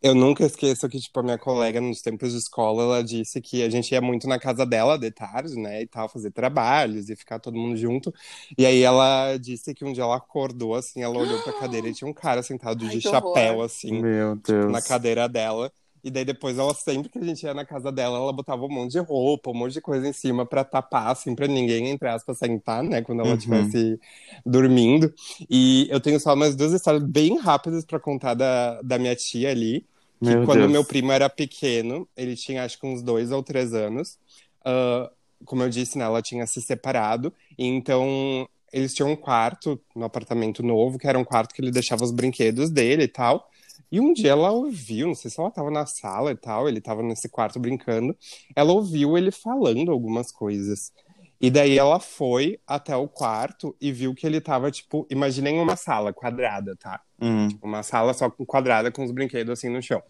Eu 0.03 0.15
nunca 0.15 0.43
esqueço 0.43 0.89
que, 0.89 0.99
tipo, 0.99 1.19
a 1.19 1.23
minha 1.23 1.37
colega, 1.37 1.79
nos 1.79 2.01
tempos 2.01 2.31
de 2.31 2.39
escola, 2.39 2.81
ela 2.83 3.03
disse 3.03 3.39
que 3.39 3.61
a 3.61 3.69
gente 3.69 3.91
ia 3.91 4.01
muito 4.01 4.27
na 4.27 4.39
casa 4.39 4.65
dela 4.65 4.97
de 4.97 5.11
tarde, 5.11 5.55
né, 5.55 5.83
e 5.83 5.87
tal, 5.87 6.09
fazer 6.09 6.31
trabalhos 6.31 7.07
e 7.09 7.15
ficar 7.15 7.39
todo 7.39 7.55
mundo 7.57 7.77
junto. 7.77 8.11
E 8.57 8.65
aí 8.65 8.81
ela 8.81 9.37
disse 9.37 9.75
que 9.75 9.85
um 9.85 9.93
dia 9.93 10.01
ela 10.03 10.15
acordou, 10.17 10.73
assim, 10.73 11.03
ela 11.03 11.19
olhou 11.19 11.39
pra 11.39 11.53
cadeira 11.53 11.87
e 11.87 11.93
tinha 11.93 12.09
um 12.09 12.13
cara 12.13 12.41
sentado 12.41 12.87
Ai, 12.87 12.89
de 12.89 12.99
chapéu, 12.99 13.61
horror. 13.61 13.61
assim, 13.61 14.03
Meu 14.03 14.35
Deus. 14.37 14.71
na 14.71 14.81
cadeira 14.81 15.29
dela. 15.29 15.73
E 16.03 16.09
daí 16.11 16.25
depois 16.25 16.57
ela, 16.57 16.73
sempre 16.73 17.09
que 17.09 17.19
a 17.19 17.23
gente 17.23 17.43
ia 17.43 17.53
na 17.53 17.65
casa 17.65 17.91
dela, 17.91 18.17
ela 18.17 18.33
botava 18.33 18.63
um 18.65 18.69
monte 18.69 18.91
de 18.93 18.99
roupa, 18.99 19.51
um 19.51 19.53
monte 19.53 19.73
de 19.73 19.81
coisa 19.81 20.07
em 20.07 20.13
cima 20.13 20.45
pra 20.45 20.63
tapar, 20.63 21.07
assim, 21.11 21.35
pra 21.35 21.47
ninguém, 21.47 21.89
entre 21.89 22.07
aspas, 22.09 22.37
sentar, 22.39 22.83
né, 22.83 23.01
quando 23.03 23.21
ela 23.21 23.33
Uhum. 23.33 23.35
estivesse 23.35 23.99
dormindo. 24.45 25.13
E 25.49 25.87
eu 25.89 25.99
tenho 25.99 26.19
só 26.19 26.33
umas 26.33 26.55
duas 26.55 26.73
histórias 26.73 27.03
bem 27.03 27.37
rápidas 27.39 27.85
pra 27.85 27.99
contar 27.99 28.33
da, 28.33 28.81
da 28.81 28.97
minha 28.99 29.15
tia 29.15 29.51
ali. 29.51 29.85
Que 30.23 30.35
Meu 30.35 30.37
quando 30.37 30.67
Deus. 30.67 30.69
meu 30.69 30.85
primo 30.85 31.11
era 31.11 31.29
pequeno, 31.29 32.07
ele 32.15 32.35
tinha 32.35 32.63
acho 32.63 32.79
que 32.79 32.85
uns 32.85 33.01
dois 33.01 33.31
ou 33.31 33.41
três 33.43 33.73
anos. 33.73 34.17
ah, 34.65 35.11
como 35.45 35.63
eu 35.63 35.69
disse, 35.69 35.97
né, 35.97 36.05
ela 36.05 36.21
tinha 36.21 36.45
se 36.47 36.61
separado. 36.61 37.33
Então 37.57 38.47
eles 38.71 38.93
tinham 38.93 39.11
um 39.11 39.15
quarto 39.15 39.81
no 39.95 40.05
apartamento 40.05 40.63
novo, 40.63 40.97
que 40.97 41.07
era 41.07 41.17
um 41.19 41.23
quarto 41.25 41.53
que 41.53 41.61
ele 41.61 41.71
deixava 41.71 42.03
os 42.03 42.11
brinquedos 42.11 42.69
dele 42.69 43.03
e 43.03 43.07
tal. 43.07 43.49
E 43.91 43.99
um 43.99 44.13
dia 44.13 44.31
ela 44.31 44.51
ouviu, 44.51 45.07
não 45.07 45.15
sei 45.15 45.29
se 45.29 45.39
ela 45.39 45.51
tava 45.51 45.69
na 45.69 45.85
sala 45.85 46.31
e 46.31 46.35
tal, 46.35 46.69
ele 46.69 46.79
tava 46.79 47.03
nesse 47.03 47.27
quarto 47.27 47.59
brincando. 47.59 48.15
Ela 48.55 48.71
ouviu 48.71 49.17
ele 49.17 49.31
falando 49.31 49.91
algumas 49.91 50.31
coisas. 50.31 50.93
E 51.41 51.49
daí 51.49 51.77
ela 51.77 51.99
foi 51.99 52.59
até 52.67 52.95
o 52.95 53.07
quarto 53.07 53.75
e 53.81 53.91
viu 53.91 54.13
que 54.13 54.27
ele 54.27 54.39
tava, 54.39 54.69
tipo, 54.69 55.07
imaginem 55.09 55.59
uma 55.59 55.75
sala 55.75 56.13
quadrada, 56.13 56.75
tá? 56.75 57.01
Hum. 57.19 57.47
Uma 57.63 57.81
sala 57.81 58.13
só 58.13 58.29
quadrada 58.29 58.91
com 58.91 59.03
os 59.03 59.11
brinquedos 59.11 59.51
assim 59.51 59.67
no 59.67 59.81
chão. 59.81 60.01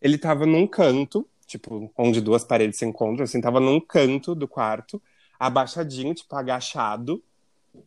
Ele 0.00 0.18
tava 0.18 0.44
num 0.44 0.66
canto, 0.66 1.24
tipo, 1.46 1.92
onde 1.96 2.20
duas 2.20 2.42
paredes 2.42 2.78
se 2.78 2.84
encontram, 2.84 3.22
assim, 3.22 3.40
tava 3.40 3.60
num 3.60 3.80
canto 3.80 4.34
do 4.34 4.48
quarto, 4.48 5.00
abaixadinho, 5.38 6.14
tipo, 6.14 6.34
agachado. 6.34 7.22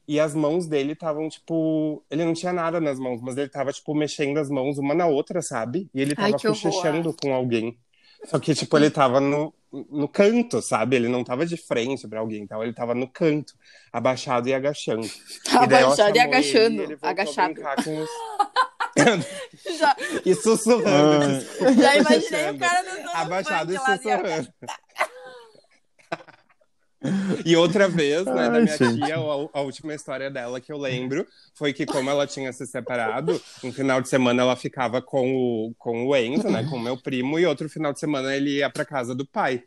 E 0.07 0.19
as 0.19 0.33
mãos 0.33 0.67
dele 0.67 0.93
estavam, 0.93 1.29
tipo. 1.29 2.03
Ele 2.09 2.25
não 2.25 2.33
tinha 2.33 2.51
nada 2.53 2.79
nas 2.79 2.99
mãos, 2.99 3.21
mas 3.21 3.37
ele 3.37 3.49
tava, 3.49 3.71
tipo, 3.71 3.93
mexendo 3.93 4.37
as 4.37 4.49
mãos 4.49 4.77
uma 4.77 4.93
na 4.95 5.05
outra, 5.07 5.41
sabe? 5.41 5.89
E 5.93 6.01
ele 6.01 6.15
tava 6.15 6.37
cochichando 6.39 7.13
com 7.13 7.33
alguém. 7.33 7.77
Só 8.25 8.39
que, 8.39 8.55
tipo, 8.55 8.75
ele 8.77 8.89
tava 8.89 9.19
no, 9.19 9.53
no 9.71 10.07
canto, 10.07 10.61
sabe? 10.61 10.95
Ele 10.95 11.07
não 11.07 11.23
tava 11.23 11.45
de 11.45 11.57
frente 11.57 12.07
pra 12.07 12.19
alguém, 12.19 12.41
então 12.43 12.63
ele 12.63 12.73
tava 12.73 12.95
no 12.95 13.07
canto, 13.07 13.53
abaixado 13.91 14.49
e 14.49 14.53
agachando. 14.53 15.07
E 15.51 15.55
Abaixado 15.55 16.17
e 16.17 16.19
ele, 16.19 16.27
agachando. 16.27 16.75
e 16.75 16.83
ele 16.83 16.97
a 17.01 17.09
Agachado. 17.09 17.53
brincar 17.53 17.83
com 17.83 17.97
os... 18.01 18.09
Já, 19.77 19.95
E 20.25 20.33
sussurrando. 20.35 21.39
Desculpa, 21.39 21.73
já 21.73 21.95
imaginei 21.97 22.49
o 22.51 22.57
cara 22.57 22.81
dançando 22.83 23.09
Abaixado 23.13 23.73
e 23.73 23.77
sussurrando. 23.77 24.53
E 27.45 27.55
outra 27.55 27.87
vez, 27.87 28.25
né, 28.25 28.49
da 28.49 28.53
Ai, 28.53 28.61
minha 28.61 28.77
gente. 28.77 28.95
tia, 28.95 29.15
a, 29.15 29.19
a 29.59 29.61
última 29.61 29.93
história 29.93 30.29
dela 30.29 30.59
que 30.59 30.71
eu 30.71 30.77
lembro 30.77 31.25
foi 31.53 31.73
que, 31.73 31.85
como 31.85 32.09
ela 32.09 32.25
tinha 32.27 32.51
se 32.53 32.65
separado, 32.65 33.41
um 33.63 33.71
final 33.71 34.01
de 34.01 34.09
semana 34.09 34.41
ela 34.41 34.55
ficava 34.55 35.01
com 35.01 35.35
o, 35.35 35.73
com 35.77 36.07
o 36.07 36.15
Enzo, 36.15 36.49
né, 36.49 36.65
com 36.69 36.77
o 36.77 36.81
meu 36.81 36.97
primo, 36.97 37.39
e 37.39 37.45
outro 37.45 37.69
final 37.69 37.93
de 37.93 37.99
semana 37.99 38.35
ele 38.35 38.57
ia 38.57 38.69
pra 38.69 38.85
casa 38.85 39.13
do 39.13 39.25
pai. 39.25 39.63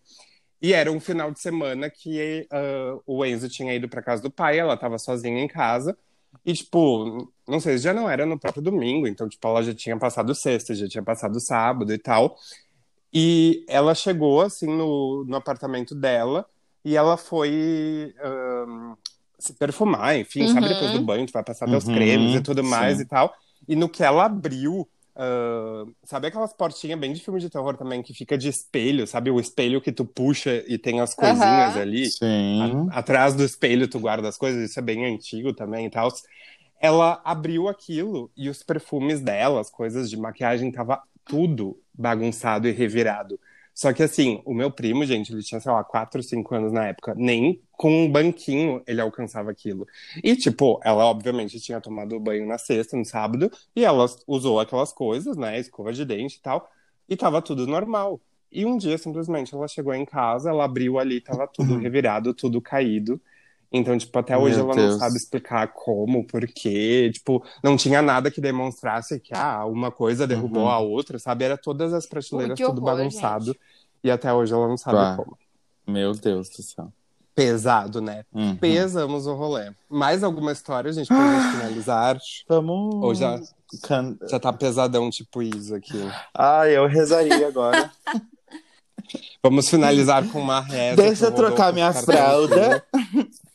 E 0.61 0.73
era 0.73 0.91
um 0.91 0.99
final 0.99 1.31
de 1.31 1.41
semana 1.41 1.89
que 1.89 2.47
ah, 2.51 2.99
o 3.07 3.25
Enzo 3.25 3.49
tinha 3.49 3.75
ido 3.75 3.89
pra 3.89 4.03
casa 4.03 4.23
do 4.23 4.31
pai, 4.31 4.59
ela 4.59 4.77
tava 4.77 4.99
sozinha 4.99 5.41
em 5.41 5.49
casa. 5.49 5.97
E, 6.45 6.53
tipo, 6.53 7.33
não 7.47 7.61
sei, 7.61 7.79
já 7.79 7.93
não 7.93 8.09
era 8.09 8.27
no 8.27 8.39
próprio 8.39 8.63
domingo, 8.63 9.07
então, 9.07 9.29
tipo, 9.29 9.47
ela 9.47 9.63
já 9.63 9.75
tinha 9.75 9.97
passado 9.99 10.35
sexta, 10.35 10.75
já 10.75 10.89
tinha 10.89 11.03
passado 11.03 11.41
sábado 11.41 11.93
e 11.93 11.99
tal. 11.99 12.37
E 13.13 13.65
ela 13.69 13.95
chegou, 13.95 14.43
assim, 14.43 14.67
no, 14.67 15.25
no 15.27 15.37
apartamento 15.37 15.95
dela 15.95 16.47
e 16.85 16.97
ela 16.97 17.17
foi 17.17 18.15
ahn, 18.21 18.95
se 19.39 19.55
perfumar, 19.55 20.17
enfim, 20.17 20.47
sabe? 20.47 20.69
Uhum. 20.69 20.71
Depois 20.71 20.91
do 20.91 20.99
banho, 21.01 21.27
tu 21.27 21.33
vai 21.33 21.45
passar 21.45 21.69
teus 21.69 21.89
Uhum, 21.89 21.89
cremes 21.89 22.35
e 22.35 22.41
tudo 22.41 22.63
mais 22.65 22.99
sim. 22.99 23.01
e 23.01 23.07
tal. 23.07 23.33
E 23.67 23.77
no 23.77 23.89
que 23.89 24.03
ela 24.03 24.25
abriu, 24.25 24.89
ah, 25.17 25.85
sabe 26.05 26.27
aquelas 26.29 26.53
portinhas 26.53 26.99
bem 26.99 27.13
de 27.13 27.21
filme 27.23 27.41
de 27.41 27.51
terror 27.51 27.77
também, 27.77 28.03
que 28.03 28.15
fica 28.15 28.37
de 28.39 28.49
espelho, 28.49 29.07
sabe? 29.07 29.31
O 29.31 29.41
espelho 29.41 29.81
que 29.81 29.93
tu 29.93 30.05
puxa 30.05 30.65
e 30.67 30.79
tem 30.79 31.01
as 31.01 31.15
coisinhas 31.15 31.77
Aham. 31.77 31.77
ali. 31.77 32.15
Sim. 32.15 32.91
A- 32.91 32.99
atrás 33.01 33.35
do 33.35 33.45
espelho 33.45 33.89
tu 33.89 34.01
guarda 34.01 34.29
as 34.29 34.37
coisas, 34.39 34.71
isso 34.71 34.79
é 34.79 34.83
bem 34.83 35.05
antigo 35.07 35.53
também 35.55 35.87
e 35.87 35.91
tal. 35.91 36.09
Ela 36.81 37.21
abriu 37.25 37.69
aquilo 37.69 38.31
e 38.37 38.49
os 38.49 38.63
perfumes 38.63 39.21
dela, 39.21 39.61
as 39.61 39.71
coisas 39.71 40.09
de 40.09 40.17
maquiagem, 40.17 40.71
tava 40.71 41.03
tudo 41.27 41.81
bagunçado 41.93 42.69
e 42.69 42.73
revirado. 42.73 43.39
Só 43.79 43.93
que 43.93 44.03
assim, 44.03 44.43
o 44.45 44.53
meu 44.53 44.73
primo, 44.73 45.07
gente, 45.07 45.33
ele 45.33 45.41
tinha, 45.41 45.61
sei 45.61 45.71
lá, 45.71 45.85
4, 45.85 46.21
5 46.21 46.53
anos 46.53 46.73
na 46.73 46.89
época. 46.89 47.15
Nem 47.17 47.63
com 47.71 48.07
um 48.07 48.11
banquinho 48.11 48.83
ele 48.89 49.01
alcançava 49.01 49.53
aquilo. 49.53 49.87
E, 50.21 50.35
tipo, 50.35 50.81
ela 50.83 51.05
obviamente 51.07 51.61
tinha 51.61 51.81
tomado 51.81 52.19
banho 52.19 52.45
na 52.45 52.59
sexta, 52.59 52.97
no 52.97 53.05
sábado, 53.05 53.49
e 53.77 53.85
ela 53.85 54.05
usou 54.27 54.59
aquelas 54.59 54.93
coisas, 54.93 55.37
né? 55.37 55.61
Escova 55.61 55.93
de 55.93 56.05
dente 56.05 56.39
e 56.39 56.41
tal, 56.41 56.69
e 57.09 57.17
tava 57.17 57.41
tudo 57.41 57.69
normal. 57.69 58.21
E 58.51 58.67
um 58.67 58.77
dia, 58.77 58.99
simplesmente, 58.99 59.55
ela 59.55 59.69
chegou 59.69 59.95
em 59.95 60.05
casa, 60.05 60.51
ela 60.51 60.65
abriu 60.65 60.99
ali, 60.99 61.21
tava 61.21 61.47
tudo 61.47 61.77
revirado, 61.79 62.35
tudo 62.35 62.61
caído. 62.61 63.21
Então, 63.71 63.97
tipo, 63.99 64.19
até 64.19 64.37
hoje 64.37 64.57
Meu 64.57 64.65
ela 64.67 64.75
Deus. 64.75 64.93
não 64.93 64.99
sabe 64.99 65.17
explicar 65.17 65.69
como, 65.69 66.25
por 66.27 66.47
quê. 66.47 67.11
Tipo, 67.13 67.45
não 67.63 67.77
tinha 67.77 68.01
nada 68.01 68.31
que 68.31 68.41
demonstrasse 68.41 69.21
que, 69.21 69.35
ah, 69.35 69.65
uma 69.67 69.91
coisa 69.91 70.27
derrubou 70.27 70.63
Uhum. 70.65 70.71
a 70.71 70.79
outra, 70.79 71.19
sabe? 71.19 71.45
Era 71.45 71.57
todas 71.59 71.93
as 71.93 72.07
prateleiras, 72.07 72.57
que 72.57 72.65
tudo 72.65 72.83
horror, 72.83 72.97
bagunçado. 72.97 73.55
E 74.03 74.11
até 74.11 74.33
hoje 74.33 74.53
ela 74.55 74.67
não 74.69 74.77
sabe 74.79 75.17
como. 75.23 75.37
Meu 75.87 76.13
Deus 76.13 76.49
do 76.49 76.63
céu. 76.63 76.91
Pesado, 77.35 78.01
né? 78.01 78.25
Uhum. 78.33 78.57
Pesamos 78.57 79.27
o 79.27 79.35
rolê. 79.35 79.71
Mais 79.89 80.25
alguma 80.25 80.51
história, 80.51 80.93
gente, 80.93 81.07
pra 81.07 81.41
gente 81.41 81.57
finalizar? 81.57 82.19
Vamos. 82.49 82.95
Ou 82.97 83.15
já, 83.15 83.39
Can... 83.85 84.17
já 84.29 84.41
tá 84.41 84.53
pesadão, 84.53 85.09
tipo 85.11 85.41
isso 85.43 85.75
aqui. 85.75 86.01
Ah, 86.35 86.67
eu 86.69 86.87
rezaria 86.87 87.47
agora. 87.47 87.93
Vamos 89.43 89.69
finalizar 89.69 90.27
com 90.29 90.41
uma 90.41 90.61
reza. 90.61 90.97
Deixa 90.97 91.27
eu 91.27 91.33
trocar 91.33 91.73
minha 91.73 91.93
fralda. 91.93 92.85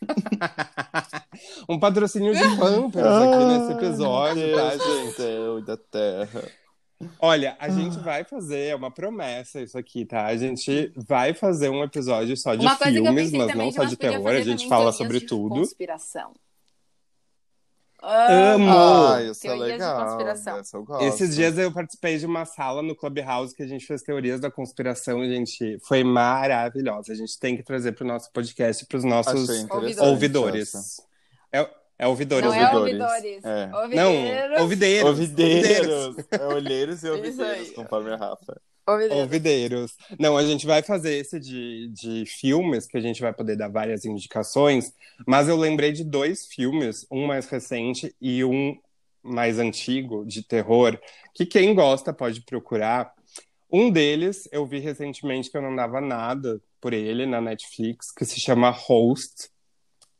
um 1.67 1.79
patrocínio 1.79 2.33
de 2.33 2.57
Pampers 2.57 3.05
aqui 3.05 3.45
nesse 3.45 3.71
episódio, 3.73 4.55
tá, 4.55 4.71
gente? 4.71 5.15
céu 5.15 5.59
e 5.59 5.65
da 5.65 5.77
terra. 5.77 6.43
Olha, 7.19 7.55
a 7.59 7.69
gente 7.69 7.97
vai 7.99 8.23
fazer, 8.23 8.67
é 8.67 8.75
uma 8.75 8.91
promessa 8.91 9.61
isso 9.61 9.77
aqui, 9.77 10.05
tá? 10.05 10.25
A 10.25 10.37
gente 10.37 10.91
vai 10.95 11.33
fazer 11.33 11.69
um 11.69 11.83
episódio 11.83 12.35
só 12.37 12.55
de 12.55 12.65
Uma 12.65 12.75
coisa 12.75 12.91
que 12.91 12.99
eu 12.99 13.03
filmes, 13.03 13.23
pensei 13.25 13.39
mas 13.39 13.47
também 13.47 13.65
não 13.65 13.71
que 13.71 13.75
só 13.75 13.81
nós 13.81 13.89
de 13.89 13.97
podíamos 13.97 14.23
terror, 14.23 14.35
a 14.35 14.43
gente 14.43 14.63
também 14.63 14.69
fala 14.69 14.79
teorias 14.83 14.95
sobre 14.95 15.19
de 15.19 15.25
tudo. 15.25 15.55
Conspiração. 15.55 16.33
Amo! 18.05 18.69
Ah, 18.69 19.23
isso 19.23 19.47
é 19.47 19.49
Teorias 19.49 19.67
de 19.67 19.71
legal. 19.73 20.05
conspiração. 20.05 20.57
Essa 20.57 20.77
eu 20.77 20.83
gosto. 20.83 21.05
Esses 21.05 21.35
dias 21.35 21.57
eu 21.57 21.71
participei 21.71 22.17
de 22.17 22.25
uma 22.25 22.43
sala 22.43 22.81
no 22.81 22.93
Clubhouse 22.95 23.55
que 23.55 23.63
a 23.63 23.67
gente 23.67 23.85
fez 23.85 24.01
teorias 24.01 24.41
da 24.41 24.51
conspiração, 24.51 25.23
gente. 25.23 25.77
Foi 25.83 26.03
maravilhosa. 26.03 27.13
A 27.13 27.15
gente 27.15 27.39
tem 27.39 27.55
que 27.55 27.63
trazer 27.63 27.93
para 27.93 28.03
o 28.03 28.07
nosso 28.07 28.29
podcast, 28.33 28.85
para 28.85 28.97
os 28.97 29.03
nossos 29.05 29.47
ouvidores. 29.99 30.73
É, 31.51 31.69
é 31.97 32.07
ouvidores. 32.07 32.45
Não 32.45 32.53
é 32.53 32.73
Ouvidores. 32.75 33.01
ouvidores. 33.01 33.45
É. 33.45 33.67
Não, 33.67 33.81
Ouvideiros. 33.81 34.59
ouvideiros. 34.59 35.09
Ouvideiros. 35.09 36.15
É 36.31 36.45
olheiros 36.47 37.03
e 37.03 37.09
ouvideiros, 37.09 37.69
aí. 37.69 37.71
conforme 37.71 38.11
a 38.11 38.17
Rafa. 38.17 38.61
Ouvideiros. 38.85 39.17
Ouvideiros. 39.17 39.97
Não, 40.19 40.37
a 40.37 40.45
gente 40.45 40.65
vai 40.65 40.81
fazer 40.81 41.15
esse 41.15 41.39
de, 41.39 41.89
de 41.89 42.25
filmes, 42.25 42.85
que 42.85 42.97
a 42.97 43.01
gente 43.01 43.21
vai 43.21 43.33
poder 43.33 43.55
dar 43.55 43.69
várias 43.69 44.03
indicações, 44.03 44.93
mas 45.25 45.47
eu 45.47 45.55
lembrei 45.55 45.91
de 45.91 46.03
dois 46.03 46.45
filmes, 46.47 47.05
um 47.09 47.25
mais 47.25 47.47
recente 47.47 48.13
e 48.19 48.43
um 48.43 48.77
mais 49.23 49.57
antigo, 49.57 50.25
de 50.25 50.43
terror, 50.43 50.99
que 51.33 51.45
quem 51.45 51.73
gosta 51.73 52.11
pode 52.13 52.41
procurar. 52.41 53.13
Um 53.71 53.89
deles 53.89 54.47
eu 54.51 54.65
vi 54.65 54.79
recentemente 54.79 55.49
que 55.49 55.57
eu 55.57 55.61
não 55.61 55.75
dava 55.75 56.01
nada 56.01 56.61
por 56.81 56.91
ele 56.91 57.25
na 57.25 57.39
Netflix, 57.39 58.11
que 58.11 58.25
se 58.25 58.39
chama 58.39 58.69
Host. 58.69 59.49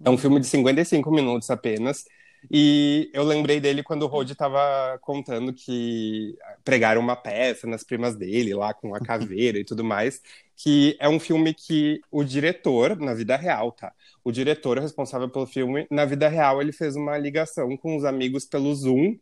É 0.04 0.10
um 0.10 0.18
filme 0.18 0.40
de 0.40 0.48
55 0.48 1.12
minutos 1.12 1.50
apenas. 1.50 2.06
E 2.52 3.10
eu 3.14 3.24
lembrei 3.24 3.60
dele 3.60 3.84
quando 3.84 4.04
o 4.04 4.08
Rod 4.08 4.30
estava 4.30 4.98
contando 5.00 5.54
que 5.54 6.38
pregaram 6.64 7.02
uma 7.02 7.16
peça 7.16 7.68
nas 7.68 7.84
primas 7.84 8.16
dele, 8.16 8.54
lá 8.54 8.74
com 8.74 8.94
a 8.94 9.00
caveira 9.00 9.58
e 9.60 9.64
tudo 9.64 9.84
mais, 9.84 10.22
que 10.56 10.96
é 11.00 11.08
um 11.10 11.20
filme 11.20 11.54
que 11.54 12.02
o 12.12 12.24
diretor, 12.24 12.98
na 13.00 13.14
vida 13.14 13.36
real, 13.36 13.72
tá? 13.72 13.94
O 14.24 14.32
diretor 14.32 14.80
responsável 14.80 15.30
pelo 15.30 15.48
filme, 15.48 15.88
na 15.90 16.06
vida 16.06 16.28
real, 16.28 16.62
ele 16.62 16.72
fez 16.72 16.96
uma 16.96 17.18
ligação 17.18 17.76
com 17.78 17.96
os 17.98 18.06
amigos 18.06 18.46
pelo 18.46 18.74
Zoom 18.74 19.18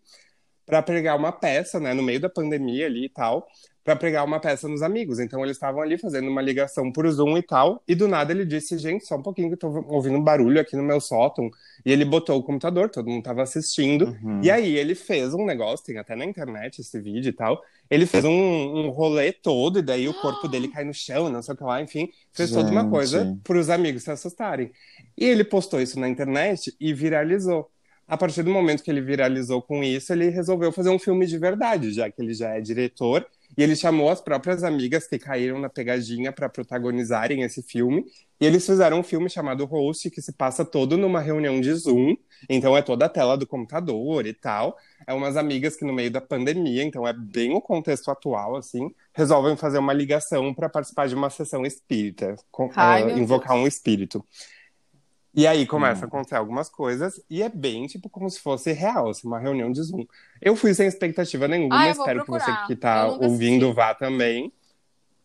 para 0.66 0.82
pregar 0.82 1.18
uma 1.18 1.32
peça, 1.32 1.80
né, 1.80 1.94
no 1.94 2.04
meio 2.04 2.20
da 2.20 2.30
pandemia 2.30 2.86
ali 2.86 3.06
e 3.06 3.10
tal, 3.10 3.48
para 3.84 3.96
pregar 3.96 4.26
uma 4.26 4.40
peça 4.40 4.68
nos 4.68 4.82
amigos. 4.82 5.20
Então 5.20 5.44
eles 5.44 5.58
estavam 5.58 5.82
ali 5.82 5.98
fazendo 5.98 6.30
uma 6.30 6.42
ligação 6.42 6.92
por 6.92 7.10
Zoom 7.10 7.38
e 7.38 7.42
tal, 7.42 7.82
e 7.88 7.96
do 7.96 8.08
nada 8.08 8.32
ele 8.32 8.46
disse: 8.46 8.78
"Gente, 8.78 9.06
só 9.06 9.16
um 9.16 9.22
pouquinho 9.22 9.48
que 9.50 9.54
eu 9.56 9.58
tô 9.58 9.86
ouvindo 9.88 10.18
um 10.18 10.24
barulho 10.24 10.60
aqui 10.60 10.76
no 10.76 10.84
meu 10.84 11.02
sótão". 11.02 11.50
E 11.86 11.92
ele 11.92 12.06
botou 12.06 12.38
o 12.38 12.44
computador, 12.44 12.90
todo 12.90 13.10
mundo 13.10 13.24
tava 13.24 13.42
assistindo. 13.42 14.16
Uhum. 14.22 14.42
E 14.44 14.52
aí 14.52 14.78
ele 14.78 14.96
fez 14.96 15.34
um 15.34 15.46
negócio, 15.46 15.86
tem 15.86 15.98
até 15.98 16.16
na 16.16 16.26
internet 16.26 16.80
esse 16.80 17.00
vídeo 17.00 17.30
e 17.30 17.34
tal. 17.34 17.62
Ele 17.90 18.06
fez 18.06 18.24
um, 18.24 18.32
um 18.32 18.90
rolê 18.90 19.34
todo, 19.34 19.80
e 19.80 19.82
daí 19.82 20.08
o 20.08 20.14
corpo 20.14 20.48
dele 20.48 20.68
cai 20.70 20.84
no 20.84 20.94
chão, 20.94 21.30
não 21.30 21.42
sei 21.42 21.54
o 21.54 21.58
que 21.58 21.64
lá, 21.64 21.82
enfim, 21.82 22.10
fez 22.32 22.52
toda 22.52 22.72
uma 22.72 22.82
Gente. 22.82 22.92
coisa 22.92 23.38
para 23.44 23.58
os 23.58 23.70
amigos 23.70 24.04
se 24.04 24.12
assustarem. 24.12 24.72
E 25.18 25.26
ele 25.26 25.44
postou 25.44 25.82
isso 25.82 26.00
na 26.00 26.08
internet 26.08 26.74
e 26.80 26.94
viralizou. 26.94 27.70
A 28.08 28.18
partir 28.18 28.44
do 28.44 28.52
momento 28.52 28.84
que 28.84 28.92
ele 28.92 29.02
viralizou 29.02 29.62
com 29.62 29.84
isso, 29.84 30.12
ele 30.12 30.30
resolveu 30.30 30.72
fazer 30.72 30.90
um 30.90 31.00
filme 31.00 31.26
de 31.26 31.38
verdade, 31.38 31.92
já 31.92 32.10
que 32.12 32.22
ele 32.22 32.34
já 32.34 32.50
é 32.50 32.62
diretor. 32.62 33.26
E 33.58 33.64
ele 33.64 33.76
chamou 33.76 34.10
as 34.10 34.22
próprias 34.22 34.64
amigas 34.64 35.08
que 35.08 35.20
caíram 35.20 35.60
na 35.60 35.70
pegadinha 35.70 36.32
para 36.32 36.50
protagonizarem 36.50 37.44
esse 37.44 37.62
filme. 37.62 38.06
E 38.40 38.46
eles 38.46 38.66
fizeram 38.66 39.00
um 39.00 39.04
filme 39.04 39.30
chamado 39.30 39.66
Host, 39.66 40.10
que 40.10 40.22
se 40.22 40.34
passa 40.34 40.66
todo 40.66 40.98
numa 40.98 41.20
reunião 41.20 41.62
de 41.62 41.72
Zoom. 41.74 42.16
Então 42.50 42.76
é 42.76 42.82
toda 42.82 43.06
a 43.06 43.10
tela 43.10 43.38
do 43.38 43.46
computador 43.46 44.26
e 44.26 44.34
tal. 44.34 44.78
É 45.06 45.14
umas 45.14 45.38
amigas 45.38 45.76
que 45.76 45.86
no 45.86 45.94
meio 45.94 46.10
da 46.10 46.22
pandemia, 46.22 46.84
então 46.84 47.08
é 47.08 47.14
bem 47.14 47.54
o 47.54 47.62
contexto 47.62 48.10
atual, 48.10 48.56
assim, 48.56 48.90
resolvem 49.14 49.56
fazer 49.56 49.78
uma 49.78 49.94
ligação 49.94 50.54
para 50.54 50.70
participar 50.70 51.08
de 51.08 51.16
uma 51.16 51.30
sessão 51.30 51.66
espírita, 51.66 52.36
com- 52.52 52.72
Ai, 52.76 53.06
meu 53.06 53.18
invocar 53.18 53.56
um 53.56 53.68
espírito. 53.68 54.26
E 55.34 55.48
aí 55.48 55.66
Hum. 55.66 55.68
começa 55.68 56.06
a 56.06 56.08
acontecer 56.08 56.36
algumas 56.36 56.70
coisas 56.70 57.22
e 57.30 57.42
é 57.42 57.50
bem 57.50 57.88
tipo 57.88 58.10
como 58.10 58.30
se 58.30 58.40
fosse 58.42 58.72
real, 58.74 59.10
assim, 59.10 59.28
uma 59.28 59.40
reunião 59.40 59.72
de 59.72 59.82
Zoom. 59.82 60.06
Eu 60.42 60.56
fui 60.56 60.74
sem 60.74 60.88
expectativa 60.88 61.48
nenhuma, 61.48 61.80
Ah, 61.80 61.90
espero 61.90 62.22
que 62.22 62.30
você 62.30 62.54
procurar. 62.54 62.58
que 62.58 62.76
tá 62.76 63.08
ouvindo 63.18 63.74
assisti. 63.74 63.74
vá 63.74 63.94
também. 63.96 64.52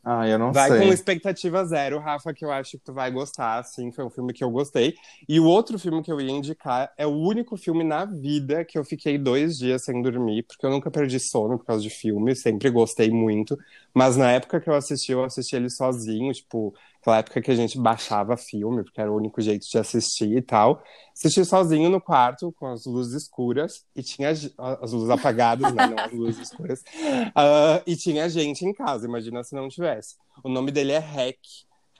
Ah, 0.03 0.27
eu 0.29 0.39
não 0.39 0.53
Vai 0.53 0.73
sei. 0.73 0.77
com 0.77 0.93
expectativa 0.93 1.65
zero, 1.65 1.99
Rafa, 1.99 2.33
que 2.33 2.45
eu 2.45 2.53
acho 2.53 2.73
que 2.79 2.85
tu 2.85 2.93
vai 2.95 3.11
gostar, 3.11 3.59
assim, 3.59 3.91
foi 3.91 4.05
um 4.05 4.11
filme 4.11 4.33
que 4.33 4.45
eu 4.45 4.51
gostei. 4.51 4.95
E 5.29 5.41
o 5.41 5.45
outro 5.45 5.77
filme 5.77 6.01
que 6.05 6.13
eu 6.13 6.21
ia 6.21 6.31
indicar 6.31 6.93
é 6.97 7.05
o 7.05 7.11
único 7.11 7.57
filme 7.57 7.83
na 7.83 8.05
vida 8.05 8.65
que 8.65 8.79
eu 8.79 8.85
fiquei 8.85 9.19
dois 9.19 9.59
dias 9.59 9.83
sem 9.85 10.01
dormir, 10.01 10.45
porque 10.45 10.65
eu 10.65 10.71
nunca 10.71 10.89
perdi 10.89 11.19
sono 11.19 11.59
por 11.59 11.65
causa 11.67 11.83
de 11.83 11.91
filme, 11.91 12.37
sempre 12.37 12.71
gostei 12.71 13.11
muito. 13.11 13.59
Mas 13.93 14.17
na 14.17 14.31
época 14.31 14.61
que 14.61 14.71
eu 14.71 14.75
assisti, 14.75 15.11
eu 15.11 15.25
assisti 15.25 15.57
ele 15.57 15.69
sozinho, 15.69 16.33
tipo, 16.33 16.73
aquela 17.07 17.19
época 17.19 17.41
que 17.41 17.51
a 17.51 17.55
gente 17.55 17.79
baixava 17.79 18.37
filme, 18.37 18.83
porque 18.83 19.01
era 19.01 19.11
o 19.11 19.17
único 19.17 19.41
jeito 19.41 19.65
de 19.69 19.79
assistir 19.79 20.37
e 20.37 20.43
tal. 20.43 20.83
Assisti 21.15 21.45
sozinho 21.45 21.89
no 21.89 22.01
quarto, 22.01 22.53
com 22.59 22.67
as 22.67 22.85
luzes 22.85 23.23
escuras, 23.23 23.85
e 23.95 24.03
tinha 24.03 24.31
as 24.31 24.93
luzes 24.93 25.09
apagadas, 25.09 25.73
né? 25.73 25.87
Não 25.87 26.05
as 26.05 26.13
luzes 26.13 26.51
escuras. 26.51 26.83
Ah, 27.35 27.83
e 27.87 27.97
tinha 27.97 28.29
gente 28.29 28.65
em 28.65 28.73
casa, 28.73 29.07
imagina 29.07 29.43
se 29.45 29.55
não 29.55 29.69
tivesse. 29.69 30.17
O 30.43 30.49
nome 30.49 30.71
dele 30.71 30.93
é 30.93 30.99
Hack. 30.99 31.39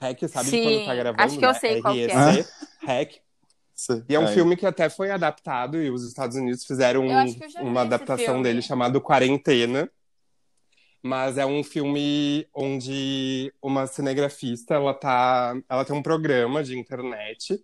Hack, 0.01 0.27
sabe 0.27 0.49
Sim, 0.49 0.63
quando 0.63 0.85
tá 0.85 0.95
gravando? 0.95 1.23
acho 1.23 1.37
que 1.37 1.45
eu 1.45 1.49
né? 1.49 1.59
sei 1.59 1.81
qual 1.81 1.93
que 1.93 2.01
é. 2.03 2.31
REC, 2.31 2.47
Hack. 2.85 3.11
Sei. 3.73 4.03
E 4.09 4.15
é 4.15 4.19
um 4.19 4.27
filme 4.27 4.57
que 4.57 4.65
até 4.65 4.89
foi 4.89 5.11
adaptado 5.11 5.81
e 5.81 5.89
os 5.91 6.03
Estados 6.03 6.35
Unidos 6.35 6.65
fizeram 6.65 7.03
vi 7.03 7.37
uma 7.61 7.81
adaptação 7.81 8.41
dele 8.41 8.61
chamado 8.61 8.99
Quarentena. 8.99 9.89
Mas 11.03 11.37
é 11.37 11.45
um 11.45 11.63
filme 11.63 12.47
onde 12.53 13.53
uma 13.61 13.87
cinegrafista, 13.87 14.75
ela 14.75 14.93
tá, 14.93 15.55
ela 15.69 15.85
tem 15.85 15.95
um 15.95 16.01
programa 16.03 16.63
de 16.63 16.77
internet. 16.77 17.59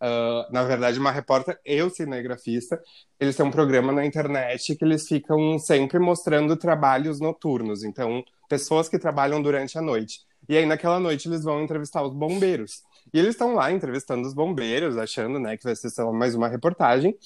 ah, 0.00 0.48
na 0.50 0.64
verdade, 0.64 0.98
uma 0.98 1.10
repórter 1.10 1.58
e 1.64 1.90
cinegrafista, 1.90 2.80
eles 3.18 3.36
têm 3.36 3.46
um 3.46 3.50
programa 3.50 3.92
na 3.92 4.06
internet 4.06 4.76
que 4.76 4.84
eles 4.84 5.06
ficam 5.08 5.58
sempre 5.58 5.98
mostrando 5.98 6.56
trabalhos 6.56 7.20
noturnos. 7.20 7.82
Então, 7.84 8.22
pessoas 8.48 8.88
que 8.88 8.98
trabalham 8.98 9.42
durante 9.42 9.76
a 9.78 9.82
noite. 9.82 10.20
E 10.48 10.56
aí, 10.56 10.64
naquela 10.66 10.98
noite, 11.00 11.28
eles 11.28 11.42
vão 11.44 11.62
entrevistar 11.62 12.02
os 12.02 12.14
bombeiros. 12.14 12.82
E 13.12 13.18
eles 13.18 13.30
estão 13.30 13.54
lá 13.54 13.72
entrevistando 13.72 14.26
os 14.26 14.34
bombeiros, 14.34 14.96
achando 14.96 15.38
né, 15.38 15.56
que 15.56 15.64
vai 15.64 15.74
ser 15.76 15.90
mais 16.12 16.34
uma 16.34 16.48
reportagem. 16.48 17.16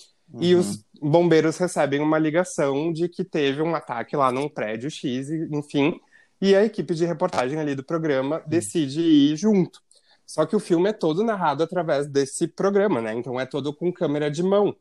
E 0.40 0.54
Uhum. 0.54 0.60
os 0.60 0.84
bombeiros 1.00 1.56
recebem 1.58 2.00
uma 2.00 2.18
ligação 2.18 2.92
de 2.92 3.08
que 3.08 3.24
teve 3.24 3.60
um 3.62 3.74
ataque 3.74 4.16
lá 4.16 4.30
num 4.32 4.48
prédio 4.48 4.90
X, 4.90 5.28
e- 5.28 5.48
enfim. 5.52 6.00
E 6.40 6.54
a 6.54 6.64
equipe 6.64 6.94
de 6.94 7.04
reportagem 7.04 7.58
ali 7.58 7.74
do 7.74 7.84
programa 7.84 8.42
decide 8.46 9.00
ir 9.00 9.36
junto. 9.36 9.80
Só 10.26 10.46
que 10.46 10.56
o 10.56 10.60
filme 10.60 10.88
é 10.88 10.92
todo 10.92 11.22
narrado 11.22 11.62
através 11.62 12.06
desse 12.06 12.48
programa, 12.48 13.00
né? 13.00 13.12
Então 13.14 13.38
é 13.38 13.44
todo 13.46 13.72
com 13.74 13.92
câmera 13.92 14.30
de 14.30 14.42
mão. 14.42 14.74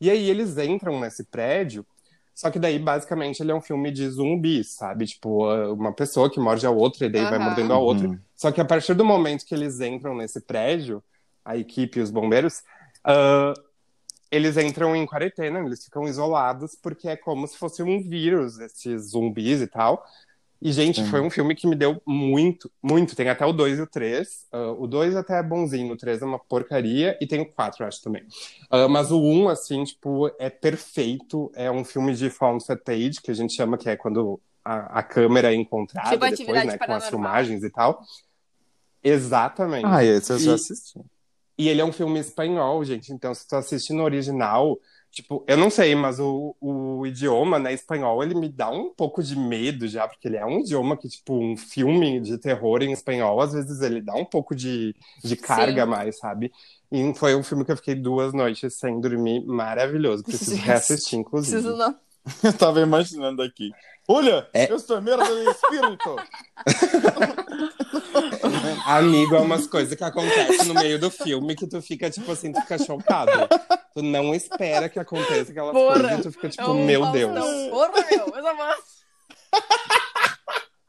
E 0.00 0.10
aí 0.10 0.28
eles 0.28 0.58
entram 0.58 0.98
nesse 1.00 1.24
prédio, 1.24 1.86
só 2.34 2.50
que 2.50 2.58
daí 2.58 2.78
basicamente 2.78 3.40
ele 3.40 3.50
é 3.52 3.54
um 3.54 3.60
filme 3.62 3.90
de 3.90 4.08
zumbis, 4.10 4.74
sabe? 4.74 5.06
Tipo, 5.06 5.46
uma 5.72 5.92
pessoa 5.92 6.28
que 6.30 6.38
morde 6.40 6.66
a 6.66 6.70
outra 6.70 7.06
e 7.06 7.08
daí 7.08 7.22
vai 7.24 7.36
Aham. 7.36 7.44
mordendo 7.44 7.72
a 7.72 7.78
outra. 7.78 8.08
Uhum. 8.08 8.18
Só 8.34 8.50
que 8.52 8.60
a 8.60 8.64
partir 8.64 8.92
do 8.94 9.04
momento 9.04 9.44
que 9.46 9.54
eles 9.54 9.80
entram 9.80 10.14
nesse 10.16 10.40
prédio, 10.40 11.02
a 11.44 11.56
equipe 11.56 11.98
e 11.98 12.02
os 12.02 12.10
bombeiros, 12.10 12.62
ah, 13.04 13.54
eles 14.30 14.56
entram 14.56 14.94
em 14.96 15.06
quarentena, 15.06 15.60
eles 15.60 15.84
ficam 15.84 16.06
isolados, 16.06 16.74
porque 16.82 17.08
é 17.08 17.16
como 17.16 17.46
se 17.46 17.56
fosse 17.56 17.82
um 17.82 18.02
vírus, 18.02 18.58
esses 18.58 19.10
zumbis 19.10 19.60
e 19.60 19.66
tal. 19.66 20.04
E, 20.60 20.72
gente, 20.72 21.02
Sim. 21.02 21.10
foi 21.10 21.20
um 21.20 21.28
filme 21.28 21.54
que 21.54 21.66
me 21.66 21.76
deu 21.76 22.00
muito, 22.06 22.70
muito. 22.82 23.14
Tem 23.14 23.28
até 23.28 23.44
o 23.44 23.52
2 23.52 23.78
e 23.78 23.82
o 23.82 23.86
3. 23.86 24.46
o 24.78 24.86
2 24.86 25.14
até 25.14 25.38
é 25.38 25.42
bonzinho, 25.42 25.92
o 25.92 25.96
3 25.98 26.22
é 26.22 26.24
uma 26.24 26.38
porcaria, 26.38 27.16
e 27.20 27.26
tem 27.26 27.40
o 27.42 27.46
4, 27.52 27.84
acho 27.84 28.02
também. 28.02 28.24
Ah, 28.70 28.88
mas 28.88 29.10
o 29.12 29.20
1, 29.20 29.50
assim, 29.50 29.84
tipo, 29.84 30.30
é 30.38 30.48
perfeito. 30.48 31.52
É 31.54 31.70
um 31.70 31.84
filme 31.84 32.14
de 32.14 32.30
found 32.30 32.64
footage, 32.64 33.20
que 33.22 33.30
a 33.30 33.34
gente 33.34 33.52
chama, 33.52 33.76
que 33.76 33.88
é 33.88 33.96
quando 33.96 34.40
a, 34.64 35.00
a 35.00 35.02
câmera 35.02 35.52
é 35.52 35.54
encontrada 35.54 36.08
Tipo 36.08 36.20
depois, 36.24 36.40
Atividade 36.40 36.66
né, 36.68 36.78
com 36.78 36.92
as 36.94 37.08
filmagens 37.08 37.62
e 37.62 37.70
tal. 37.70 38.02
Exatamente. 39.04 39.84
Ah, 39.86 40.02
esse 40.04 40.32
eu 40.32 40.38
já 40.38 40.52
E- 40.52 40.54
assisti. 40.54 41.00
E 41.58 41.68
ele 41.68 41.80
é 41.80 41.84
um 41.84 41.92
filme 41.92 42.18
espanhol, 42.20 42.84
gente. 42.84 43.12
Então, 43.12 43.34
se 43.34 43.46
tu 43.48 43.56
assiste 43.56 43.92
no 43.92 44.02
original, 44.04 44.78
tipo, 45.10 45.42
eu 45.48 45.56
não 45.56 45.70
sei, 45.70 45.94
mas 45.94 46.20
o, 46.20 46.54
o 46.60 47.06
idioma, 47.06 47.58
né, 47.58 47.72
espanhol, 47.72 48.22
ele 48.22 48.34
me 48.34 48.48
dá 48.48 48.68
um 48.70 48.92
pouco 48.94 49.22
de 49.22 49.34
medo 49.38 49.88
já, 49.88 50.06
porque 50.06 50.28
ele 50.28 50.36
é 50.36 50.44
um 50.44 50.60
idioma 50.60 50.96
que, 50.96 51.08
tipo, 51.08 51.34
um 51.34 51.56
filme 51.56 52.20
de 52.20 52.36
terror 52.38 52.82
em 52.82 52.92
espanhol, 52.92 53.40
às 53.40 53.52
vezes 53.54 53.80
ele 53.80 54.02
dá 54.02 54.14
um 54.14 54.24
pouco 54.24 54.54
de, 54.54 54.94
de 55.24 55.34
carga 55.36 55.84
a 55.84 55.86
mais, 55.86 56.18
sabe? 56.18 56.52
E 56.92 57.14
foi 57.14 57.34
um 57.34 57.42
filme 57.42 57.64
que 57.64 57.72
eu 57.72 57.76
fiquei 57.76 57.94
duas 57.94 58.32
noites 58.34 58.74
sem 58.78 59.00
dormir, 59.00 59.44
maravilhoso. 59.46 60.22
Preciso 60.22 60.50
Preciso 60.52 60.66
reassistir, 60.66 61.18
inclusive. 61.18 61.62
Preciso 61.62 61.76
não. 61.76 61.96
Eu 62.42 62.52
tava 62.52 62.80
imaginando 62.80 63.40
aqui. 63.40 63.70
Olha, 64.08 64.48
É. 64.52 64.70
eu 64.70 64.76
estou 64.76 65.00
merda 65.00 65.24
de 65.24 65.48
espírito. 65.48 66.16
Amigo, 68.84 69.34
é 69.36 69.40
umas 69.40 69.66
coisas 69.66 69.94
que 69.96 70.04
acontecem 70.04 70.66
no 70.66 70.74
meio 70.74 70.98
do 70.98 71.10
filme 71.10 71.54
que 71.56 71.66
tu 71.66 71.80
fica, 71.80 72.10
tipo 72.10 72.30
assim, 72.30 72.52
tu 72.52 72.60
fica 72.60 72.78
chocado. 72.78 73.32
Tu 73.94 74.02
não 74.02 74.34
espera 74.34 74.88
que 74.88 74.98
aconteça 74.98 75.50
aquelas 75.50 75.72
Porra, 75.72 76.00
coisas 76.00 76.18
e 76.18 76.22
tu 76.22 76.32
fica, 76.32 76.48
tipo, 76.48 76.62
É 76.62 76.68
um 76.68 76.84
meu 76.84 77.00
Faustão. 77.02 77.32
Deus. 77.32 77.70
Porra, 77.70 77.92
meu, 78.10 78.38
essa 78.38 78.54
voz. 78.54 78.96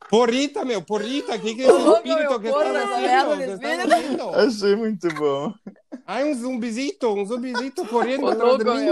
Porrita, 0.09 0.63
meu, 0.63 0.81
porrita, 0.81 1.35
o 1.35 1.39
que 1.39 1.53
que 1.55 1.61
é 1.63 1.65
esse 1.65 1.73
Porra, 1.83 1.95
espírito 1.97 2.39
que 2.39 2.49
porra, 2.49 2.65
está 2.65 3.01
espírito. 3.01 3.89
fazendo? 3.89 4.29
Achei 4.35 4.75
muito 4.75 5.07
bom. 5.15 5.53
Ai, 6.05 6.23
um 6.23 6.33
zumbizito, 6.33 7.07
um 7.13 7.25
zumbizito 7.25 7.85
correndo 7.87 8.25
Ô, 8.25 8.29
atrás 8.29 8.57
de 8.57 8.63
mim. 8.63 8.89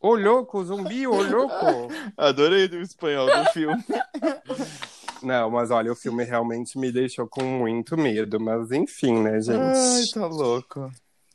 Ô, 0.00 0.14
louco, 0.14 0.62
zumbi, 0.62 1.06
ô, 1.06 1.22
louco. 1.22 1.88
Adorei 2.18 2.66
o 2.66 2.82
espanhol 2.82 3.26
do 3.26 3.44
filme. 3.50 3.82
Não, 5.26 5.50
mas 5.50 5.72
olha, 5.72 5.90
o 5.90 5.96
filme 5.96 6.22
realmente 6.22 6.78
me 6.78 6.92
deixou 6.92 7.26
com 7.26 7.42
muito 7.42 7.96
medo. 7.96 8.38
Mas 8.38 8.70
enfim, 8.70 9.20
né, 9.20 9.40
gente? 9.40 9.58
Ai, 9.58 10.04
tá 10.14 10.24
louco. 10.24 10.88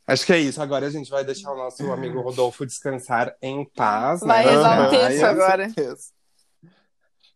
Acho 0.08 0.26
que 0.26 0.32
é 0.32 0.39
isso. 0.39 0.62
Agora 0.62 0.88
a 0.88 0.89
gente 0.89 1.12
vai 1.12 1.26
deixar 1.26 1.52
o 1.52 1.58
nosso 1.58 1.84
amigo 1.92 2.22
Rodolfo 2.22 2.66
descansar 2.66 3.36
em 3.42 3.66
paz. 3.66 4.22
Vai 4.22 4.46
né? 4.46 4.52
rezar 4.52 4.80
um 4.80 4.84
Aham, 4.84 4.89
terço 4.92 5.26
ai, 5.26 5.30
agora. 5.30 5.68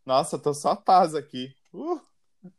Nossa, 0.05 0.39
tô 0.39 0.53
só 0.53 0.77
paz 0.77 1.13
aqui. 1.13 1.53
Uh, 1.73 1.99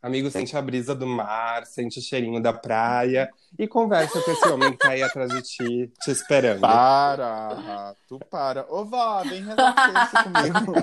Amigo, 0.03 0.31
sente 0.31 0.55
a 0.55 0.61
brisa 0.61 0.95
do 0.95 1.07
mar, 1.07 1.65
sente 1.65 1.99
o 1.99 2.03
cheirinho 2.03 2.43
da 2.43 2.53
praia 2.53 3.31
e 3.59 3.67
conversa 3.67 4.21
com 4.21 4.31
esse 4.31 4.49
homem 4.49 4.73
que 4.73 4.79
tá 4.79 4.91
aí 4.91 5.03
atrás 5.03 5.31
de 5.31 5.41
ti, 5.41 5.91
te 6.03 6.11
esperando. 6.11 6.61
para, 6.61 7.95
tu 8.07 8.19
para. 8.31 8.67
Ô, 8.69 8.85
vó, 8.85 9.23
vem 9.23 9.43
um 9.43 9.57
terço 9.57 10.17
comigo. 10.23 10.75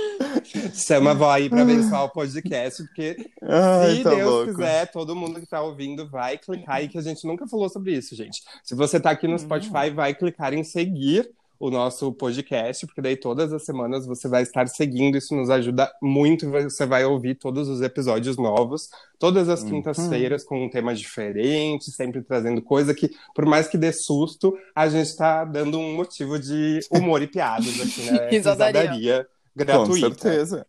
Chama 0.74 1.10
a 1.12 1.14
vó 1.14 1.30
aí 1.30 1.48
pra 1.48 1.62
abençoar 1.62 2.04
o 2.04 2.08
podcast, 2.10 2.82
porque 2.84 3.16
Ai, 3.42 3.96
se 3.96 4.02
tá 4.02 4.10
Deus 4.14 4.30
louco. 4.30 4.50
quiser, 4.52 4.90
todo 4.90 5.14
mundo 5.16 5.40
que 5.40 5.46
tá 5.46 5.60
ouvindo 5.62 6.08
vai 6.08 6.38
clicar 6.38 6.76
aí, 6.76 6.88
que 6.88 6.98
a 6.98 7.02
gente 7.02 7.26
nunca 7.26 7.46
falou 7.46 7.68
sobre 7.68 7.92
isso, 7.96 8.14
gente. 8.14 8.42
Se 8.62 8.74
você 8.74 9.00
tá 9.00 9.10
aqui 9.10 9.26
no 9.26 9.38
Spotify, 9.38 9.90
vai 9.94 10.14
clicar 10.14 10.54
em 10.54 10.62
seguir 10.64 11.30
o 11.58 11.70
nosso 11.70 12.12
podcast, 12.12 12.84
porque 12.84 13.00
daí 13.00 13.16
todas 13.16 13.52
as 13.52 13.64
semanas 13.64 14.04
você 14.06 14.28
vai 14.28 14.42
estar 14.42 14.66
seguindo, 14.68 15.16
isso 15.16 15.34
nos 15.34 15.48
ajuda 15.48 15.90
muito, 16.02 16.50
você 16.50 16.84
vai 16.84 17.04
ouvir 17.04 17.36
todos 17.36 17.68
os 17.68 17.80
episódios 17.80 18.36
novos, 18.36 18.90
todas 19.18 19.48
as 19.48 19.62
Uhum. 19.62 19.70
quintas-feiras 19.70 20.44
com 20.44 20.64
um 20.64 20.68
tema 20.68 20.94
diferente, 20.94 21.90
sempre 21.92 22.20
trazendo 22.22 22.60
coisa 22.60 22.92
que, 22.92 23.08
por 23.34 23.46
mais 23.46 23.66
que 23.68 23.78
dê 23.78 23.92
susto, 23.92 24.54
a 24.74 24.88
gente 24.88 25.16
tá 25.16 25.44
dando 25.44 25.78
um 25.78 25.94
motivo 25.94 26.38
de 26.38 26.80
humor 26.90 27.22
e 27.22 27.28
piadas 27.28 27.80
aqui, 27.80 28.02
né? 28.10 28.28
Risadaria. 28.30 29.26
Risadaria 29.56 29.86
Com 29.86 29.92
gratuita. 29.92 30.20
certeza. 30.22 30.66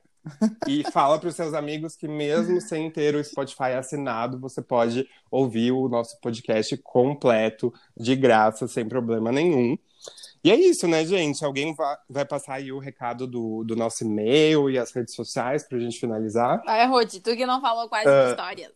E 0.67 0.83
fala 0.91 1.19
para 1.19 1.29
os 1.29 1.35
seus 1.35 1.53
amigos 1.53 1.95
que, 1.95 2.07
mesmo 2.07 2.59
sem 2.59 2.89
ter 2.89 3.13
o 3.15 3.23
Spotify 3.23 3.73
assinado, 3.77 4.39
você 4.39 4.59
pode 4.61 5.07
ouvir 5.29 5.71
o 5.71 5.87
nosso 5.87 6.19
podcast 6.19 6.75
completo, 6.77 7.71
de 7.95 8.15
graça, 8.15 8.67
sem 8.67 8.87
problema 8.87 9.31
nenhum. 9.31 9.77
E 10.43 10.51
é 10.51 10.55
isso, 10.55 10.87
né, 10.87 11.05
gente? 11.05 11.43
Alguém 11.45 11.75
va- 11.75 11.99
vai 12.09 12.25
passar 12.25 12.55
aí 12.55 12.71
o 12.71 12.79
recado 12.79 13.27
do, 13.27 13.63
do 13.63 13.75
nosso 13.75 14.03
e-mail 14.03 14.67
e 14.69 14.77
as 14.79 14.91
redes 14.91 15.13
sociais 15.15 15.63
para 15.67 15.77
a 15.77 15.81
gente 15.81 15.99
finalizar? 15.99 16.61
Vai, 16.65 16.87
Rodi, 16.87 17.19
tu 17.19 17.35
que 17.35 17.45
não 17.45 17.61
falou 17.61 17.87
quais 17.87 18.07
Ah. 18.07 18.29
histórias. 18.31 18.71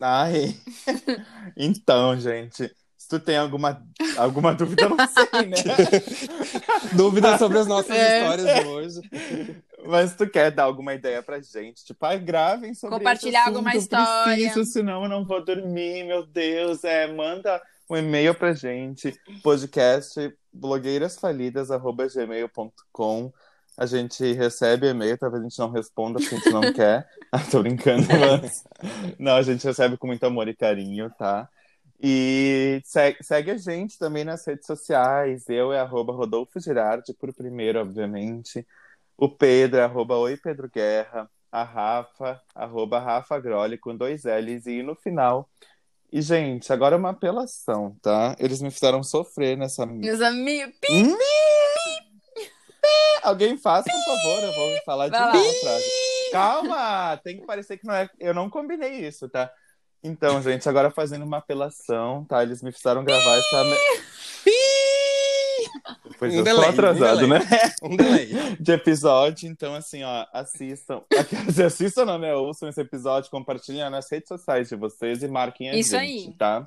Ai. 0.00 0.56
Então, 1.56 2.18
gente, 2.18 2.74
se 2.96 3.08
tu 3.08 3.18
tem 3.20 3.36
alguma, 3.36 3.84
alguma 4.16 4.54
dúvida, 4.54 4.84
eu 4.84 4.90
não 4.90 4.96
sei, 5.08 5.46
né? 5.46 5.56
Dúvidas 6.94 7.38
sobre 7.38 7.58
as 7.58 7.66
nossas 7.66 7.96
É. 7.96 8.20
histórias 8.22 8.62
de 8.62 8.68
hoje? 8.68 9.00
Mas 9.86 10.10
se 10.10 10.16
tu 10.16 10.28
quer 10.28 10.50
dar 10.50 10.64
alguma 10.64 10.94
ideia 10.94 11.22
pra 11.22 11.40
gente, 11.40 11.84
tipo, 11.84 12.04
ai, 12.04 12.18
gravem 12.18 12.74
sobre 12.74 12.98
Compartilhar 12.98 13.40
esse 13.40 13.48
alguma 13.48 13.74
história. 13.74 14.34
Preciso, 14.34 14.64
senão 14.64 15.04
eu 15.04 15.08
não 15.08 15.24
vou 15.24 15.42
dormir, 15.44 16.04
meu 16.04 16.26
Deus. 16.26 16.84
É, 16.84 17.06
manda 17.12 17.60
um 17.88 17.96
e-mail 17.96 18.34
pra 18.34 18.52
gente, 18.52 19.14
podcast 19.42 20.32
blogueirasfalidas.gmail.com 20.52 23.32
A 23.76 23.86
gente 23.86 24.32
recebe 24.32 24.88
e-mail, 24.88 25.16
talvez 25.16 25.42
a 25.42 25.48
gente 25.48 25.58
não 25.58 25.70
responda 25.70 26.18
porque 26.20 26.34
a 26.34 26.38
gente 26.38 26.50
não 26.50 26.60
quer. 26.74 27.08
Ah, 27.32 27.38
tô 27.38 27.62
brincando, 27.62 28.06
mas... 28.08 28.64
Não, 29.18 29.36
a 29.36 29.42
gente 29.42 29.64
recebe 29.64 29.96
com 29.96 30.06
muito 30.06 30.24
amor 30.24 30.48
e 30.48 30.54
carinho, 30.54 31.10
tá? 31.18 31.48
E 32.02 32.80
segue, 32.84 33.22
segue 33.22 33.50
a 33.50 33.56
gente 33.58 33.98
também 33.98 34.24
nas 34.24 34.46
redes 34.46 34.66
sociais. 34.66 35.44
Eu 35.48 35.72
é 35.72 35.80
arroba 35.80 36.14
Rodolfo 36.14 36.58
Girardi, 36.58 37.12
por 37.12 37.32
primeiro, 37.34 37.80
obviamente. 37.80 38.66
O 39.16 39.28
Pedro 39.28 39.80
é 39.80 39.84
arroba 39.84 40.16
Oi 40.16 40.36
Pedro 40.36 40.70
Guerra. 40.72 41.30
A 41.52 41.62
Rafa, 41.62 42.40
arroba 42.54 43.00
Rafa 43.00 43.38
Groli, 43.40 43.76
com 43.76 43.94
dois 43.94 44.22
L's 44.24 44.66
e 44.66 44.82
no 44.82 44.94
final. 44.94 45.50
E, 46.12 46.22
gente, 46.22 46.72
agora 46.72 46.94
é 46.94 46.98
uma 46.98 47.10
apelação, 47.10 47.96
tá? 48.00 48.34
Eles 48.38 48.62
me 48.62 48.70
fizeram 48.70 49.02
sofrer 49.02 49.56
nessa. 49.56 49.84
Meus 49.84 50.20
amigos. 50.20 50.76
Alguém 53.22 53.58
faz, 53.58 53.84
por 53.84 53.92
favor, 53.92 54.42
eu 54.42 54.52
vou 54.52 54.78
falar 54.84 55.08
de 55.08 55.18
Vai 55.18 55.32
novo. 55.32 55.54
Calma! 56.32 57.16
Tem 57.22 57.38
que 57.38 57.46
parecer 57.46 57.76
que 57.76 57.86
não 57.86 57.94
é. 57.94 58.08
Eu 58.18 58.32
não 58.32 58.48
combinei 58.48 59.06
isso, 59.06 59.28
tá? 59.28 59.52
Então, 60.02 60.40
gente, 60.42 60.68
agora 60.68 60.90
fazendo 60.90 61.24
uma 61.24 61.38
apelação, 61.38 62.24
tá? 62.24 62.42
Eles 62.42 62.62
me 62.62 62.72
fizeram 62.72 63.04
gravar 63.04 63.36
essa. 63.36 63.64
Pois 66.18 66.34
Um 66.34 66.38
eu 66.38 66.44
delay, 66.44 66.62
tô 66.62 66.68
um 66.68 66.72
atrasado, 66.72 67.20
delay. 67.20 67.38
né? 67.38 67.46
Um 67.82 67.96
delay. 67.96 68.28
De 68.60 68.72
episódio, 68.72 69.48
então 69.48 69.74
assim, 69.74 70.02
ó, 70.02 70.26
assistam. 70.32 71.00
Quer 71.08 71.24
assistam 71.64 72.04
não, 72.04 72.18
né? 72.18 72.34
Ouçam 72.34 72.68
esse 72.68 72.80
episódio, 72.80 73.30
compartilhem 73.30 73.88
nas 73.90 74.10
redes 74.10 74.28
sociais 74.28 74.68
de 74.68 74.76
vocês 74.76 75.22
e 75.22 75.28
marquem 75.28 75.70
a 75.70 75.76
Isso 75.76 75.92
gente, 75.98 76.28
aí. 76.28 76.34
tá? 76.36 76.66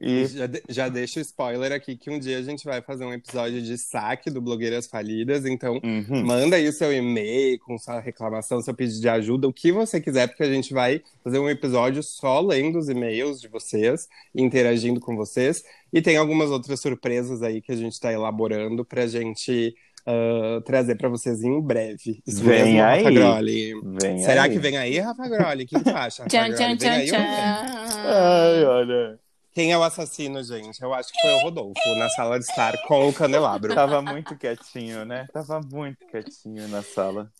E 0.00 0.26
Já, 0.26 0.46
de- 0.46 0.62
já 0.68 0.88
deixo 0.88 1.18
o 1.18 1.22
spoiler 1.22 1.72
aqui 1.72 1.96
que 1.96 2.10
um 2.10 2.18
dia 2.18 2.38
a 2.38 2.42
gente 2.42 2.64
vai 2.64 2.80
fazer 2.82 3.04
um 3.04 3.12
episódio 3.12 3.60
de 3.60 3.76
saque 3.76 4.30
do 4.30 4.40
Blogueiras 4.40 4.86
Falidas, 4.86 5.44
então 5.46 5.80
Uhum. 5.84 6.24
manda 6.24 6.56
aí 6.56 6.66
o 6.68 6.72
seu 6.72 6.92
e-mail 6.92 7.58
com 7.60 7.76
sua 7.78 8.00
reclamação, 8.00 8.60
seu 8.62 8.74
pedido 8.74 9.00
de 9.00 9.08
ajuda, 9.08 9.48
o 9.48 9.52
que 9.52 9.70
você 9.72 10.00
quiser, 10.00 10.28
porque 10.28 10.42
a 10.42 10.52
gente 10.52 10.72
vai 10.72 11.02
fazer 11.24 11.38
um 11.38 11.48
episódio 11.50 12.02
só 12.02 12.40
lendo 12.40 12.78
os 12.78 12.88
e-mails 12.88 13.40
de 13.40 13.48
vocês, 13.48 14.08
interagindo 14.34 15.00
com 15.00 15.16
vocês, 15.16 15.62
e 15.92 16.00
tem 16.02 16.16
algumas 16.16 16.50
outras 16.50 16.80
surpresas 16.80 17.42
aí 17.42 17.60
que 17.60 17.72
a 17.72 17.76
gente 17.76 17.92
está 17.92 18.12
elaborando 18.12 18.84
pra 18.84 19.06
gente 19.06 19.74
ah, 20.08 20.60
trazer 20.64 20.94
pra 20.96 21.08
vocês 21.08 21.42
em 21.42 21.60
breve. 21.60 22.22
Isso 22.26 22.40
Vem 22.44 22.74
mesmo, 22.74 22.82
aí. 22.84 22.98
Rafa 23.02 23.10
Groli. 23.10 23.74
Vem 24.00 24.18
Será 24.20 24.44
aí. 24.44 24.50
que 24.52 24.58
vem 24.60 24.76
aí, 24.76 24.98
Rafa 25.00 25.28
Groli? 25.28 25.64
O 25.64 25.66
que 25.66 25.80
tu 25.82 25.90
acha, 25.90 26.22
Rafa 26.22 26.28
Tchan, 26.28 26.54
tchan, 26.54 26.66
Vem 26.68 26.76
tchan, 26.76 26.90
aí 26.90 27.10
ou 27.10 27.18
não 27.18 27.26
vem? 27.26 28.06
Ai, 28.06 28.64
olha. 28.64 29.18
Quem 29.56 29.72
é 29.72 29.78
o 29.78 29.82
assassino, 29.82 30.44
gente? 30.44 30.82
Eu 30.82 30.92
acho 30.92 31.10
que 31.10 31.18
foi 31.18 31.32
o 31.32 31.38
Rodolfo, 31.38 31.94
na 31.96 32.10
sala 32.10 32.38
de 32.38 32.44
estar 32.44 32.76
com 32.82 33.08
o 33.08 33.12
candelabro. 33.12 33.74
Tava 33.74 34.02
muito 34.02 34.36
quietinho, 34.36 35.06
né? 35.06 35.26
Tava 35.32 35.62
muito 35.62 36.06
quietinho 36.08 36.68
na 36.68 36.82
sala. 36.82 37.30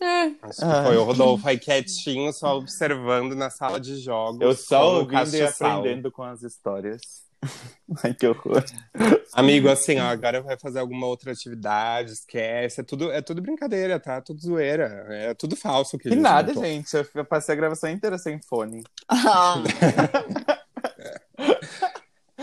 Acho 0.40 0.60
que 0.60 0.86
foi 0.86 0.96
o 0.96 1.04
Rodolfo 1.04 1.46
aí 1.46 1.58
quietinho, 1.58 2.32
só 2.32 2.56
observando 2.56 3.34
na 3.34 3.50
sala 3.50 3.78
de 3.78 3.98
jogos. 3.98 4.40
Eu 4.40 4.54
só 4.54 4.96
ouvindo 4.96 5.36
e 5.36 5.42
aprendendo 5.42 6.10
com 6.10 6.22
as 6.22 6.42
histórias. 6.42 7.02
Ai, 8.02 8.14
que 8.14 8.26
horror. 8.26 8.64
Amigo, 9.34 9.68
assim, 9.68 10.00
ó, 10.00 10.06
agora 10.06 10.40
vai 10.40 10.58
fazer 10.58 10.78
alguma 10.78 11.06
outra 11.06 11.32
atividade, 11.32 12.12
esquece. 12.12 12.80
É 12.80 12.82
tudo, 12.82 13.12
é 13.12 13.20
tudo 13.20 13.42
brincadeira, 13.42 14.00
tá? 14.00 14.22
Tudo 14.22 14.40
zoeira. 14.40 15.04
É 15.10 15.34
tudo 15.34 15.54
falso 15.54 15.98
que 15.98 16.08
Que 16.08 16.16
nada, 16.16 16.54
montou. 16.54 16.64
gente. 16.64 16.90
Eu 17.14 17.24
passei 17.26 17.52
a 17.52 17.56
gravação 17.56 17.90
inteira 17.90 18.16
sem 18.16 18.40
fone. 18.40 18.82
Ah, 19.06 19.56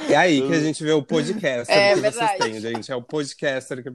É 0.10 0.16
aí 0.16 0.42
que 0.46 0.54
a 0.54 0.60
gente 0.60 0.84
vê 0.84 0.92
o 0.92 1.02
podcaster 1.04 1.76
É 1.76 1.94
que 1.96 2.02
verdade. 2.02 2.38
vocês 2.38 2.52
têm, 2.52 2.60
gente. 2.62 2.92
É 2.92 2.96
o 2.96 3.02
podcaster 3.02 3.84
que. 3.84 3.90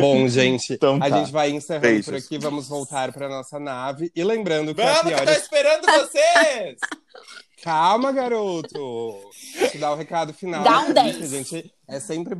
Bom, 0.00 0.28
gente, 0.28 0.74
Então 0.74 0.96
a 0.96 1.08
tá. 1.08 1.18
gente 1.18 1.32
vai 1.32 1.50
encerrando 1.50 1.86
Beijos. 1.86 2.04
por 2.06 2.14
aqui. 2.14 2.38
Vamos 2.38 2.68
voltar 2.68 3.12
pra 3.12 3.28
nossa 3.28 3.58
nave. 3.58 4.10
E 4.14 4.22
lembrando 4.24 4.74
que 4.74 4.82
a 4.82 4.86
Vamos, 4.86 5.00
que 5.00 5.08
pior 5.08 5.20
eu 5.20 5.26
tô 5.26 5.32
esperando 5.32 5.84
vocês! 5.86 6.76
Calma, 7.62 8.12
garoto! 8.12 9.20
Deixa 9.58 9.76
eu 9.76 9.80
dar 9.80 9.92
o 9.92 9.96
recado 9.96 10.34
final. 10.34 10.62
Dá 10.62 10.80
um 10.80 10.82
aqui, 10.84 10.92
10. 10.92 11.16
que 11.16 11.22
a 11.22 11.26
gente 11.26 11.72
é 11.88 12.00
sempre 12.00 12.36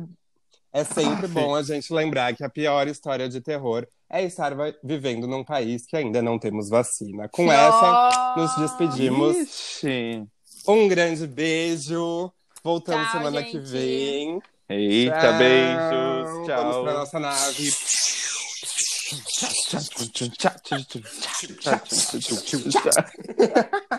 é 0.71 0.83
sempre 0.83 1.27
bom 1.27 1.55
a 1.55 1.63
gente 1.63 1.91
lembrar 1.93 2.35
que 2.35 2.43
a 2.43 2.49
pior 2.49 2.87
história 2.87 3.29
de 3.29 3.39
terror 3.41 3.87
é 4.09 4.23
estar 4.23 4.53
vivendo 4.83 5.25
num 5.25 5.43
país 5.43 5.85
que 5.87 5.95
ainda 5.95 6.21
não 6.21 6.37
temos 6.37 6.69
vacina. 6.69 7.27
Com 7.29 7.51
essa, 7.51 8.35
nos 8.37 8.55
despedimos. 8.57 9.35
Ixi. 9.37 10.23
Um 10.67 10.87
grande 10.87 11.25
beijo. 11.25 12.31
Voltamos 12.65 13.11
Tchau, 13.11 13.19
semana 13.19 13.43
que 13.43 13.51
gente. 13.51 13.69
vem. 13.69 14.41
Eita, 14.67 15.19
Tchau. 15.19 15.37
beijos. 15.37 16.47
Vamos 16.47 16.47
Tchau. 16.47 16.83
pra 16.83 16.93
nossa 16.95 17.19
nave. 17.19 17.71